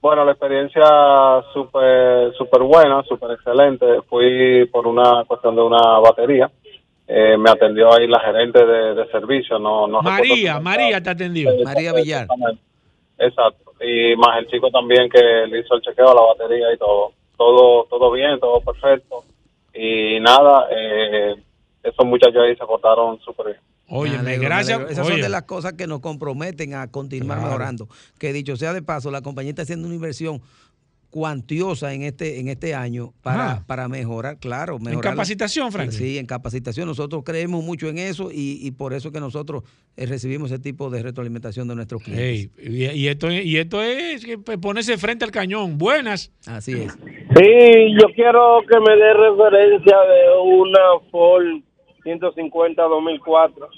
[0.00, 0.82] Bueno, la experiencia
[1.54, 3.86] súper super buena, súper excelente.
[4.08, 6.50] Fui por una cuestión de una batería.
[7.06, 9.58] Eh, me atendió ahí la gerente de, de servicio.
[9.58, 10.58] No, no María.
[10.60, 11.50] María te atendió.
[11.50, 12.62] Exactamente.
[13.18, 13.63] Exacto.
[13.86, 17.12] Y más el chico también que le hizo el chequeo a la batería y todo.
[17.36, 19.24] Todo, todo bien, todo perfecto.
[19.74, 21.34] Y nada, eh,
[21.82, 23.58] esos muchachos ahí se portaron súper bien.
[23.88, 24.90] Oye, Me alegro, me gracias.
[24.90, 27.50] Esas son de las cosas que nos comprometen a continuar Claro.
[27.50, 27.88] mejorando.
[28.18, 30.40] Que dicho sea de paso, la compañía está haciendo una inversión
[31.14, 33.64] cuantiosa en este en este año para, Ajá.
[33.68, 34.80] para mejorar, claro.
[34.80, 35.96] Mejorar capacitación, Franklin?
[35.96, 36.88] Sí, en capacitación.
[36.88, 39.62] Nosotros creemos mucho en eso y, y por eso que nosotros
[39.96, 42.50] eh, recibimos ese tipo de retroalimentación de nuestros clientes.
[42.60, 45.78] Y, y esto, es- y esto es que ponerse frente al cañón.
[45.78, 46.32] Buenas.
[46.46, 46.92] Así es.
[46.92, 50.80] Sí, yo quiero que me dé referencia de una
[51.12, 51.44] Ford
[52.02, 53.68] 150 2004.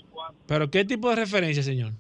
[0.47, 1.93] Pero ¿qué tipo de referencia, señor?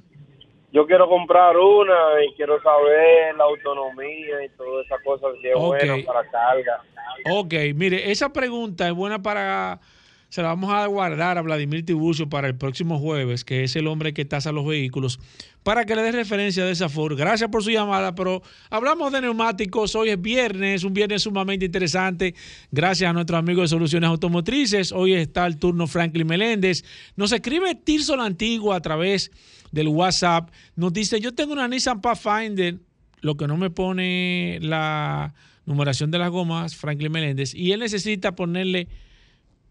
[0.72, 5.56] Yo quiero comprar una y quiero saber la autonomía y todas esas cosas que es
[5.56, 5.62] Ok.
[5.64, 6.82] bueno para carga.
[7.24, 9.80] Ok, mire, esa pregunta es buena para...
[10.28, 13.86] Se la vamos a guardar a Vladimir Tiburcio para el próximo jueves, que es el
[13.86, 15.20] hombre que tasa los vehículos,
[15.62, 17.16] para que le dé referencia de esa Ford.
[17.16, 19.94] Gracias por su llamada, pero hablamos de neumáticos.
[19.94, 22.34] Hoy es viernes, un viernes sumamente interesante.
[22.72, 24.90] Gracias a nuestros amigos de Soluciones Automotrices.
[24.90, 26.84] Hoy está el turno Franklin Meléndez.
[27.14, 29.30] Nos escribe Tirso la Antigua a través
[29.70, 30.50] del WhatsApp.
[30.74, 32.78] Nos dice, yo tengo una Nissan Pathfinder,
[33.20, 35.34] lo que no me pone la
[35.66, 38.88] numeración de las gomas, Franklin Meléndez, y él necesita ponerle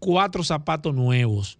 [0.06, 1.58] cuatro zapatos nuevos.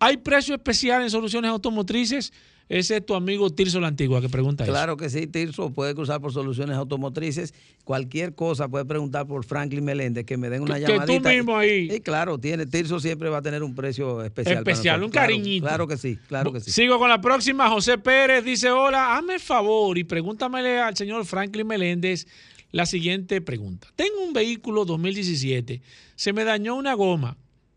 [0.00, 2.32] ¿Hay precio especial en soluciones automotrices?
[2.68, 4.72] Ese es tu amigo Tirso la Antigua que pregunta eso.
[4.72, 7.54] Claro que sí, Tirso, puede cruzar por soluciones automotrices.
[7.84, 11.28] Cualquier cosa puede preguntar por Franklin Meléndez, que me den una Que- que tú llamadita.
[11.30, 11.88] mismo ahí.
[11.92, 14.58] Y claro, tiene, Tirso siempre va a tener un precio especial.
[14.58, 15.64] Especial, un Claro, cariñito.
[15.68, 16.72] Claro que sí, claro que sí.
[16.72, 17.70] Sigo con la próxima.
[17.70, 22.26] José Pérez dice: Hola, hazme el favor y pregúntamele al señor Franklin Meléndez
[22.72, 23.86] la siguiente pregunta.
[23.94, 25.82] Tengo un vehículo 2017,
[26.16, 27.36] se me dañó una goma,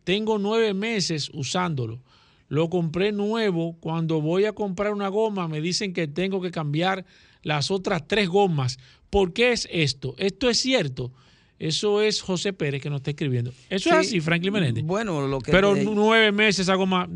[0.09, 2.01] tengo nueve meses usándolo.
[2.47, 3.77] Lo compré nuevo.
[3.79, 7.05] Cuando voy a comprar una goma, me dicen que tengo que cambiar
[7.43, 8.79] las otras tres gomas.
[9.11, 10.15] ¿Por qué es esto?
[10.17, 11.11] ¿Esto es cierto?
[11.59, 13.51] Eso es José Pérez que nos está escribiendo.
[13.69, 14.83] Eso Sí, es así, Franklin Meléndez.
[14.83, 15.51] Bueno, lo que.
[15.51, 17.07] Pero nueve meses esa goma.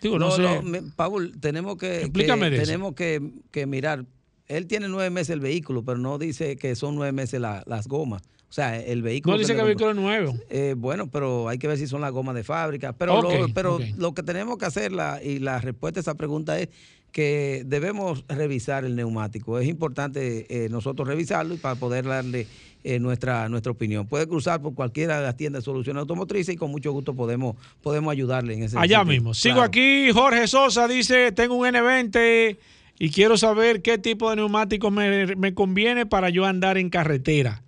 [0.00, 0.42] Digo, no, no, sé.
[0.42, 2.66] no, me- Paul, tenemos que, Explícame que- de eso.
[2.66, 4.06] tenemos que, que mirar.
[4.48, 7.86] Él tiene nueve meses el vehículo, pero no dice que son nueve meses la- las
[7.86, 8.22] gomas.
[8.52, 9.34] O sea, el vehículo.
[9.34, 10.36] No dice que el vehículo es nuevo.
[10.50, 12.92] Eh, bueno, pero hay que ver si son las gomas de fábrica.
[12.92, 13.82] Pero, lo, pero ok.
[13.96, 16.68] lo que tenemos que hacer, la, y la respuesta a esa pregunta es
[17.12, 19.58] que debemos revisar el neumático.
[19.58, 22.46] Es importante eh, nosotros revisarlo y para poder darle
[22.84, 24.06] eh, nuestra, nuestra opinión.
[24.06, 27.56] Puede cruzar por cualquiera de las tiendas de soluciones automotrices y con mucho gusto podemos,
[27.82, 29.04] podemos ayudarle en ese Allá sentido.
[29.14, 29.32] mismo.
[29.32, 29.68] Sigo Claro.
[29.68, 30.10] aquí.
[30.12, 32.58] Jorge Sosa dice: Tengo un N20
[32.98, 37.62] y quiero saber qué tipo de neumáticos me, me conviene para yo andar en carretera.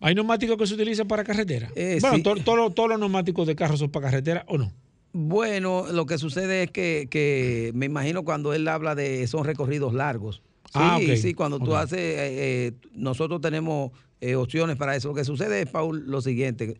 [0.00, 1.68] ¿Hay neumáticos que se utilizan para carretera?
[1.76, 2.22] Eh, bueno, sí.
[2.22, 4.72] to- to- lo- todos los neumáticos de carro son para carretera o no.
[5.12, 9.92] Bueno, lo que sucede es que, que me imagino cuando él habla de son recorridos
[9.92, 10.42] largos.
[10.66, 12.14] Sí, Ah, sí, cuando tú haces, eh,
[12.68, 13.90] eh, nosotros tenemos
[14.20, 15.08] eh, opciones para eso.
[15.08, 16.76] Lo que sucede es, Paul, lo siguiente.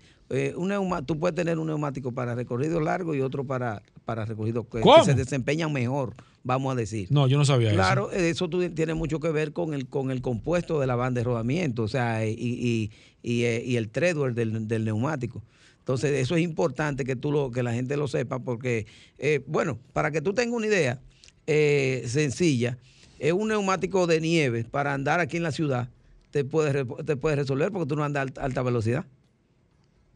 [0.57, 4.65] un neuma- tú puedes tener un neumático para recorridos largos y otro para, para recorridos
[4.71, 7.09] que, que se desempeñan mejor, vamos a decir.
[7.11, 10.11] No, yo no sabía Claro, eh, eso tú- tiene mucho que ver con el con
[10.11, 12.91] el compuesto de la banda de rodamiento, o sea, y, y,
[13.23, 15.43] y, eh, y el treadwear del, del neumático.
[15.79, 18.87] Entonces, eso es importante que tú lo, que la gente lo sepa, porque,
[19.19, 21.01] eh, bueno, para que tú tengas una idea
[21.47, 22.79] eh, sencilla,
[23.19, 25.89] es un neumático de nieve para andar aquí en la ciudad,
[26.31, 29.05] te puede, te puede resolver porque tú no andas a alta velocidad.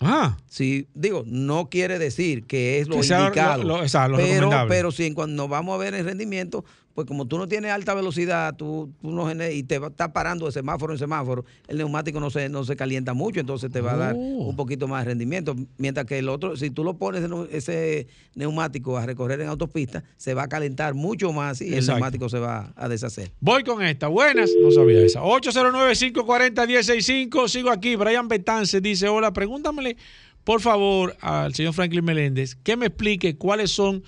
[0.05, 0.37] Ah.
[0.49, 3.63] Sí, digo, no quiere decir que es lo Que lo- indicado.
[3.65, 6.65] lo- o sea, lo pero, pero si en cuando nos vamos a ver el rendimiento,
[6.95, 10.47] pues como tú no tienes alta velocidad, tú, tú no y te va- estás parando
[10.47, 13.95] de semáforo en semáforo, el neumático no se, no se calienta mucho, entonces te va
[13.95, 14.45] a dar Oh.
[14.49, 15.57] un poquito más de rendimiento.
[15.77, 18.07] Mientras que el otro, si tú lo pones ese neu- ese
[18.37, 22.39] neumático a recorrer en autopista, se va a calentar mucho más y el neumático se
[22.39, 23.33] va a deshacer.
[23.41, 24.07] Voy con esta.
[24.09, 24.51] Buenas.
[24.63, 25.21] No sabía esa.
[25.23, 27.49] 809-540-1065.
[27.49, 27.97] Sigo aquí.
[27.97, 29.97] Brian Betance dice: Hola, pregúntamele,
[30.45, 34.03] por favor, al señor Franklin Meléndez que me explique cuáles son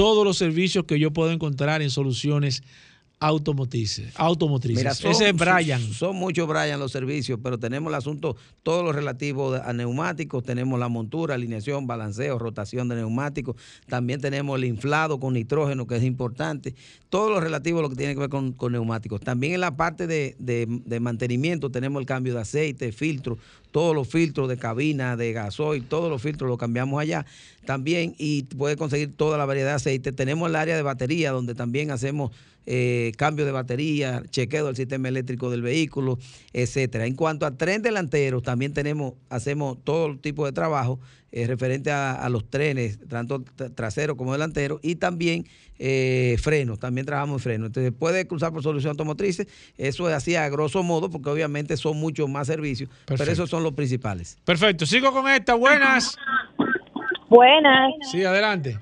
[0.00, 2.62] todos los servicios que yo puedo encontrar en soluciones
[3.18, 4.14] automotrices.
[4.16, 4.82] automotrices.
[4.82, 5.78] Mira, son, Ese es Brian.
[5.78, 10.42] Son, son muchos Brian los servicios, pero tenemos el asunto, todo lo relativo a neumáticos,
[10.42, 13.56] tenemos la montura, alineación, balanceo, rotación de neumáticos,
[13.88, 16.74] también tenemos el inflado con nitrógeno, que es importante,
[17.10, 19.20] todo lo relativo a lo que tiene que ver con, con neumáticos.
[19.20, 23.36] También en la parte de, de- mantenimiento tenemos el cambio de aceite, filtro,
[23.72, 27.26] todos los filtros de cabina, de gasoil, todos los filtros los cambiamos allá
[27.64, 30.12] también y puedes conseguir toda la variedad de aceite.
[30.12, 32.30] Tenemos el área de batería donde también hacemos
[32.66, 36.18] eh, cambio de batería, chequeo del sistema eléctrico del vehículo,
[36.52, 37.06] etcétera.
[37.06, 41.00] En cuanto a tren delantero, también tenemos, hacemos todo tipo de trabajo
[41.32, 45.44] eh, referente a, a los trenes, tanto tra- trasero como delantero, y también
[45.78, 47.66] eh, frenos, también trabajamos en frenos.
[47.68, 49.46] Entonces puede cruzar por solución automotrices,
[49.78, 53.62] eso es así a grosso modo, porque obviamente son muchos más servicios, pero esos son
[53.62, 54.38] los principales.
[54.44, 54.86] Perfecto.
[54.86, 55.54] Sigo con esta.
[55.54, 56.16] Buenas.
[57.28, 57.92] Buenas.
[58.10, 58.78] Sí, adelante.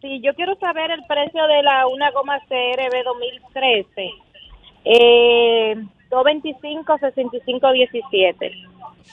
[0.00, 4.10] Sí, yo quiero saber el precio de la una goma CRB 2013.
[4.84, 5.74] Eh,
[6.10, 8.52] 225 65 17.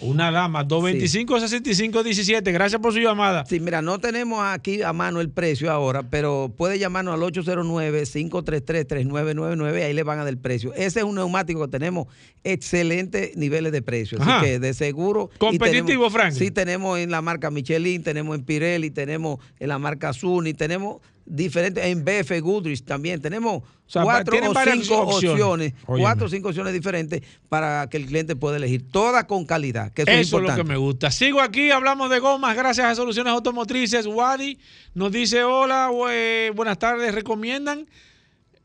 [0.02, 2.52] Una dama, 225-65-17.
[2.52, 3.46] Gracias por su llamada.
[3.46, 9.84] Sí, mira, no tenemos aquí a mano el precio ahora, pero puede llamarnos al 809-533-3999,
[9.84, 10.74] ahí le van a dar el precio.
[10.74, 12.08] Ese es un neumático que tenemos
[12.44, 15.30] excelentes niveles de precio, así que de seguro.
[15.38, 16.40] Competitivo, Franklin.
[16.40, 20.98] Sí, tenemos en la marca Michelin, tenemos en Pirelli, tenemos en la marca Zuni, tenemos
[21.28, 25.74] diferentes, en BF Goodrich también, tenemos sea, cuatro o cinco opciones.
[25.86, 30.02] cuatro o cinco opciones diferentes para que el cliente pueda elegir, todas con calidad, que
[30.04, 31.12] eso, Eso es lo que me gusta.
[31.12, 34.08] Sigo aquí, hablamos de gomas gracias a Soluciones Automotrices.
[34.08, 34.58] Wadi
[34.94, 37.88] nos dice, hola, bue- buenas tardes, ¿recomiendan?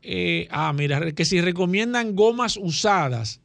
[0.01, 3.39] eh, ah, mira, que si recomiendan gomas usadas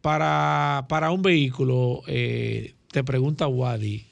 [0.00, 4.06] para, para un vehículo, eh, te pregunta Wadi.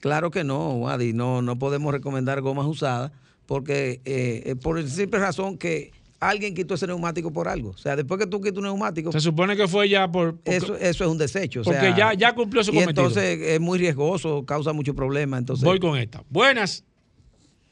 [0.00, 3.10] Claro que no, Wadi, no, no podemos recomendar gomas usadas
[3.46, 5.90] porque eh, eh, por la simple razón que
[6.20, 7.70] alguien quitó ese neumático por algo.
[7.70, 10.36] O sea, después que tú quitas un neumático, Se supone que fue ya por...
[10.36, 11.60] porque- eso, eso es un desecho.
[11.60, 13.06] o porque ya, ya cumplió su y cometido.
[13.08, 15.36] entonces es muy riesgoso, causa mucho problema.
[15.36, 16.22] Entonces, Voy con esta.
[16.30, 16.84] Buenas.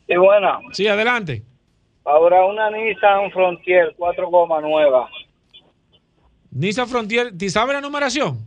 [0.07, 0.59] Sí, buena.
[0.73, 1.43] Sí, adelante.
[2.05, 5.09] Ahora una Nissan Frontier, cuatro gomas nuevas.
[6.51, 8.47] Nissan Frontier, ¿te sabe la numeración?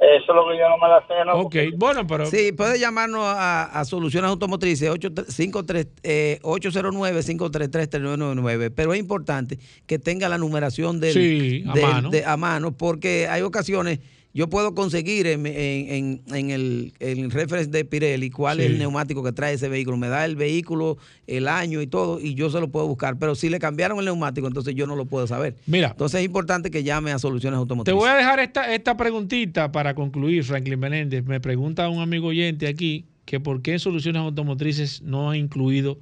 [0.00, 1.32] Eso es lo que yo no me la sé, ¿no?
[1.40, 2.24] Ok, bueno, pero...
[2.26, 10.28] Sí, puede llamarnos a, a Soluciones Automotrices 853, eh, 809-533-3999, pero es importante que tenga
[10.28, 12.10] la numeración del, Sí, a del- mano.
[12.10, 13.98] de- a mano, porque hay ocasiones,
[14.34, 18.78] yo puedo conseguir en, en- en- en el, el reference de Pirelli cuál es el
[18.78, 22.50] neumático que trae ese vehículo, me da el vehículo, el año y todo, y yo
[22.50, 25.26] se lo puedo buscar, pero si le cambiaron el neumático, entonces yo no lo puedo
[25.26, 25.56] saber.
[25.66, 25.88] Mira.
[25.88, 27.98] Entonces es importante que llame a Soluciones Te Automotrices.
[27.98, 31.24] voy a dejar esta, esta preguntita para concluir, Franklin Menéndez.
[31.24, 35.98] Me pregunta un amigo oyente aquí que por qué Soluciones Automotrices no ha incluido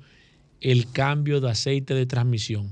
[0.60, 2.68] el cambio de aceite de transmisión.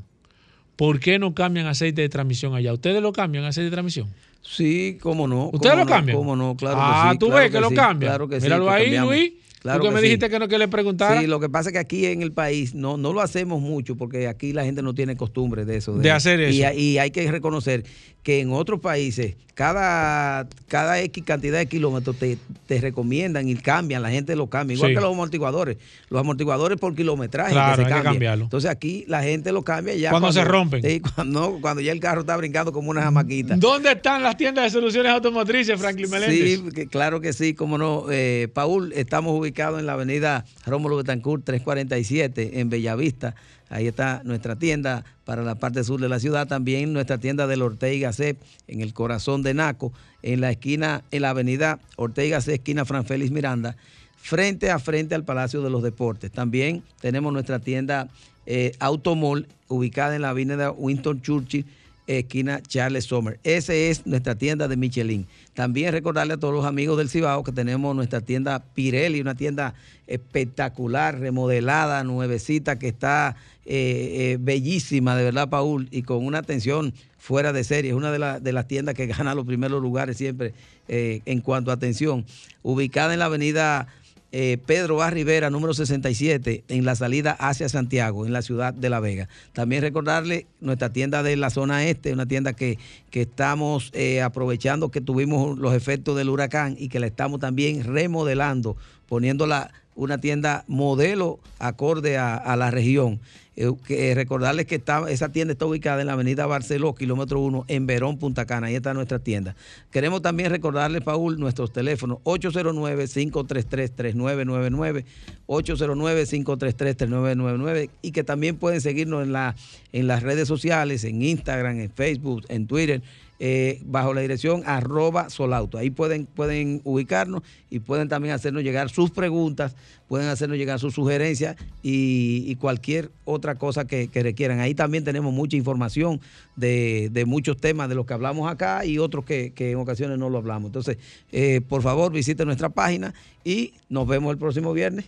[0.77, 2.73] ¿Por qué no cambian aceite de transmisión allá?
[2.73, 4.09] ¿Ustedes lo cambian aceite de transmisión?
[4.45, 5.51] Sí, cómo no.
[5.53, 6.19] ¿Ustedes cómo lo no, cambian?
[6.19, 7.19] Cómo no, claro ah, que sí.
[7.19, 7.75] tú claro ves que, lo sí.
[7.75, 8.41] Claro que.
[8.41, 8.99] Míralo ahí.
[8.99, 9.33] Luis.
[9.65, 10.05] Claro tú que, me sí.
[10.05, 11.20] dijiste que no que le preguntara.
[11.23, 13.97] Sí, lo que pasa es que aquí en el país no, no lo hacemos mucho
[13.97, 15.95] porque aquí la gente no tiene costumbre de eso.
[15.97, 16.73] De hacer eso.
[16.78, 17.82] Y hay que reconocer
[18.23, 22.36] que en otros países cada, cada X cantidad de kilómetros te,
[22.66, 24.74] te recomiendan y cambian, la gente lo cambia.
[24.74, 24.95] Igual Sí.
[24.97, 25.77] que los amortiguadores.
[26.11, 28.12] Los amortiguadores por kilometraje Claro, que hay se que cambian.
[28.15, 28.45] cambiarlo.
[28.45, 30.11] Entonces aquí la gente lo cambia ya.
[30.11, 30.82] Cuando se rompen.
[30.82, 33.57] Sí, cuando, cuando ya el carro está brincando como una jamaquita.
[33.57, 36.61] ¿Dónde están las tiendas de soluciones automotrices, Franklin Meléndez?
[36.61, 38.07] Sí, que claro que sí, como no.
[38.11, 43.35] Eh, Paul, estamos ubicados en la avenida Rómulo Betancourt 347 en Bellavista.
[43.71, 46.47] Ahí está nuestra tienda para la parte sur de la ciudad.
[46.47, 48.37] También nuestra tienda del Ortega C
[48.67, 53.07] en el corazón de Naco, en la esquina, en la avenida Ortega C, esquina Fran
[53.07, 53.77] Félix Miranda,
[54.17, 56.33] frente a frente al Palacio de los Deportes.
[56.33, 58.09] También tenemos nuestra tienda
[58.47, 61.65] eh, Automall ubicada en la avenida Winston Churchill
[62.07, 63.39] esquina Charles Sommer.
[63.45, 65.27] Esa es nuestra tienda de Michelin.
[65.55, 69.75] También recordarle a todos los amigos del Cibao que tenemos nuestra tienda Pirelli, una tienda
[70.07, 76.93] espectacular, remodelada, nuevecita, que está eh, eh, bellísima, de verdad, Paul, y con una atención
[77.19, 77.93] fuera de serie.
[77.93, 80.53] Es una de, de las tiendas que gana los primeros lugares siempre
[80.89, 82.27] eh, en cuanto a atención.
[82.63, 83.89] Ubicada en la avenida
[84.36, 85.12] eh, Pedro A.
[85.48, 89.28] Número 67, en la salida hacia Santiago, en la ciudad de La Vega.
[89.52, 92.77] También recordarle nuestra tienda de la zona este, una tienda que,
[93.11, 97.85] que estamos eh, aprovechando que tuvimos los efectos del huracán y que la estamos también
[97.85, 103.21] remodelando, poniéndola una tienda modelo acorde a, la región.
[103.57, 107.39] Eh, que, eh, recordarles que está, esa tienda está ubicada en la avenida Barceló, kilómetro
[107.39, 108.66] 1, en Verón, Punta Cana.
[108.66, 109.55] Ahí está nuestra tienda.
[109.93, 115.05] Queremos también recordarles, Paul, nuestros teléfonos 809-533-3999,
[115.47, 119.55] 809-533-3999 y que también pueden seguirnos en, la,
[119.93, 123.03] en las redes sociales, en Instagram, en Facebook, en Twitter.
[123.40, 125.78] Eh, bajo la dirección arroba solauto.
[125.78, 129.74] Ahí pueden, pueden ubicarnos y pueden también hacernos llegar sus preguntas,
[130.09, 134.61] pueden hacernos llegar sus sugerencias y, cualquier otra cosa que, requieran.
[134.61, 136.20] Ahí también tenemos mucha información
[136.56, 140.19] de, de muchos temas de los que hablamos acá y otros que, que en ocasiones
[140.19, 140.69] no lo hablamos.
[140.69, 140.98] Entonces,
[141.32, 145.06] eh, por favor, visite nuestra página y nos vemos el próximo viernes.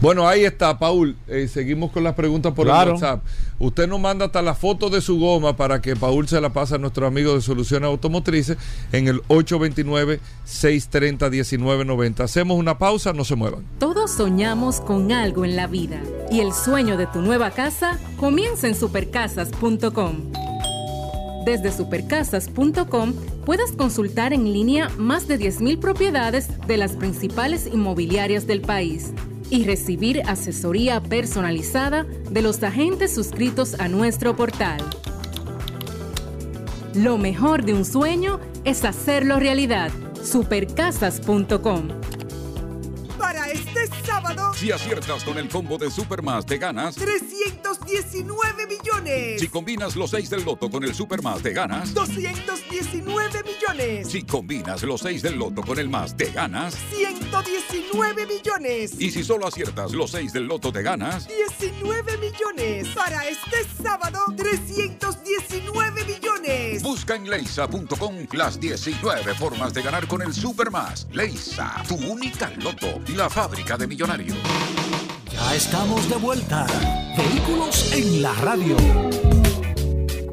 [0.00, 1.16] Bueno, ahí está, Paul.
[1.26, 2.90] Eh, seguimos con las preguntas por Claro.
[2.90, 3.24] el WhatsApp.
[3.58, 6.74] Usted nos manda hasta la foto de su goma para que Paul se la pase
[6.74, 8.58] a nuestro amigo de Soluciones Automotrices
[8.92, 12.20] en el 829-630-1990.
[12.20, 13.64] Hacemos una pausa, no se muevan.
[13.78, 15.98] Todos soñamos con algo en la vida
[16.30, 20.16] y el sueño de tu nueva casa comienza en supercasas.com.
[21.46, 23.14] Desde supercasas.com
[23.46, 29.12] puedes consultar en línea más de 10.000 propiedades de las principales inmobiliarias del país
[29.50, 34.80] y recibir asesoría personalizada de los agentes suscritos a nuestro portal.
[36.94, 39.90] Lo mejor de un sueño es hacerlo realidad.
[40.22, 41.88] Supercasas.com.
[43.26, 46.94] Para este sábado, Si aciertas con el combo de Supermas, te ganas.
[46.94, 49.40] 319 millones.
[49.40, 51.92] Si combinas los 6 del loto con el Supermas, te ganas.
[51.92, 54.08] 219 millones.
[54.08, 56.76] Si combinas los 6 del loto con el más, te ganas.
[56.94, 58.92] 119 millones.
[59.00, 61.26] Y si solo aciertas los 6 del loto, te ganas.
[61.26, 62.86] 19 millones.
[62.94, 66.65] Para este sábado, 319 millones.
[66.82, 71.06] Busca en leisa.com las 19 formas de ganar con el Supermas.
[71.12, 74.36] Leisa, tu única loto, la fábrica de millonarios.
[75.32, 76.66] Ya estamos de vuelta.
[77.16, 78.76] Vehículos en la radio.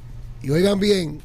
[0.42, 1.20] Y oigan bien,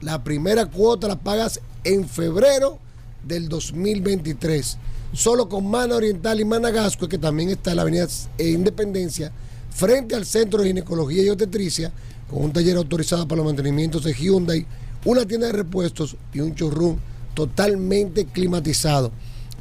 [0.00, 2.78] la primera cuota la pagas en febrero
[3.26, 4.78] del 2023.
[5.12, 8.06] Solo con Mana Oriental y Mana Gasco, que también está en la avenida
[8.38, 9.32] Independencia,
[9.70, 11.90] frente al Centro de Ginecología y Obstetricia,
[12.28, 14.66] con un taller autorizado para los mantenimientos de Hyundai,
[15.04, 16.98] una tienda de repuestos y un showroom
[17.34, 19.12] totalmente climatizado.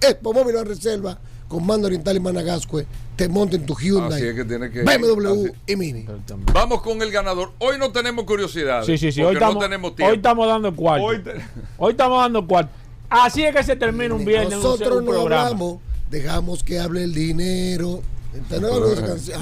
[0.00, 2.86] Expo Móvil en Reserva con Mando Oriental y Managascue
[3.16, 5.50] te monten tu Hyundai, Así es que tiene que BMW así.
[5.66, 6.06] y Mini.
[6.54, 7.52] Vamos con el ganador.
[7.58, 8.86] Hoy no tenemos curiosidades.
[8.86, 9.22] Sí, sí, sí.
[9.22, 10.10] Hoy estamos, no tenemos tiempo.
[10.10, 11.06] hoy estamos dando cuarto.
[11.78, 12.70] Hoy estamos dando cuarto.
[13.10, 14.54] Así es que se termina un viernes.
[14.54, 15.46] un- Nosotros un no programa.
[15.48, 15.80] hablamos,
[16.10, 18.00] dejamos que hable el dinero.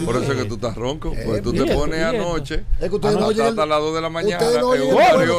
[0.04, 1.12] Por eso es que tú estás ronco.
[1.24, 2.64] Porque tú ¿y te pones anoche.
[2.80, 4.46] Es que ustedes no oyen hasta el- las 2 de la mañana.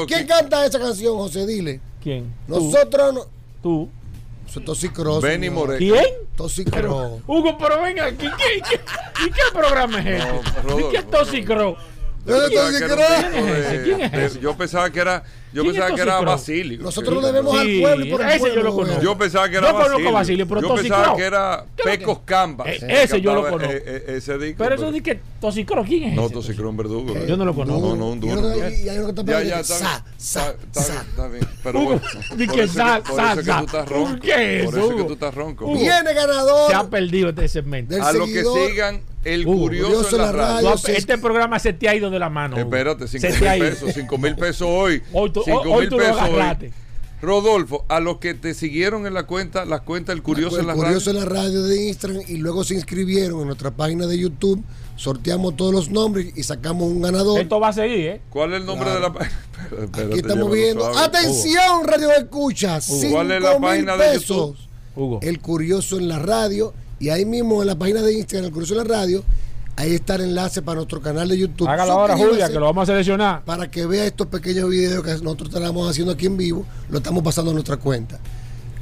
[0.08, 1.46] ¿Quién canta esa canción, José?
[1.46, 1.80] Dile.
[2.02, 2.34] ¿Quién?
[2.48, 3.26] Nosotros no.
[3.62, 3.90] Tú.
[4.48, 5.22] Eso es.
[5.22, 5.68] Benny señor.
[5.68, 5.78] Moreno.
[5.78, 6.06] ¿Quién?
[6.36, 7.22] Toxicross.
[7.28, 8.28] Hugo, pero venga aquí.
[8.38, 8.82] ¿qué, qué,
[9.26, 10.82] ¿Y qué programa es este?
[10.82, 11.78] ¿Y qué Toxicro?
[12.26, 13.84] Yo pensaba que era un ¿Quién tipo es ese?
[13.84, 14.40] ¿Quién es ese?
[14.40, 15.24] Yo pensaba que era,
[15.54, 16.20] yo ¿Quién es pensaba que era?
[16.22, 16.80] Basilio.
[16.82, 18.56] Nosotros lo debemos al pueblo y por el ese pueblo.
[18.58, 19.02] yo lo conozco.
[19.02, 20.10] Yo pensaba que era Yo conozco Basilio.
[20.10, 22.68] a Basilio, pero Yo pensaba que era ¿Qué es lo que- Pecos Cambas.
[22.68, 23.74] Eh, ese yo lo cantaba, conozco.
[23.74, 24.56] eh, eh, ese disco.
[24.64, 26.34] Pero eso pero- di que Toxicro, ¿quién es No, ese?
[26.34, 27.14] Toxicro un verdugo.
[27.26, 27.88] Yo no lo conozco.
[27.90, 28.58] No, no, un duro.
[28.70, 30.14] y- hay uno que está Ya, pegando ya, está sa, bien.
[30.18, 30.92] sa, Está sa.
[30.94, 31.48] bien, está bien.
[31.64, 32.02] Pero bueno,
[32.36, 33.86] di por que eso sa, por sa, eso sa.
[34.22, 35.74] ¿Qué es Por eso, eso es que tú estás ronco.
[35.74, 36.70] Viene ganador.
[36.70, 37.96] Se ha perdido este segmento.
[38.04, 39.02] A los que sigan
[39.34, 40.76] el Hugo, curioso, en la radio.
[40.76, 42.56] Tú- este programa se te ha ido de la mano.
[42.56, 42.64] Hugo.
[42.66, 45.02] Espérate, 5 Se mil pesos, 5 mil pesos hoy.
[45.14, 46.72] Hoy tú- 5 hoy mil tú lo pesos hoy.
[47.22, 50.68] Rodolfo, a los que te siguieron en la cuenta, las cuentas El Curioso el en
[50.68, 51.22] la curioso radio.
[51.24, 54.64] en la radio de Instagram y luego se inscribieron en nuestra página de YouTube.
[54.96, 57.40] Sorteamos todos los nombres y sacamos un ganador.
[57.42, 58.22] Esto va a seguir, ¿eh?
[58.30, 59.38] ¿Cuál es el nombre de la página?
[59.94, 60.86] Aquí estamos viendo.
[60.98, 62.80] Atención, radio escucha.
[63.12, 64.28] ¿Cuál es la cinco mil página de pesos.
[64.28, 64.58] YouTube?
[64.96, 65.20] Hugo.
[65.22, 66.74] El curioso en la radio.
[67.00, 69.24] Y ahí mismo en la página de Instagram, el curioso en la radio,
[69.76, 71.68] ahí está el enlace para nuestro canal de YouTube.
[71.68, 73.44] Hágalo ahora, Julia, que lo vamos a seleccionar.
[73.46, 77.24] Para que vea estos pequeños videos que nosotros estamos haciendo aquí en vivo, lo estamos
[77.24, 78.20] pasando a nuestra cuenta.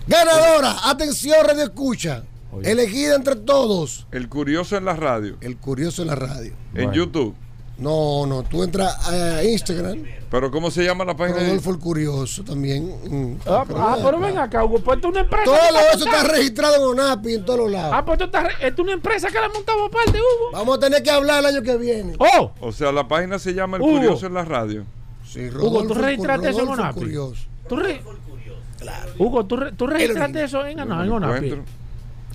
[0.07, 2.23] Ganadora, atención, radio escucha.
[2.64, 4.07] Elegida entre todos.
[4.11, 5.38] El Curioso en la radio.
[5.41, 6.53] El curioso en la radio.
[6.73, 7.35] En YouTube.
[7.79, 11.37] No, no, tú entras a Instagram, Pero ¿cómo se llama la página?
[11.37, 12.87] de- Rodolfo el Curioso también.
[13.07, 13.37] mm.
[13.45, 14.79] Ah, ah, pero ven acá, Hugo.
[14.79, 15.45] Pues esto es una empresa.
[15.45, 17.91] Todo eso está registrado en ONAPI en todos los lados.
[17.93, 20.51] Ah, pues esto, está, esto es una empresa que la montamos aparte, Hugo.
[20.53, 22.15] Vamos a tener que hablar el año que viene.
[22.17, 23.91] Oh, O sea, la página se llama El Hugo.
[23.93, 24.83] Curioso en la radio.
[25.27, 26.99] Sí, Hugo, Rodolfo ¿tú el Cur- registraste eso en Rodolfo el ONAPI?
[26.99, 27.43] Curioso.
[27.69, 28.01] tú re-
[29.19, 31.55] Hugo, ¿tú, re- tú registraste eso en, en, en ONAPI?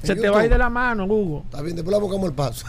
[0.03, 0.53] Se En te va a ir YouTube.
[0.53, 1.43] de la mano, Hugo.
[1.45, 2.67] Está bien, después la buscamos el paso.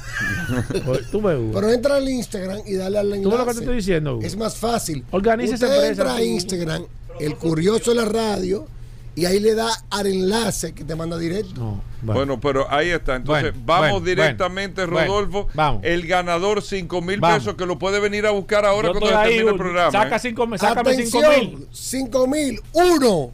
[1.12, 1.52] Tú ves, Hugo.
[1.54, 3.24] Pero entra al Instagram y dale al enlace.
[3.24, 4.24] ¿Tú ves lo que te estoy diciendo, Hugo?
[4.26, 5.04] Es más fácil.
[5.12, 6.24] Organiza esa Usted empresa, entra a.
[6.24, 6.86] Instagram,
[7.20, 8.68] el curioso de la radio,
[9.16, 11.54] y ahí le da al enlace que te manda directo.
[11.60, 11.82] No,
[12.14, 13.16] Bueno, pero ahí está.
[13.16, 15.48] Entonces, Bueno, vamos bueno, directamente, bueno, Rodolfo.
[15.54, 15.82] vamos.
[15.84, 19.52] El ganador, 5 mil pesos, que lo puede venir a buscar ahora Yo cuando termine
[19.52, 19.92] el programa.
[19.92, 20.20] Saca ¿eh?
[20.20, 21.28] cinco, mil, sácame cinco mil.
[21.28, 22.60] Atención, 5 mil.
[22.74, 23.32] Uno,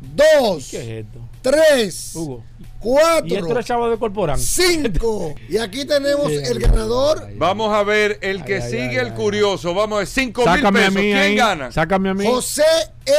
[0.00, 1.18] dos, ¿Qué es esto?
[1.40, 2.44] tres, Hugo.
[2.82, 4.38] Cuatro, Y esto es chavo de Corporán.
[4.38, 5.34] cinco.
[5.48, 7.28] Y aquí tenemos el ganador.
[7.36, 9.72] Vamos a ver el que Ay, sigue ay, el curioso.
[9.74, 10.94] Vamos a ver, 5 mil a pesos.
[10.94, 11.34] mí ¿Quién ahí.
[11.36, 11.72] gana?
[11.72, 12.26] Sácame a mí.
[12.26, 12.62] José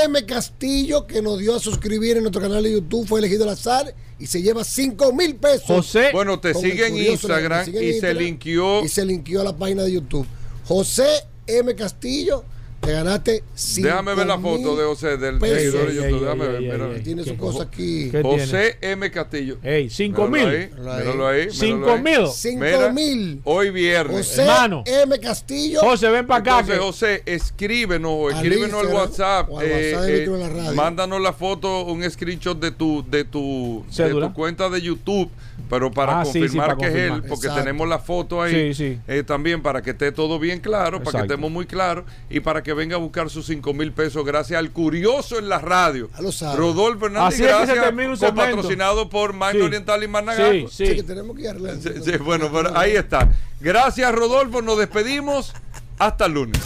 [0.06, 0.26] M.
[0.26, 3.94] Castillo, que nos dio a suscribir en nuestro canal de YouTube, fue elegido al azar
[4.19, 5.65] y se lleva 5 mil pesos.
[5.68, 6.10] José.
[6.14, 8.84] Bueno, te sigue en Instagram en y se linkeó.
[8.84, 10.27] Y se linkeó a la página de YouTube.
[10.65, 11.07] José
[11.48, 11.76] M.
[11.76, 12.45] Castillo,
[12.84, 15.58] te ganaste 5 Déjame ver la foto de José, del pesos.
[15.58, 16.20] seguidor de YouTube.
[16.22, 17.04] Déjame ver.
[17.04, 18.10] Tiene su cosa aquí.
[18.12, 19.10] ¿Qué José M.
[19.12, 19.58] Castillo.
[19.64, 20.58] Ey, cinco Míralo mil.
[20.58, 21.04] ahí, Míralo ahí.
[21.06, 21.48] Míralo ahí.
[21.52, 22.02] Cinco míralo ahí.
[22.04, 22.28] mil.
[22.34, 23.42] 5 Mira, mil.
[23.46, 24.28] Hoy viernes.
[24.28, 24.84] José Hermano.
[24.86, 25.20] M.
[25.20, 25.80] Castillo.
[25.80, 26.60] José, ven para acá.
[26.60, 29.50] Entonces, José, escríbenos escríbenos al WhatsApp.
[29.50, 34.34] o al eh, eh, mándanos la foto, un screenshot de tu, de tu, de tu
[34.34, 35.30] cuenta de YouTube,
[35.70, 37.56] pero para Ah, sí, sí, confirmar para que es él, porque Exacto.
[37.64, 38.74] tenemos la foto ahí.
[38.74, 39.00] Sí, sí.
[39.08, 42.62] eh, también para que esté todo bien claro, para que estemos muy claros y para
[42.64, 46.10] que venga a buscar sus 5 mil pesos gracias al curioso en la radio.
[46.16, 46.58] Ya lo sabe.
[46.58, 48.36] Rodolfo Hernández, Así es que se gracias, segmento.
[48.36, 49.66] patrocinado por Magno Sí.
[49.66, 50.52] Oriental y Managaco.
[50.52, 51.04] Sí, Sí, que sí.
[51.04, 51.82] tenemos que ir arreglando.
[51.82, 53.30] Sí, sí, bueno, pero ahí está.
[53.60, 54.62] Gracias, Rodolfo.
[54.62, 55.54] Nos despedimos.
[56.00, 56.60] Hasta el lunes.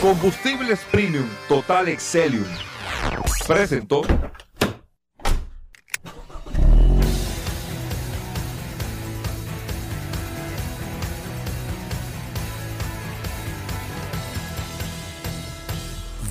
[0.00, 2.44] Combustibles Premium Total Excelium.
[3.46, 4.02] Presentó.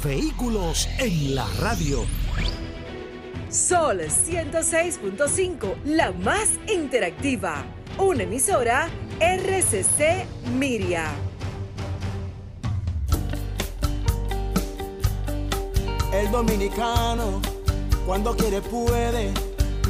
[0.06, 2.06] Vehículos en la radio.
[3.50, 7.66] Sol 106.5, la más interactiva.
[7.98, 8.88] Una emisora
[9.20, 10.28] RCC
[10.60, 11.08] Miria.
[16.14, 17.42] El dominicano,
[18.06, 19.34] cuando quiere puede,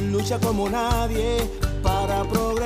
[0.00, 1.36] lucha como nadie
[1.82, 2.56] para progresar.